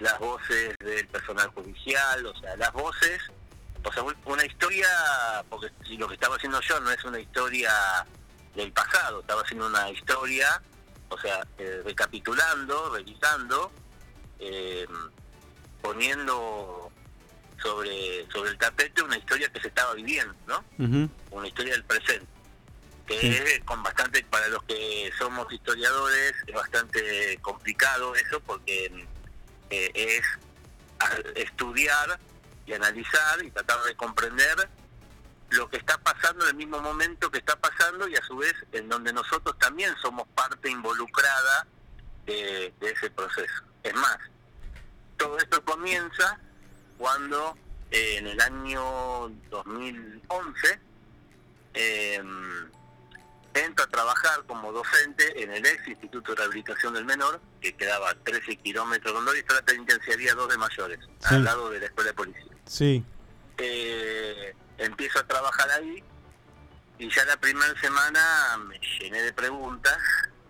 [0.00, 3.20] las voces del personal judicial, o sea, las voces,
[3.84, 4.88] o sea, una historia,
[5.48, 7.72] porque si lo que estaba haciendo yo no es una historia
[8.54, 10.60] del pasado, estaba haciendo una historia,
[11.08, 13.70] o sea, eh, recapitulando, revisando,
[14.38, 14.86] eh,
[15.82, 16.90] poniendo
[17.62, 20.64] sobre sobre el tapete una historia que se estaba viviendo, ¿no?
[21.30, 22.26] Una historia del presente,
[23.06, 23.28] que Sí.
[23.28, 29.06] es con bastante, para los que somos historiadores, es bastante complicado eso porque
[29.70, 30.22] es
[31.34, 32.18] estudiar
[32.66, 34.68] y analizar y tratar de comprender
[35.50, 38.54] lo que está pasando en el mismo momento que está pasando y a su vez
[38.72, 41.66] en donde nosotros también somos parte involucrada
[42.26, 43.64] de, ese proceso.
[43.82, 44.18] Es más,
[45.16, 46.38] todo esto comienza
[46.98, 47.56] cuando
[47.90, 50.80] eh, en el año 2011
[51.74, 52.22] eh,
[53.54, 58.10] entro a trabajar como docente en el ex Instituto de Rehabilitación del Menor, que quedaba
[58.10, 61.34] a 13 kilómetros donde hoy está la penitenciaría 2 de mayores, Sí.
[61.34, 62.52] al lado de la escuela de policía.
[62.66, 63.04] Sí.
[63.58, 66.02] Eh, empiezo a trabajar ahí
[66.98, 69.98] y ya la primera semana me llené de preguntas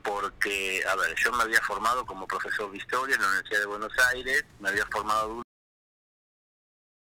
[0.03, 3.67] porque, a ver, yo me había formado como profesor de historia en la Universidad de
[3.67, 5.33] Buenos Aires, me había formado de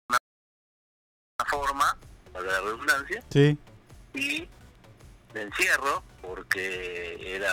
[0.08, 0.18] una
[1.48, 1.96] forma,
[2.32, 3.58] para la redundancia, Sí.
[4.14, 4.48] y
[5.34, 7.52] de encierro, porque era,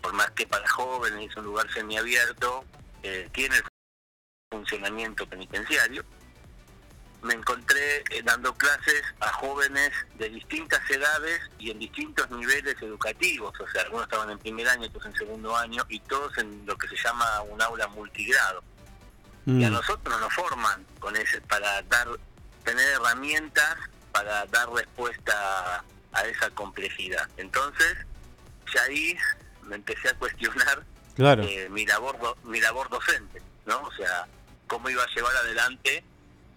[0.00, 2.64] por más que para jóvenes, es un lugar semiabierto,
[3.02, 3.64] eh, tiene el
[4.50, 6.04] funcionamiento penitenciario,
[7.22, 13.52] me encontré eh, dando clases a jóvenes de distintas edades y en distintos niveles educativos,
[13.58, 16.76] o sea, algunos estaban en primer año, otros en segundo año, y todos en lo
[16.76, 18.62] que se llama un aula multigrado.
[19.46, 19.72] Y a Mm.
[19.72, 22.08] nosotros nos forman con ese para dar
[22.64, 23.76] tener herramientas
[24.12, 27.28] para dar respuesta a esa complejidad.
[27.36, 27.96] Entonces,
[28.74, 29.16] ya ahí
[29.64, 30.84] me empecé a cuestionar
[31.16, 31.42] Claro.
[31.42, 33.80] eh, mi labor do- mi labor docente, ¿no?
[33.82, 34.26] O sea,
[34.66, 36.04] cómo iba a llevar adelante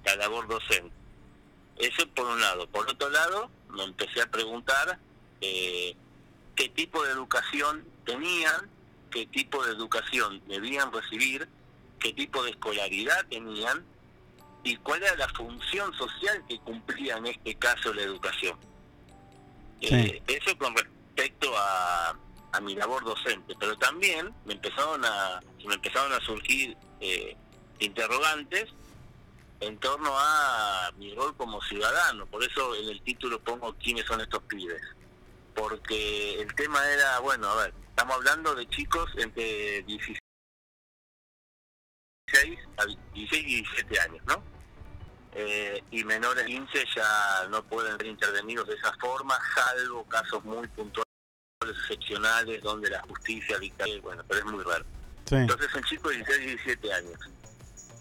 [0.06, 0.94] la labor docente.
[1.78, 2.68] Eso por un lado.
[2.68, 4.98] Por otro lado, me empecé a preguntar
[5.42, 5.96] eh,
[6.56, 8.70] qué tipo de educación tenían,
[9.12, 11.48] qué tipo de educación debían recibir,
[12.00, 13.84] qué tipo de escolaridad tenían
[14.64, 18.58] y cuál era la función social que cumplía en este caso la educación.
[19.92, 22.18] Eh, eso con respecto a,
[22.54, 27.36] a mi labor docente, pero también me empezaron a me empezaron a surgir eh,
[27.80, 28.66] interrogantes
[29.60, 34.22] en torno a mi rol como ciudadano, por eso en el título pongo quiénes son
[34.22, 34.82] estos pibes,
[35.54, 40.20] porque el tema era, bueno, a ver, estamos hablando de chicos entre 16
[42.78, 44.55] a 16 y 17 años, ¿no?
[45.38, 50.44] Eh, y menores de 15 ya no pueden ser intervenidos de esa forma, salvo casos
[50.46, 51.06] muy puntuales,
[51.82, 54.86] excepcionales, donde la justicia dicta, bueno, pero es muy raro.
[55.26, 55.36] Sí.
[55.36, 57.20] Entonces son chicos de 16 y 17 años,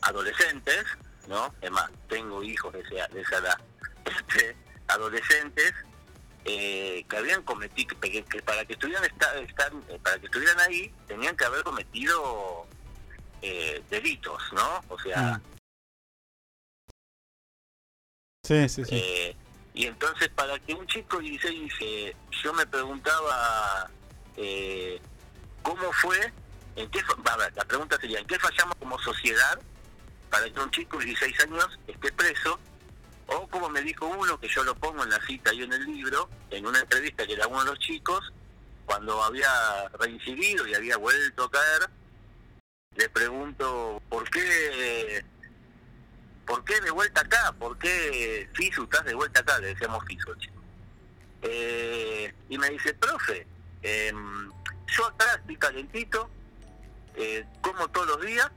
[0.02, 0.84] adolescentes,
[1.28, 1.54] ¿no?
[1.60, 3.58] Es más, tengo hijos de esa, de esa edad,
[4.04, 4.56] este,
[4.88, 5.72] adolescentes
[6.44, 10.60] eh, que habían cometido, que, que para que estuvieran esta- estar- eh, para que estuvieran
[10.60, 12.66] ahí, tenían que haber cometido
[13.42, 14.80] eh, delitos, ¿no?
[14.88, 15.40] O sea,
[18.44, 18.94] Sí, sí, sí.
[18.96, 19.36] Eh,
[19.72, 23.90] y entonces para que un chico de 16 dice, yo me preguntaba
[24.36, 25.00] eh,
[25.62, 26.32] cómo fue,
[26.76, 29.58] en qué, a ver, la pregunta sería, ¿en qué fallamos como sociedad
[30.30, 32.58] para que un chico de 16 años esté preso?
[33.26, 35.84] O como me dijo uno, que yo lo pongo en la cita y en el
[35.86, 38.32] libro, en una entrevista que era uno de los chicos,
[38.84, 41.88] cuando había reincidido y había vuelto a caer,
[42.96, 45.24] le pregunto, ¿por qué
[46.46, 47.52] ¿por qué de vuelta acá?
[47.58, 49.58] ¿Por qué Fisu estás de vuelta acá?
[49.58, 50.60] Le decíamos Fisu chico.
[51.42, 53.46] Eh, y me dice, profe,
[53.82, 54.50] em,
[54.86, 56.30] yo acá estoy calentito,
[57.16, 58.50] eh, como todos los días,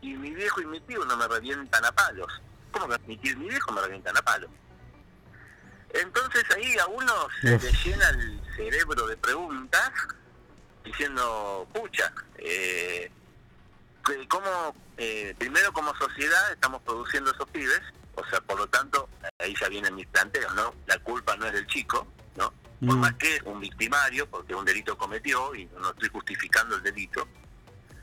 [0.00, 2.40] y mi viejo y mi tío no me revientan a palos.
[2.70, 4.50] ¿Cómo que mi tío y mi viejo me revientan a palos?
[5.90, 9.90] Entonces ahí a uno se le llena el cerebro de preguntas
[10.84, 13.10] diciendo, pucha, eh,
[14.28, 17.80] cómo, eh, primero como sociedad estamos produciendo esos pibes,
[18.14, 19.08] o sea, por lo tanto,
[19.38, 20.74] ahí ya vienen mis planteos, ¿no?
[20.86, 22.06] La culpa no es del chico,
[22.36, 22.52] ¿no?
[22.86, 23.00] Por Mm.
[23.00, 27.28] más que un victimario, porque un delito cometió, y no estoy justificando el delito,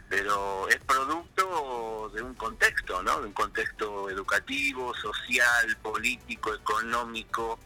[0.10, 3.20] pero es producto de un contexto, ¿no?
[3.22, 7.58] De un contexto educativo, social, político, económico,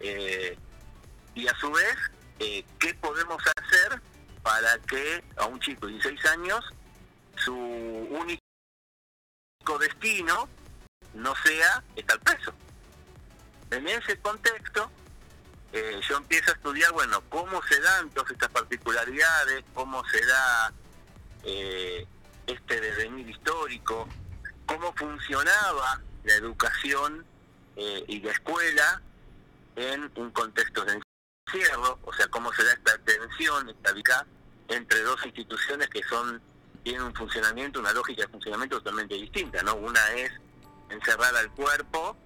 [0.00, 0.56] eh,
[1.34, 1.96] y a su vez,
[2.38, 4.00] eh, ¿qué podemos hacer
[4.42, 6.64] para que a un chico de 16 años
[7.36, 8.40] su único
[9.78, 10.48] destino
[11.14, 12.52] no sea estar preso?
[13.70, 14.90] En ese contexto,
[15.72, 20.72] eh, yo empiezo a estudiar, bueno, cómo se dan todas estas particularidades, cómo se da
[21.44, 22.06] eh,
[22.46, 24.06] este devenir histórico,
[24.66, 27.24] cómo funcionaba la educación
[27.76, 29.00] eh, y la escuela
[29.76, 31.00] en un contexto de
[31.46, 34.26] encierro, o sea, cómo se da esta tensión, esta
[34.68, 36.40] entre dos instituciones que son
[36.82, 39.74] tienen un funcionamiento, una lógica de funcionamiento totalmente distinta, ¿no?
[39.76, 40.32] Una es
[40.90, 42.16] encerrar al cuerpo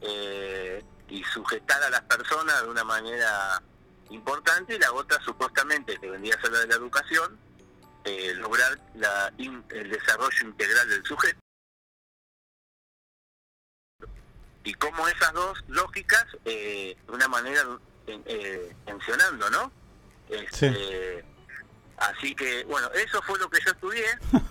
[0.00, 3.62] eh, y sujetar a las personas de una manera
[4.10, 7.38] importante y la otra supuestamente que vendría a ser la de la educación,
[8.04, 11.38] eh, lograr la in- el desarrollo integral del sujeto.
[14.64, 17.62] Y cómo esas dos lógicas, eh, de una manera
[18.06, 19.72] eh, eh, tensionando, ¿no?
[20.28, 21.24] Este,
[21.98, 24.04] Así que, bueno, eso fue lo que yo estudié.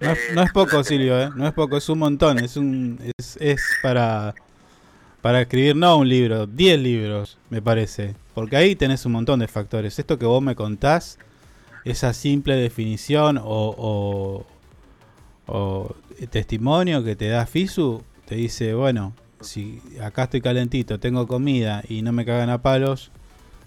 [0.00, 1.28] No, es- no es poco, Silvio, ¿eh?
[1.36, 2.38] No es poco, es un montón.
[2.38, 4.34] Es un es, es para
[5.20, 8.14] para escribir no un libro, 10 libros, me parece.
[8.32, 9.98] Porque ahí tenés un montón de factores.
[9.98, 11.18] Esto que vos me contás,
[11.84, 14.46] esa simple definición o, o,
[15.46, 15.94] o
[16.30, 19.12] testimonio que te da Fisu, te dice, bueno,
[19.42, 23.10] si acá estoy calentito, tengo comida y no me cagan a palos,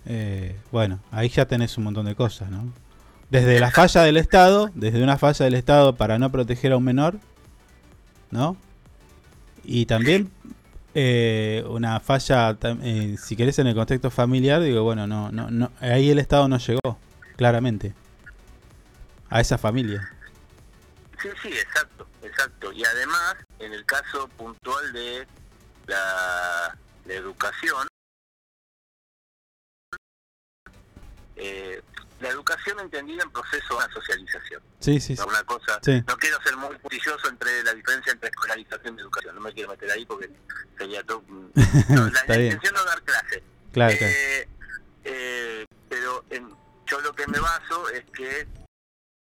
[0.05, 2.71] eh, bueno, ahí ya tenés un montón de cosas, ¿no?
[3.29, 6.83] Desde la falla del Estado, desde una falla del Estado para no proteger a un
[6.83, 7.19] menor,
[8.31, 8.57] ¿no?
[9.63, 10.29] Y también
[10.93, 15.71] eh, una falla, eh, si querés, en el contexto familiar, digo, bueno, no, no, no,
[15.79, 16.99] ahí el Estado no llegó,
[17.35, 17.93] claramente,
[19.29, 20.07] a esa familia.
[21.21, 22.71] Sí, sí, exacto, exacto.
[22.73, 25.25] Y además, en el caso puntual de
[25.87, 26.77] la
[27.07, 27.87] educación,
[31.35, 31.81] eh,
[32.19, 34.61] la educación entendida en proceso de socialización.
[34.79, 35.21] Sí, sí, sí.
[35.27, 36.01] Una cosa, Sí.
[36.07, 39.69] no quiero ser muy puntilloso entre la diferencia entre escolarización y educación, no me quiero
[39.69, 40.29] meter ahí porque
[40.77, 41.23] sería todo...
[41.89, 43.43] no, la, intención no dar clase,
[43.73, 44.13] Claro, claro.
[44.15, 44.47] eh,
[45.05, 46.55] eh, pero en-
[46.85, 48.47] yo lo que me baso es que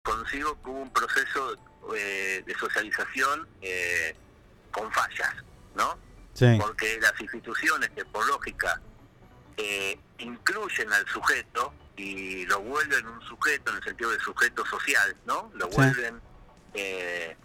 [0.03, 1.55] consigo que hubo un proceso
[1.95, 4.15] eh, de socialización eh,
[4.71, 5.35] con fallas,
[5.75, 5.97] ¿no?
[6.33, 6.57] Sí.
[6.59, 8.81] Porque las instituciones que por lógica
[9.57, 15.15] eh, incluyen al sujeto y lo vuelven un sujeto en el sentido de sujeto social,
[15.25, 15.51] ¿no?
[15.55, 16.21] Lo vuelven
[16.73, 17.35] eh,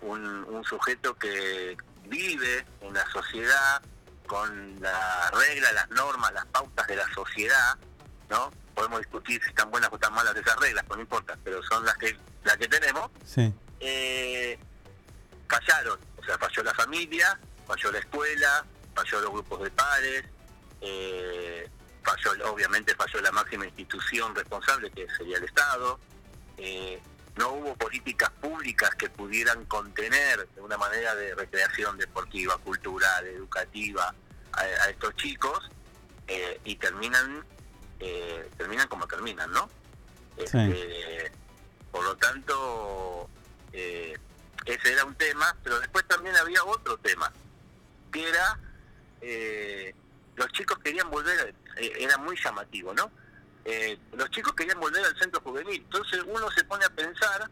[0.00, 1.76] un, un sujeto que
[2.06, 3.80] vive en la sociedad
[4.26, 7.76] con las reglas, las normas, las pautas de la sociedad,
[8.28, 8.50] ¿no?
[8.74, 11.84] Podemos discutir si están buenas o están malas esas reglas, pues no importa, pero son
[11.84, 13.12] las que las que tenemos.
[13.24, 13.54] Sí.
[13.78, 14.58] Eh,
[15.48, 20.24] fallaron, o sea, falló la familia, falló la escuela, falló los grupos de pares,
[20.80, 21.70] eh,
[22.02, 25.98] falló, obviamente falló la máxima institución responsable que sería el Estado,
[26.58, 27.00] eh,
[27.36, 34.14] no hubo políticas públicas que pudieran contener de una manera de recreación deportiva, cultural, educativa
[34.52, 35.70] a, a estos chicos
[36.26, 37.44] eh, y terminan
[37.98, 39.68] eh, terminan como terminan, ¿no?
[40.36, 41.30] Este,
[41.90, 43.28] por lo tanto,
[43.72, 44.16] eh,
[44.64, 47.32] ese era un tema, pero después también había otro tema,
[48.12, 48.58] que era,
[50.36, 51.54] los chicos querían volver,
[51.98, 53.10] era muy llamativo, ¿no?
[53.64, 57.50] Eh, los chicos querían volver al centro juvenil, entonces uno se pone a pensar,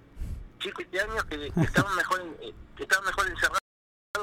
[0.59, 3.59] chicos de años que, que estaban mejor en- eh, que estaban mejor encerrados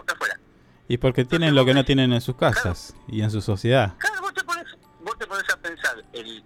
[0.05, 0.39] que afuera.
[0.87, 3.93] Y porque tienen lo que no tienen en sus casas y en su sociedad.
[3.97, 4.65] Claro, vos te pones,
[5.01, 6.43] vos te pones a pensar, el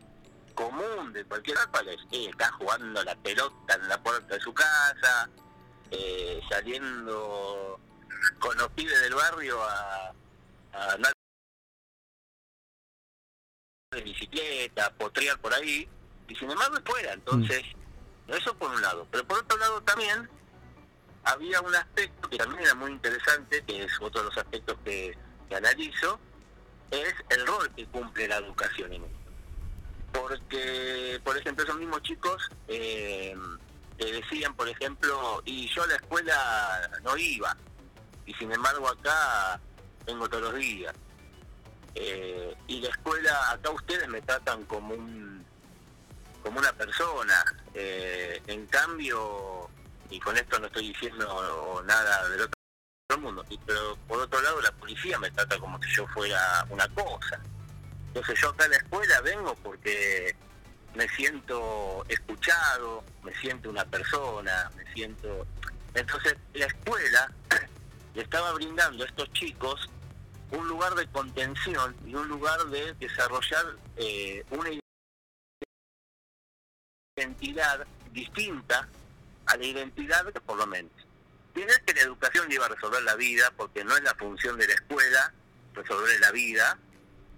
[0.56, 4.54] común de cualquier cual es, eh, está jugando la pelota en la puerta de su
[4.54, 5.30] casa,
[5.92, 7.80] eh, saliendo
[8.40, 10.14] con los pibes del barrio a,
[10.74, 11.12] a andar
[13.92, 15.90] de bicicleta, potrear por ahí,
[16.28, 17.64] y sin embargo es fuera, entonces,
[18.28, 19.08] eso por un lado.
[19.10, 20.30] Pero por otro lado también
[21.24, 25.18] había un aspecto que también era muy interesante, que es otro de los aspectos que,
[25.48, 26.20] que analizo,
[26.92, 29.18] es el rol que cumple la educación en esto.
[30.12, 33.36] Porque, por ejemplo, esos mismos chicos eh,
[33.98, 37.58] te decían, por ejemplo, y yo a la escuela no iba,
[38.28, 39.60] y sin embargo acá
[40.06, 40.94] vengo todos los días.
[41.96, 45.46] Eh, y la escuela, acá ustedes me tratan como un
[46.44, 47.44] como una persona.
[47.74, 49.70] Eh, en cambio,
[50.10, 54.72] y con esto no estoy diciendo nada del otro mundo, pero por otro lado la
[54.72, 57.40] policía me trata como si yo fuera una cosa.
[58.08, 60.36] Entonces yo acá a la escuela vengo porque
[60.96, 65.46] me siento escuchado, me siento una persona, me siento...
[65.94, 67.32] Entonces la escuela
[68.16, 69.90] le estaba brindando a estos chicos
[70.52, 74.70] un lugar de contención y un lugar de desarrollar eh, una
[77.16, 78.88] identidad distinta
[79.46, 80.92] a la identidad que por lo menos.
[81.54, 84.68] Tiene que la educación lleva a resolver la vida, porque no es la función de
[84.68, 85.34] la escuela
[85.74, 86.78] resolver la vida,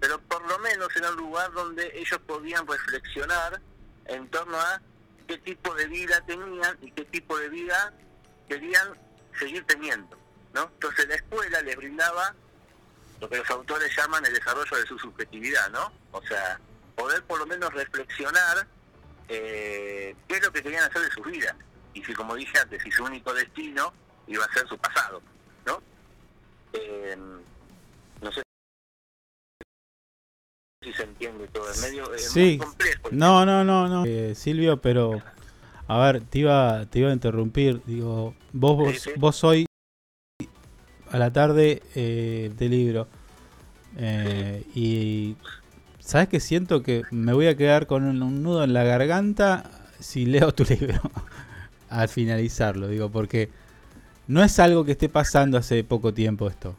[0.00, 3.60] pero por lo menos era un lugar donde ellos podían reflexionar
[4.06, 4.80] en torno a
[5.26, 7.92] qué tipo de vida tenían y qué tipo de vida
[8.48, 8.88] querían
[9.38, 10.16] seguir teniendo.
[10.54, 10.64] ¿no?
[10.74, 12.34] Entonces la escuela les brindaba
[13.22, 15.92] lo que los autores llaman el desarrollo de su subjetividad, ¿no?
[16.10, 16.58] O sea,
[16.96, 18.66] poder por lo menos reflexionar
[19.28, 21.54] eh, qué es lo que querían hacer de sus vidas.
[21.94, 23.92] Y si, como dije antes, si su único destino
[24.26, 25.22] iba a ser su pasado,
[25.64, 25.80] ¿no?
[26.72, 27.16] Eh,
[28.20, 28.42] no sé
[30.82, 32.58] si se entiende todo, es medio muy Sí.
[32.58, 33.08] complejo.
[33.12, 34.04] No, no, no, no.
[34.04, 35.22] Eh, Silvio, pero
[35.86, 37.82] a ver, te iba, te iba a interrumpir.
[37.84, 39.10] Digo, vos, vos, Sí, sí.
[39.16, 39.66] vos hoy
[41.12, 43.06] a la tarde eh, libro
[43.98, 45.36] eh, y
[46.00, 49.70] sabes que siento que me voy a quedar con un nudo en la garganta
[50.00, 51.00] si leo tu libro
[51.90, 53.50] al finalizarlo, digo, porque
[54.26, 56.74] no es algo que esté pasando hace poco tiempo esto.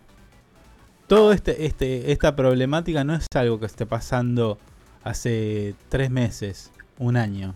[1.05, 4.57] Todo este, este, esta problemática no es algo que esté pasando
[5.03, 7.53] hace tres meses, un año.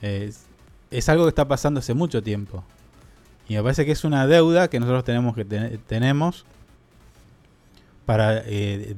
[0.00, 0.46] Es,
[0.90, 2.64] es algo que está pasando hace mucho tiempo.
[3.48, 6.44] Y me parece que es una deuda que nosotros tenemos que ten- tenemos
[8.06, 8.94] para, eh,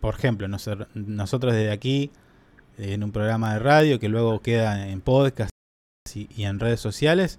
[0.00, 2.10] por ejemplo, noso- nosotros desde aquí,
[2.78, 5.50] en un programa de radio que luego queda en podcast
[6.14, 7.38] y, en redes sociales,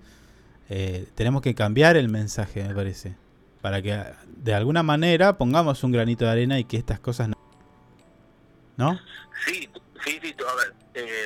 [0.69, 3.15] eh, tenemos que cambiar el mensaje, me parece,
[3.61, 4.03] para que
[4.37, 7.35] de alguna manera pongamos un granito de arena y que estas cosas no...
[8.77, 8.99] ¿No?
[9.45, 9.69] Sí,
[10.05, 11.25] sí, sí, a ver, eh,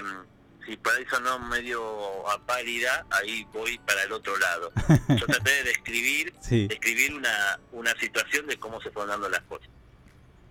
[0.67, 4.71] si por ahí sonó medio apálida, ahí voy para el otro lado.
[5.09, 6.67] Yo traté de describir, Sí.
[6.67, 9.67] describir una, una situación de cómo se fueron dando las cosas.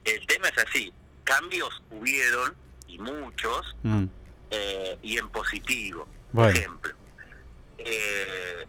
[0.04, 0.92] El tema es así,
[1.24, 2.54] cambios hubieron,
[2.88, 4.06] y muchos, Mm,
[4.50, 6.08] eh, y en positivo.
[6.32, 6.50] Bueno.
[6.52, 6.94] Por ejemplo,
[7.78, 8.66] eh,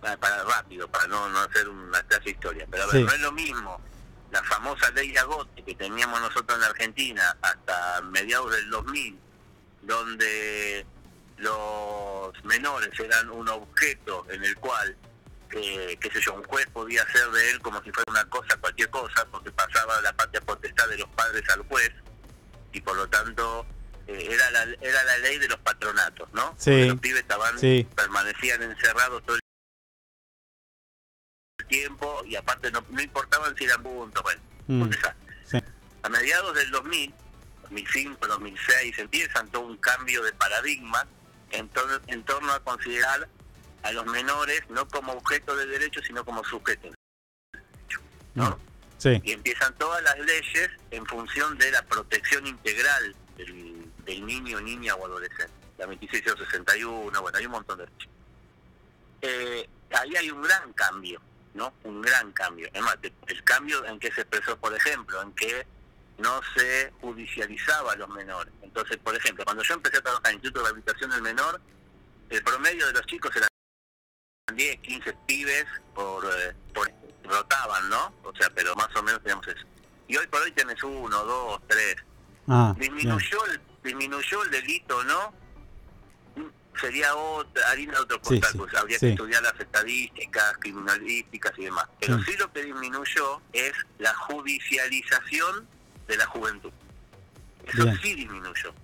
[0.00, 3.02] para, para rápido, para no, no hacer una clase de historia, pero a ver, Sí.
[3.04, 3.80] no es lo mismo
[4.32, 9.18] la famosa ley Agote que teníamos nosotros en la Argentina hasta mediados del 2000,
[9.82, 10.86] donde
[11.38, 14.96] los menores eran un objeto en el cual,
[15.52, 18.56] eh, qué sé yo, un juez podía hacer de él como si fuera una cosa,
[18.58, 21.90] cualquier cosa, porque pasaba la patria potestad de los padres al juez,
[22.72, 23.66] y por lo tanto
[24.06, 26.54] eh, era, la, era la ley de los patronatos, ¿no?
[26.58, 26.88] Sí.
[26.88, 27.86] Los pibes estaban, Sí.
[27.96, 29.40] permanecían encerrados todo el
[31.68, 35.36] tiempo y aparte no, no importaban si eran puntos, bueno, mm, un desastre.
[35.46, 35.58] sí.
[36.02, 37.14] A mediados del 2000,
[37.70, 41.06] 2005, 2006, empiezan todo un cambio de paradigma
[41.50, 43.28] en, torno- en torno a considerar
[43.82, 46.92] a los menores no como objeto de derecho, sino como sujetos.
[48.34, 48.48] Mm,
[48.98, 49.18] Sí.
[49.24, 54.94] Y empiezan todas las leyes en función de la protección integral del, del niño, niña
[54.94, 55.50] o adolescente.
[55.78, 58.08] La 2661, bueno, hay un montón de leyes.
[59.22, 61.18] Eh, ahí hay un gran cambio,
[61.54, 61.72] ¿no?
[61.84, 62.68] Un gran cambio.
[62.74, 65.66] Además, el cambio en que se expresó, por ejemplo, en que
[66.20, 68.52] no se judicializaba a los menores.
[68.62, 71.60] Entonces, por ejemplo, cuando yo empecé a trabajar en el Instituto de Rehabilitación del Menor,
[72.28, 73.48] el promedio de los chicos era
[74.54, 76.90] 10, 15 pibes por, eh, por
[77.24, 78.14] rotaban, ¿no?
[78.24, 79.66] O sea, pero más o menos teníamos eso.
[80.08, 81.96] Y hoy por hoy tenés uno, dos, tres.
[82.48, 82.74] Ah.
[82.78, 85.32] Disminuyó el, disminuyó el delito, ¿no?
[86.80, 89.06] Sería otra, harina de otro Sí, pues habría sí.
[89.06, 91.86] que estudiar las estadísticas criminalísticas y demás.
[92.00, 95.68] Pero sí lo que disminuyó es la judicialización
[96.10, 96.72] de la juventud.
[97.66, 97.98] Eso Bien.
[98.02, 98.74] sí disminuyó.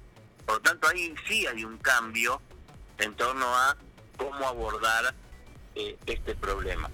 [0.46, 2.40] Por lo tanto, ahí sí hay un cambio
[2.98, 3.76] en torno a
[4.16, 5.12] cómo abordar
[5.74, 6.88] eh, este problema.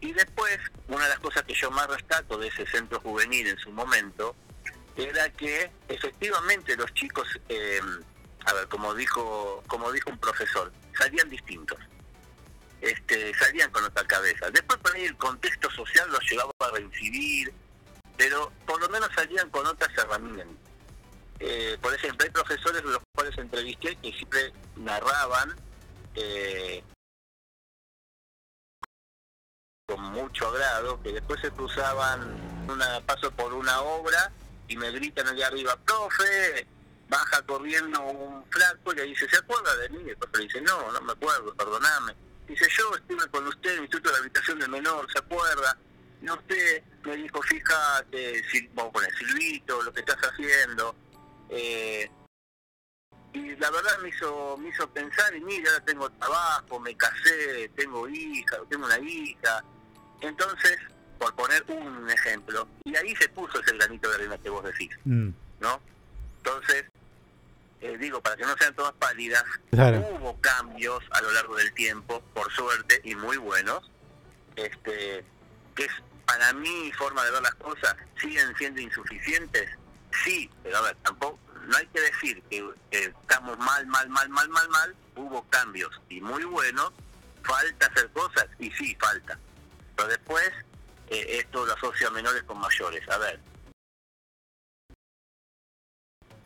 [0.00, 0.58] Y después,
[0.88, 4.36] una de las cosas que yo más rescato de ese centro juvenil en su momento,
[4.96, 7.80] era que efectivamente los chicos, eh,
[8.44, 11.78] a ver, como dijo, como dijo un profesor, salían distintos.
[12.82, 14.50] Este, salían con otra cabeza.
[14.50, 17.50] Después por ahí el contexto social los llevaba a reincidir,
[18.16, 20.46] pero por lo menos salían con otras herramientas.
[21.40, 25.54] Eh, por ejemplo, hay profesores los cuales entrevisté que siempre narraban
[26.14, 26.82] eh,
[29.86, 32.20] con mucho agrado, que después se cruzaban
[32.68, 34.32] una paso por una obra
[34.68, 36.66] y me gritan allá arriba, profe,
[37.08, 40.08] baja corriendo un flaco y le dice, ¿se acuerda de mí?
[40.08, 42.14] El profe le dice, no, no me acuerdo, perdoname.
[42.46, 45.76] Dice, yo estuve con usted en el Instituto de Habitación del Menor, ¿se acuerda?
[46.24, 50.94] Y usted me dijo, fíjate, Sil- vamos a poner Silvito, lo que estás haciendo.
[51.50, 52.10] Eh,
[53.34, 57.68] y la verdad me hizo me hizo pensar y mira ahora tengo trabajo me casé
[57.76, 59.62] tengo hija tengo una hija
[60.20, 60.78] entonces
[61.18, 64.90] por poner un ejemplo y ahí se puso ese granito de arena que vos decís
[65.04, 65.30] Mm,
[65.60, 65.80] no
[66.38, 66.84] entonces
[67.80, 69.98] eh, digo para que no sean todas pálidas Claro.
[70.12, 73.90] hubo cambios a lo largo del tiempo por suerte y muy buenos
[74.54, 75.24] este
[75.74, 75.92] que es
[76.26, 79.70] para mi forma de ver las cosas siguen siendo insuficientes.
[80.24, 84.48] Sí pero a ver tampoco no hay que decir que estamos mal mal mal mal
[84.48, 84.96] mal mal.
[85.16, 86.92] Hubo cambios y muy buenos.
[87.42, 89.38] Falta hacer cosas y sí falta.
[89.96, 90.50] Pero después
[91.08, 93.08] eh, esto lo asocia a menores con mayores.
[93.08, 93.40] A ver.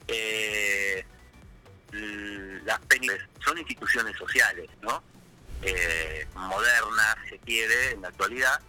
[0.08, 1.04] Eh,
[2.64, 5.02] las penales son instituciones sociales, ¿no?
[5.62, 8.60] Eh, modernas, se quiere, en la actualidad,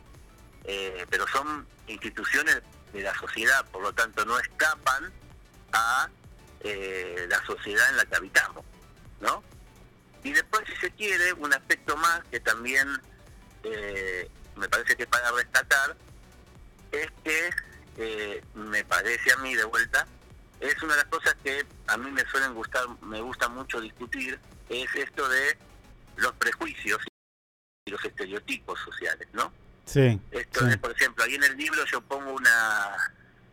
[0.65, 2.61] eh, pero son instituciones
[2.93, 5.11] de la sociedad, por lo tanto no escapan
[5.73, 6.09] a
[6.61, 8.65] eh, la sociedad en la que habitamos,
[9.21, 9.43] ¿no?
[10.23, 12.87] Y después, si se quiere, un aspecto más que también
[13.63, 15.95] eh, me parece que para rescatar
[16.91, 17.49] es que
[18.53, 20.07] me parece a mí de vuelta
[20.59, 24.39] es una de las cosas que a mí me suelen gustar, me gusta mucho discutir,
[24.69, 25.57] es esto de
[26.17, 27.01] los prejuicios
[27.85, 29.51] y los estereotipos sociales, ¿no?
[29.91, 30.19] Sí.
[30.31, 32.95] Esto de, por ejemplo, ahí en el libro yo pongo una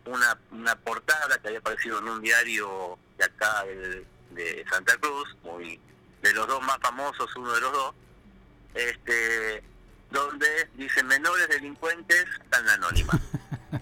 [0.04, 5.36] una, una portada que había aparecido en un diario de acá de, de Santa Cruz,
[5.42, 5.80] muy
[6.22, 7.94] de los dos más famosos, uno de los dos,
[8.74, 9.62] este
[10.10, 13.12] donde dice menores delincuentes tan anónima.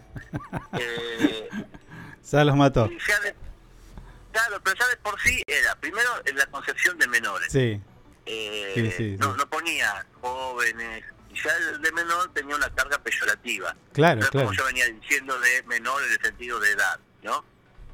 [0.79, 1.49] eh,
[2.31, 2.87] Ya los mató.
[2.91, 3.35] y ya de-
[4.33, 7.53] claro, pero ya de por sí era, primero en la concepción de menores.
[7.53, 7.81] Sí.
[8.27, 11.05] Eh, Sí, sí, no, no ponía jóvenes,
[11.35, 13.75] ya el de menor tenía una carga peyorativa.
[13.93, 14.47] Claro, claro.
[14.47, 17.45] como yo venía diciendo de menor en el sentido de edad, ¿no?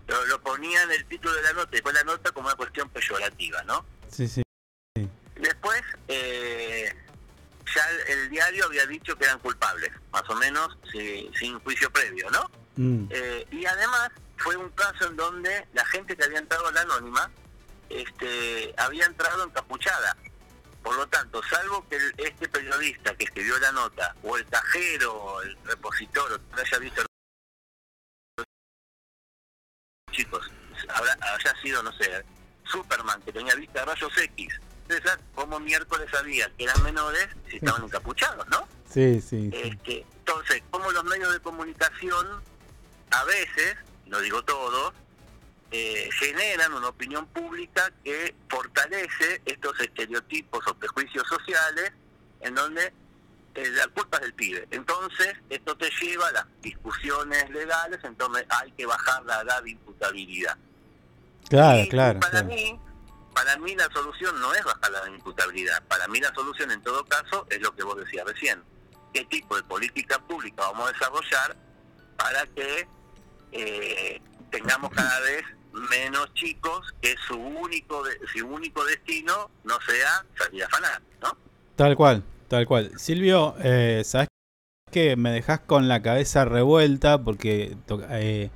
[0.06, 2.88] Lo, lo ponía en el título de la nota después la nota como una cuestión
[2.90, 3.84] peyorativa, ¿no?
[4.08, 4.42] Sí, sí.
[5.36, 6.92] Después, eh,
[7.74, 11.90] ya el, el diario había dicho que eran culpables, más o menos, si- sin juicio
[11.92, 12.50] previo, ¿no?
[12.76, 13.06] Mm.
[13.10, 16.80] Eh, y además fue un caso en donde la gente que había entrado a la
[16.82, 17.30] anónima
[17.88, 20.16] este, había entrado encapuchada.
[20.82, 25.14] Por lo tanto, salvo que el- este periodista que escribió la nota, o el cajero,
[25.14, 27.02] o el repositor, o que haya visto
[30.10, 30.50] chicos,
[30.88, 32.24] habrá, haya sido, no sé,
[32.64, 34.60] Superman, que tenía vista de rayos X.
[34.88, 38.66] Entonces, como miércoles sabía que eran menores si estaban encapuchados, ¿no?
[38.92, 39.50] Sí, sí.
[39.50, 39.50] sí.
[39.52, 42.42] Este, entonces, como los medios de comunicación
[43.12, 43.76] a veces,
[44.06, 44.92] no digo todos,
[45.70, 51.92] eh, generan una opinión pública que fortalece estos estereotipos o prejuicios sociales
[52.40, 52.92] en donde
[53.54, 54.66] eh, la culpa es del pibe.
[54.70, 59.70] Entonces, esto te lleva a las discusiones legales, entonces hay que bajar la edad de
[59.70, 60.56] imputabilidad.
[61.48, 62.20] Claro, Y claro.
[62.20, 62.46] Para claro.
[62.48, 62.80] mí,
[63.34, 65.82] para mí la solución no es bajar la imputabilidad.
[65.84, 68.62] Para mí la solución en todo caso es lo que vos decías recién.
[69.12, 71.56] ¿Qué tipo de política pública vamos a desarrollar
[72.16, 72.86] para que
[73.52, 78.02] eh, tengamos cada vez menos chicos que su único
[78.32, 81.36] su único destino no sea salir a afanar, ¿no?
[81.76, 82.92] Tal cual, tal cual.
[82.98, 84.28] Silvio, eh, ¿sabes
[84.90, 87.22] que me dejas con la cabeza revuelta?
[87.22, 87.76] Porque
[88.10, 88.50] eh,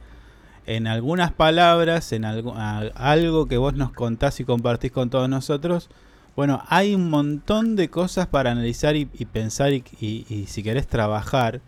[0.66, 5.89] en algunas palabras, en algo, algo que vos nos contás y compartís con todos nosotros,
[6.36, 11.61] bueno, hay un montón de cosas para analizar y, pensar y si querés trabajar.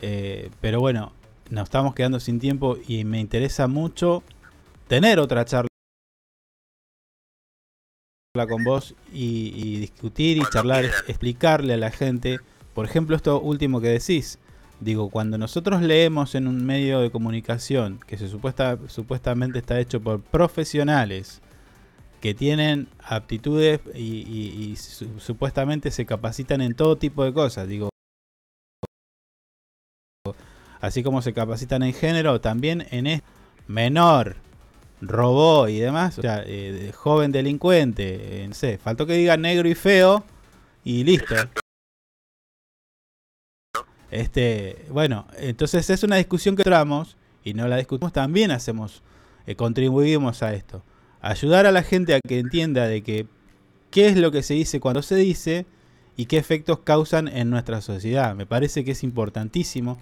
[0.00, 1.12] eh, pero bueno,
[1.50, 4.22] nos estamos quedando sin tiempo y me interesa mucho
[4.92, 5.68] tener otra charla
[8.46, 12.40] con vos y, y discutir y charlar, explicarle a la gente.
[12.74, 14.38] Por ejemplo, esto último que decís.
[14.80, 19.98] Digo, cuando nosotros leemos en un medio de comunicación que se supuesta, supuestamente está hecho
[19.98, 21.40] por profesionales
[22.20, 27.66] que tienen aptitudes y, y- y su- supuestamente se capacitan en todo tipo de cosas,
[27.66, 27.88] digo,
[30.82, 33.22] así como se capacitan en género, también en es
[33.66, 34.36] menor,
[35.02, 39.68] robó y demás, o sea, eh, joven delincuente, eh, no sé, faltó que diga negro
[39.68, 40.24] y feo
[40.84, 41.34] y listo.
[44.10, 49.02] Este, bueno, entonces es una discusión que entramos y no la discutimos, también hacemos,
[49.46, 50.84] eh, contribuimos a esto.
[51.20, 53.26] Ayudar a la gente a que entienda de que
[53.90, 55.66] qué es lo que se dice cuando se dice
[56.16, 58.34] y qué efectos causan en nuestra sociedad.
[58.34, 59.98] Me parece que es importantísimo.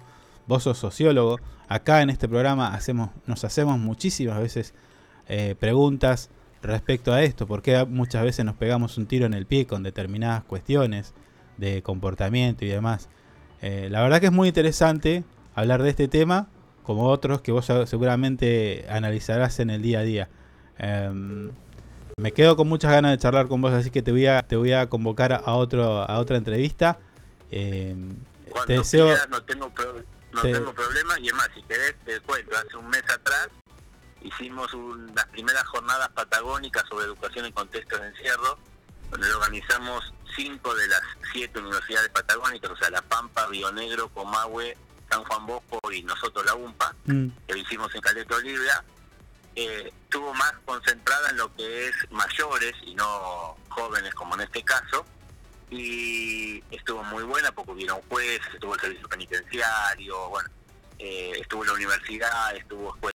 [0.47, 1.39] Vos sos sociólogo.
[1.67, 4.73] Acá en este programa hacemos, nos hacemos muchísimas veces
[5.31, 6.29] eh, preguntas
[6.61, 7.47] respecto a esto.
[7.47, 11.13] Porque muchas veces nos pegamos un tiro en el pie con determinadas cuestiones
[11.57, 13.09] de comportamiento y demás.
[13.61, 15.23] Eh, la verdad que es muy interesante
[15.55, 16.47] hablar de este tema,
[16.83, 20.29] como otros que vos seguramente analizarás en el día a día.
[20.79, 21.51] Em,
[22.17, 24.55] me quedo con muchas ganas de charlar con vos, así que te voy a, te
[24.55, 26.99] voy a convocar a, otro, a otra entrevista.
[27.49, 29.05] Cuando te deseo...
[29.05, 30.03] quieras, no tengo, pro-
[30.33, 33.49] no te- tengo problema y es más, si querés te cuento, hace un mes atrás
[34.21, 38.57] hicimos un- las primeras jornadas patagónicas sobre educación en contexto de encierro,
[39.09, 41.01] donde organizamos cinco de las
[41.33, 44.77] siete universidades patagónicas, o sea, La Pampa, Río Negro, Comahue,
[45.09, 48.83] San Juan Bosco y nosotros la UMPA, Mm, que lo hicimos en Caleta Olivia,
[49.55, 54.63] eh, estuvo más concentrada en lo que es mayores y no jóvenes como en este
[54.63, 55.05] caso,
[55.69, 60.49] y estuvo muy buena porque hubieron jueces, estuvo el servicio penitenciario, bueno,
[60.99, 63.10] eh, estuvo la universidad, estuvo escuela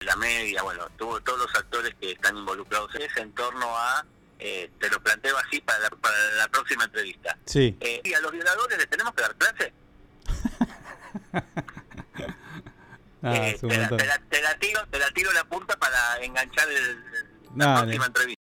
[0.00, 4.04] la media, bueno, tuvo todos los actores que están involucrados en ese en torno a,
[4.38, 7.36] eh, te lo planteo así para la, para la próxima entrevista.
[7.44, 7.76] Sí.
[7.80, 9.72] Eh, ¿Y a los violadores les tenemos que dar clase?
[13.22, 16.16] Ah, Eh, te, la, te la- te la tiro, te la tiro la punta para
[16.24, 17.04] enganchar el,
[17.54, 18.40] la próxima entrevista.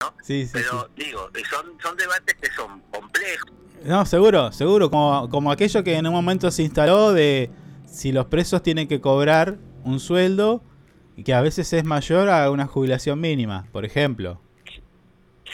[0.00, 0.14] ¿no?
[0.22, 3.50] Sí, sí, Pero digo, eh, son, son debates que son complejos.
[3.82, 4.90] No, seguro, seguro.
[4.92, 7.50] Como, como aquello que en un momento se instaló de
[7.92, 10.62] si los presos tienen que cobrar un sueldo
[11.24, 14.40] que a veces es mayor a una jubilación mínima, por ejemplo.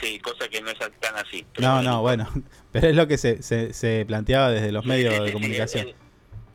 [0.01, 1.45] Sí, cosa que no es tan así.
[1.59, 2.27] No, no, bueno.
[2.71, 5.87] Pero es lo que se, se, se planteaba desde los medios Sí, de comunicación.
[5.89, 5.95] eh,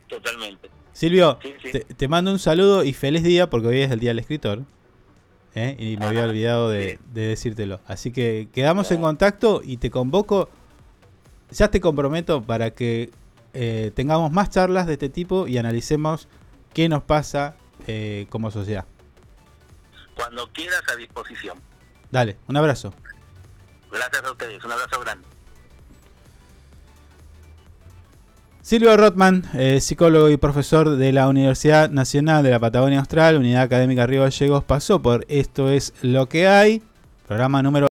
[0.09, 0.71] totalmente.
[0.93, 1.39] Silvio,
[1.97, 4.63] te mando un saludo y feliz día porque hoy es el día del escritor.
[5.55, 5.77] ¿eh?
[5.79, 7.81] Y me había olvidado de, de decírtelo.
[7.87, 10.49] Así que quedamos en contacto y te convoco.
[11.51, 13.11] Ya te comprometo para que
[13.55, 16.29] eh, tengamos más charlas de este tipo y analicemos
[16.73, 17.57] qué nos pasa
[17.87, 18.85] eh, como sociedad.
[20.17, 21.59] Cuando quieras a disposición.
[22.11, 22.93] Dale, un abrazo.
[23.91, 25.27] Gracias a ustedes, un abrazo grande.
[28.61, 33.63] Silvio Rotman, eh, psicólogo y profesor de la Universidad Nacional de la Patagonia Austral, Unidad
[33.63, 36.83] Académica Río Gallegos, pasó por Esto es lo que hay,
[37.27, 37.89] programa número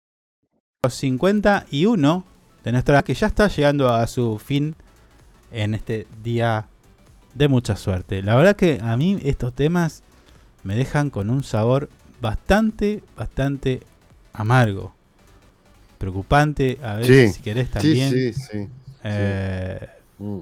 [0.90, 2.26] 51
[2.64, 4.76] de nuestra que ya está llegando a su fin
[5.52, 6.68] en este día
[7.34, 8.22] de mucha suerte.
[8.24, 10.04] La verdad que a mí estos temas
[10.64, 11.90] me dejan con un sabor
[12.22, 13.82] bastante, bastante
[14.34, 14.94] amargo.
[15.98, 18.12] Preocupante, a Sí, si querés también.
[18.12, 18.68] sí, sí,
[19.04, 19.88] Eh,
[20.20, 20.40] Mm.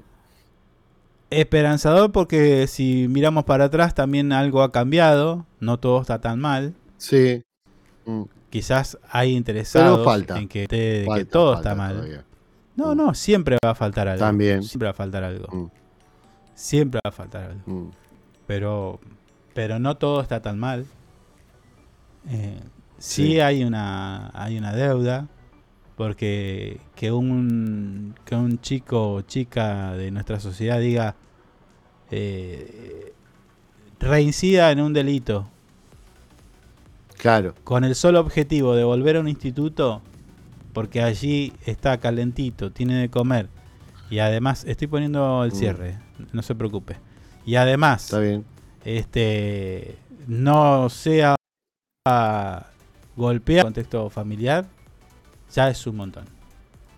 [1.29, 6.73] Esperanzador porque si miramos para atrás también algo ha cambiado, no todo está tan mal.
[6.97, 7.43] Sí.
[8.05, 8.23] Mm.
[8.49, 10.39] Quizás hay interesados falta.
[10.39, 11.95] en que, te- todo falta está mal.
[11.97, 12.25] todavía.
[12.79, 14.19] No, no, siempre va a faltar algo.
[14.25, 14.63] También.
[14.63, 15.47] Siempre va a faltar algo.
[15.55, 15.69] Mm.
[16.55, 17.61] Siempre va a faltar algo.
[17.65, 17.91] Mm.
[18.47, 18.99] Pero,
[19.53, 20.85] pero no todo está tan mal.
[22.29, 22.59] Eh,
[22.97, 23.39] sí, Sí.
[23.39, 25.27] hay una hay una deuda
[25.95, 31.15] porque que un que un chico o chica de nuestra sociedad diga
[32.11, 33.13] eh,
[33.99, 35.47] reincida en un delito
[37.17, 37.53] Claro.
[37.63, 40.01] con el solo objetivo de volver a un instituto
[40.73, 43.47] porque allí está calentito, tiene de comer
[44.09, 45.55] y además estoy poniendo el Mm.
[45.55, 45.97] cierre,
[46.33, 46.97] no se preocupe.
[47.45, 48.45] Y además Está bien.
[48.85, 49.97] este
[50.27, 51.35] no sea
[53.15, 54.65] golpeado en contexto familiar,
[55.53, 56.25] ya es un montón.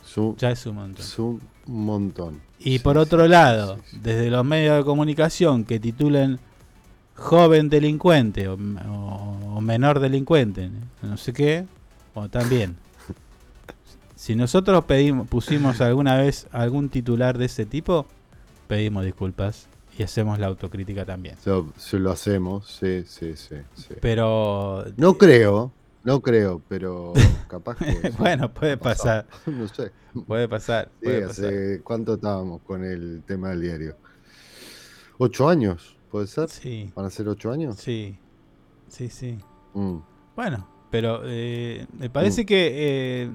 [0.04, 1.06] Su, Ya es un montón.
[1.06, 2.42] es un montón.
[2.60, 4.00] Y Sí, por otro sí, lado, sí.
[4.02, 6.40] desde los medios de comunicación que titulen
[7.16, 10.70] joven delincuente o, o- o menor delincuente,
[11.02, 11.66] no sé qué,
[12.14, 12.76] o también.
[14.22, 18.06] Si nosotros pedimos, pusimos alguna vez algún titular de ese tipo,
[18.68, 19.66] pedimos disculpas
[19.98, 21.38] y hacemos la autocrítica también.
[21.44, 23.56] Se, se lo hacemos, sí, sí, sí.
[23.74, 23.96] sí.
[24.00, 25.72] Pero No creo,
[26.04, 27.14] no creo, pero
[27.48, 28.12] capaz que.
[28.20, 29.92] bueno, puede pasar, no sé.
[30.28, 31.46] puede pasar, Sí, puede pasar.
[31.46, 33.96] hace cuánto estábamos con el tema del diario.
[35.18, 35.98] ¿Ocho años?
[36.12, 36.48] ¿Puede ser?
[36.48, 37.78] Sí, ¿Van a ser ocho años?
[37.78, 38.16] sí,
[38.88, 39.40] sí, sí.
[39.74, 39.98] Mm.
[40.36, 43.32] Bueno, pero eh, me parece que eh,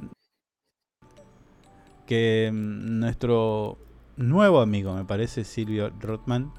[2.06, 3.78] que mm, nuestro
[4.16, 6.52] nuevo amigo, me parece Silvio Rothman,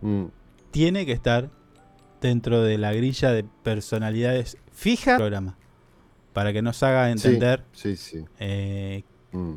[0.00, 0.26] Mm.
[0.70, 1.50] tiene que estar
[2.20, 5.56] dentro de la grilla de personalidades fijas del programa
[6.32, 8.24] para que nos haga entender Sí, sí.
[8.38, 9.54] eh, Mm.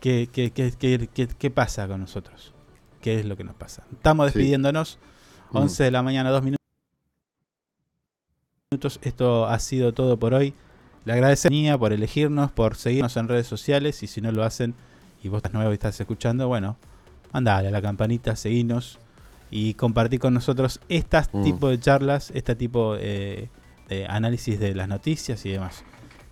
[0.00, 2.54] qué, qué- qué- qué- qué- qué pasa con nosotros,
[3.00, 3.84] qué es lo que nos pasa.
[3.92, 4.98] Estamos despidiéndonos,
[5.50, 5.56] Mm.
[5.56, 6.60] 11 de la mañana, 2 minutos.
[9.02, 10.54] Esto ha sido todo por hoy.
[11.06, 14.74] Le agradecemos por elegirnos, por seguirnos en redes sociales y si no lo hacen
[15.22, 16.76] y vos estás nuevo y estás escuchando, bueno,
[17.32, 18.98] mandale a la campanita, seguinos
[19.48, 20.80] y compartí con nosotros
[21.32, 21.44] Mm.
[21.44, 23.48] tipo de charlas, este tipo eh,
[23.88, 25.84] de análisis de las noticias y demás.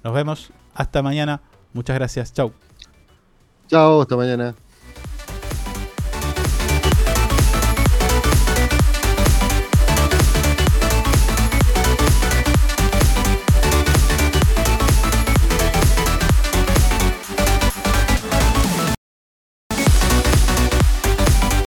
[0.02, 1.40] Nos vemos, hasta mañana,
[1.72, 2.52] muchas gracias, chau.
[3.68, 4.56] Chao, hasta mañana.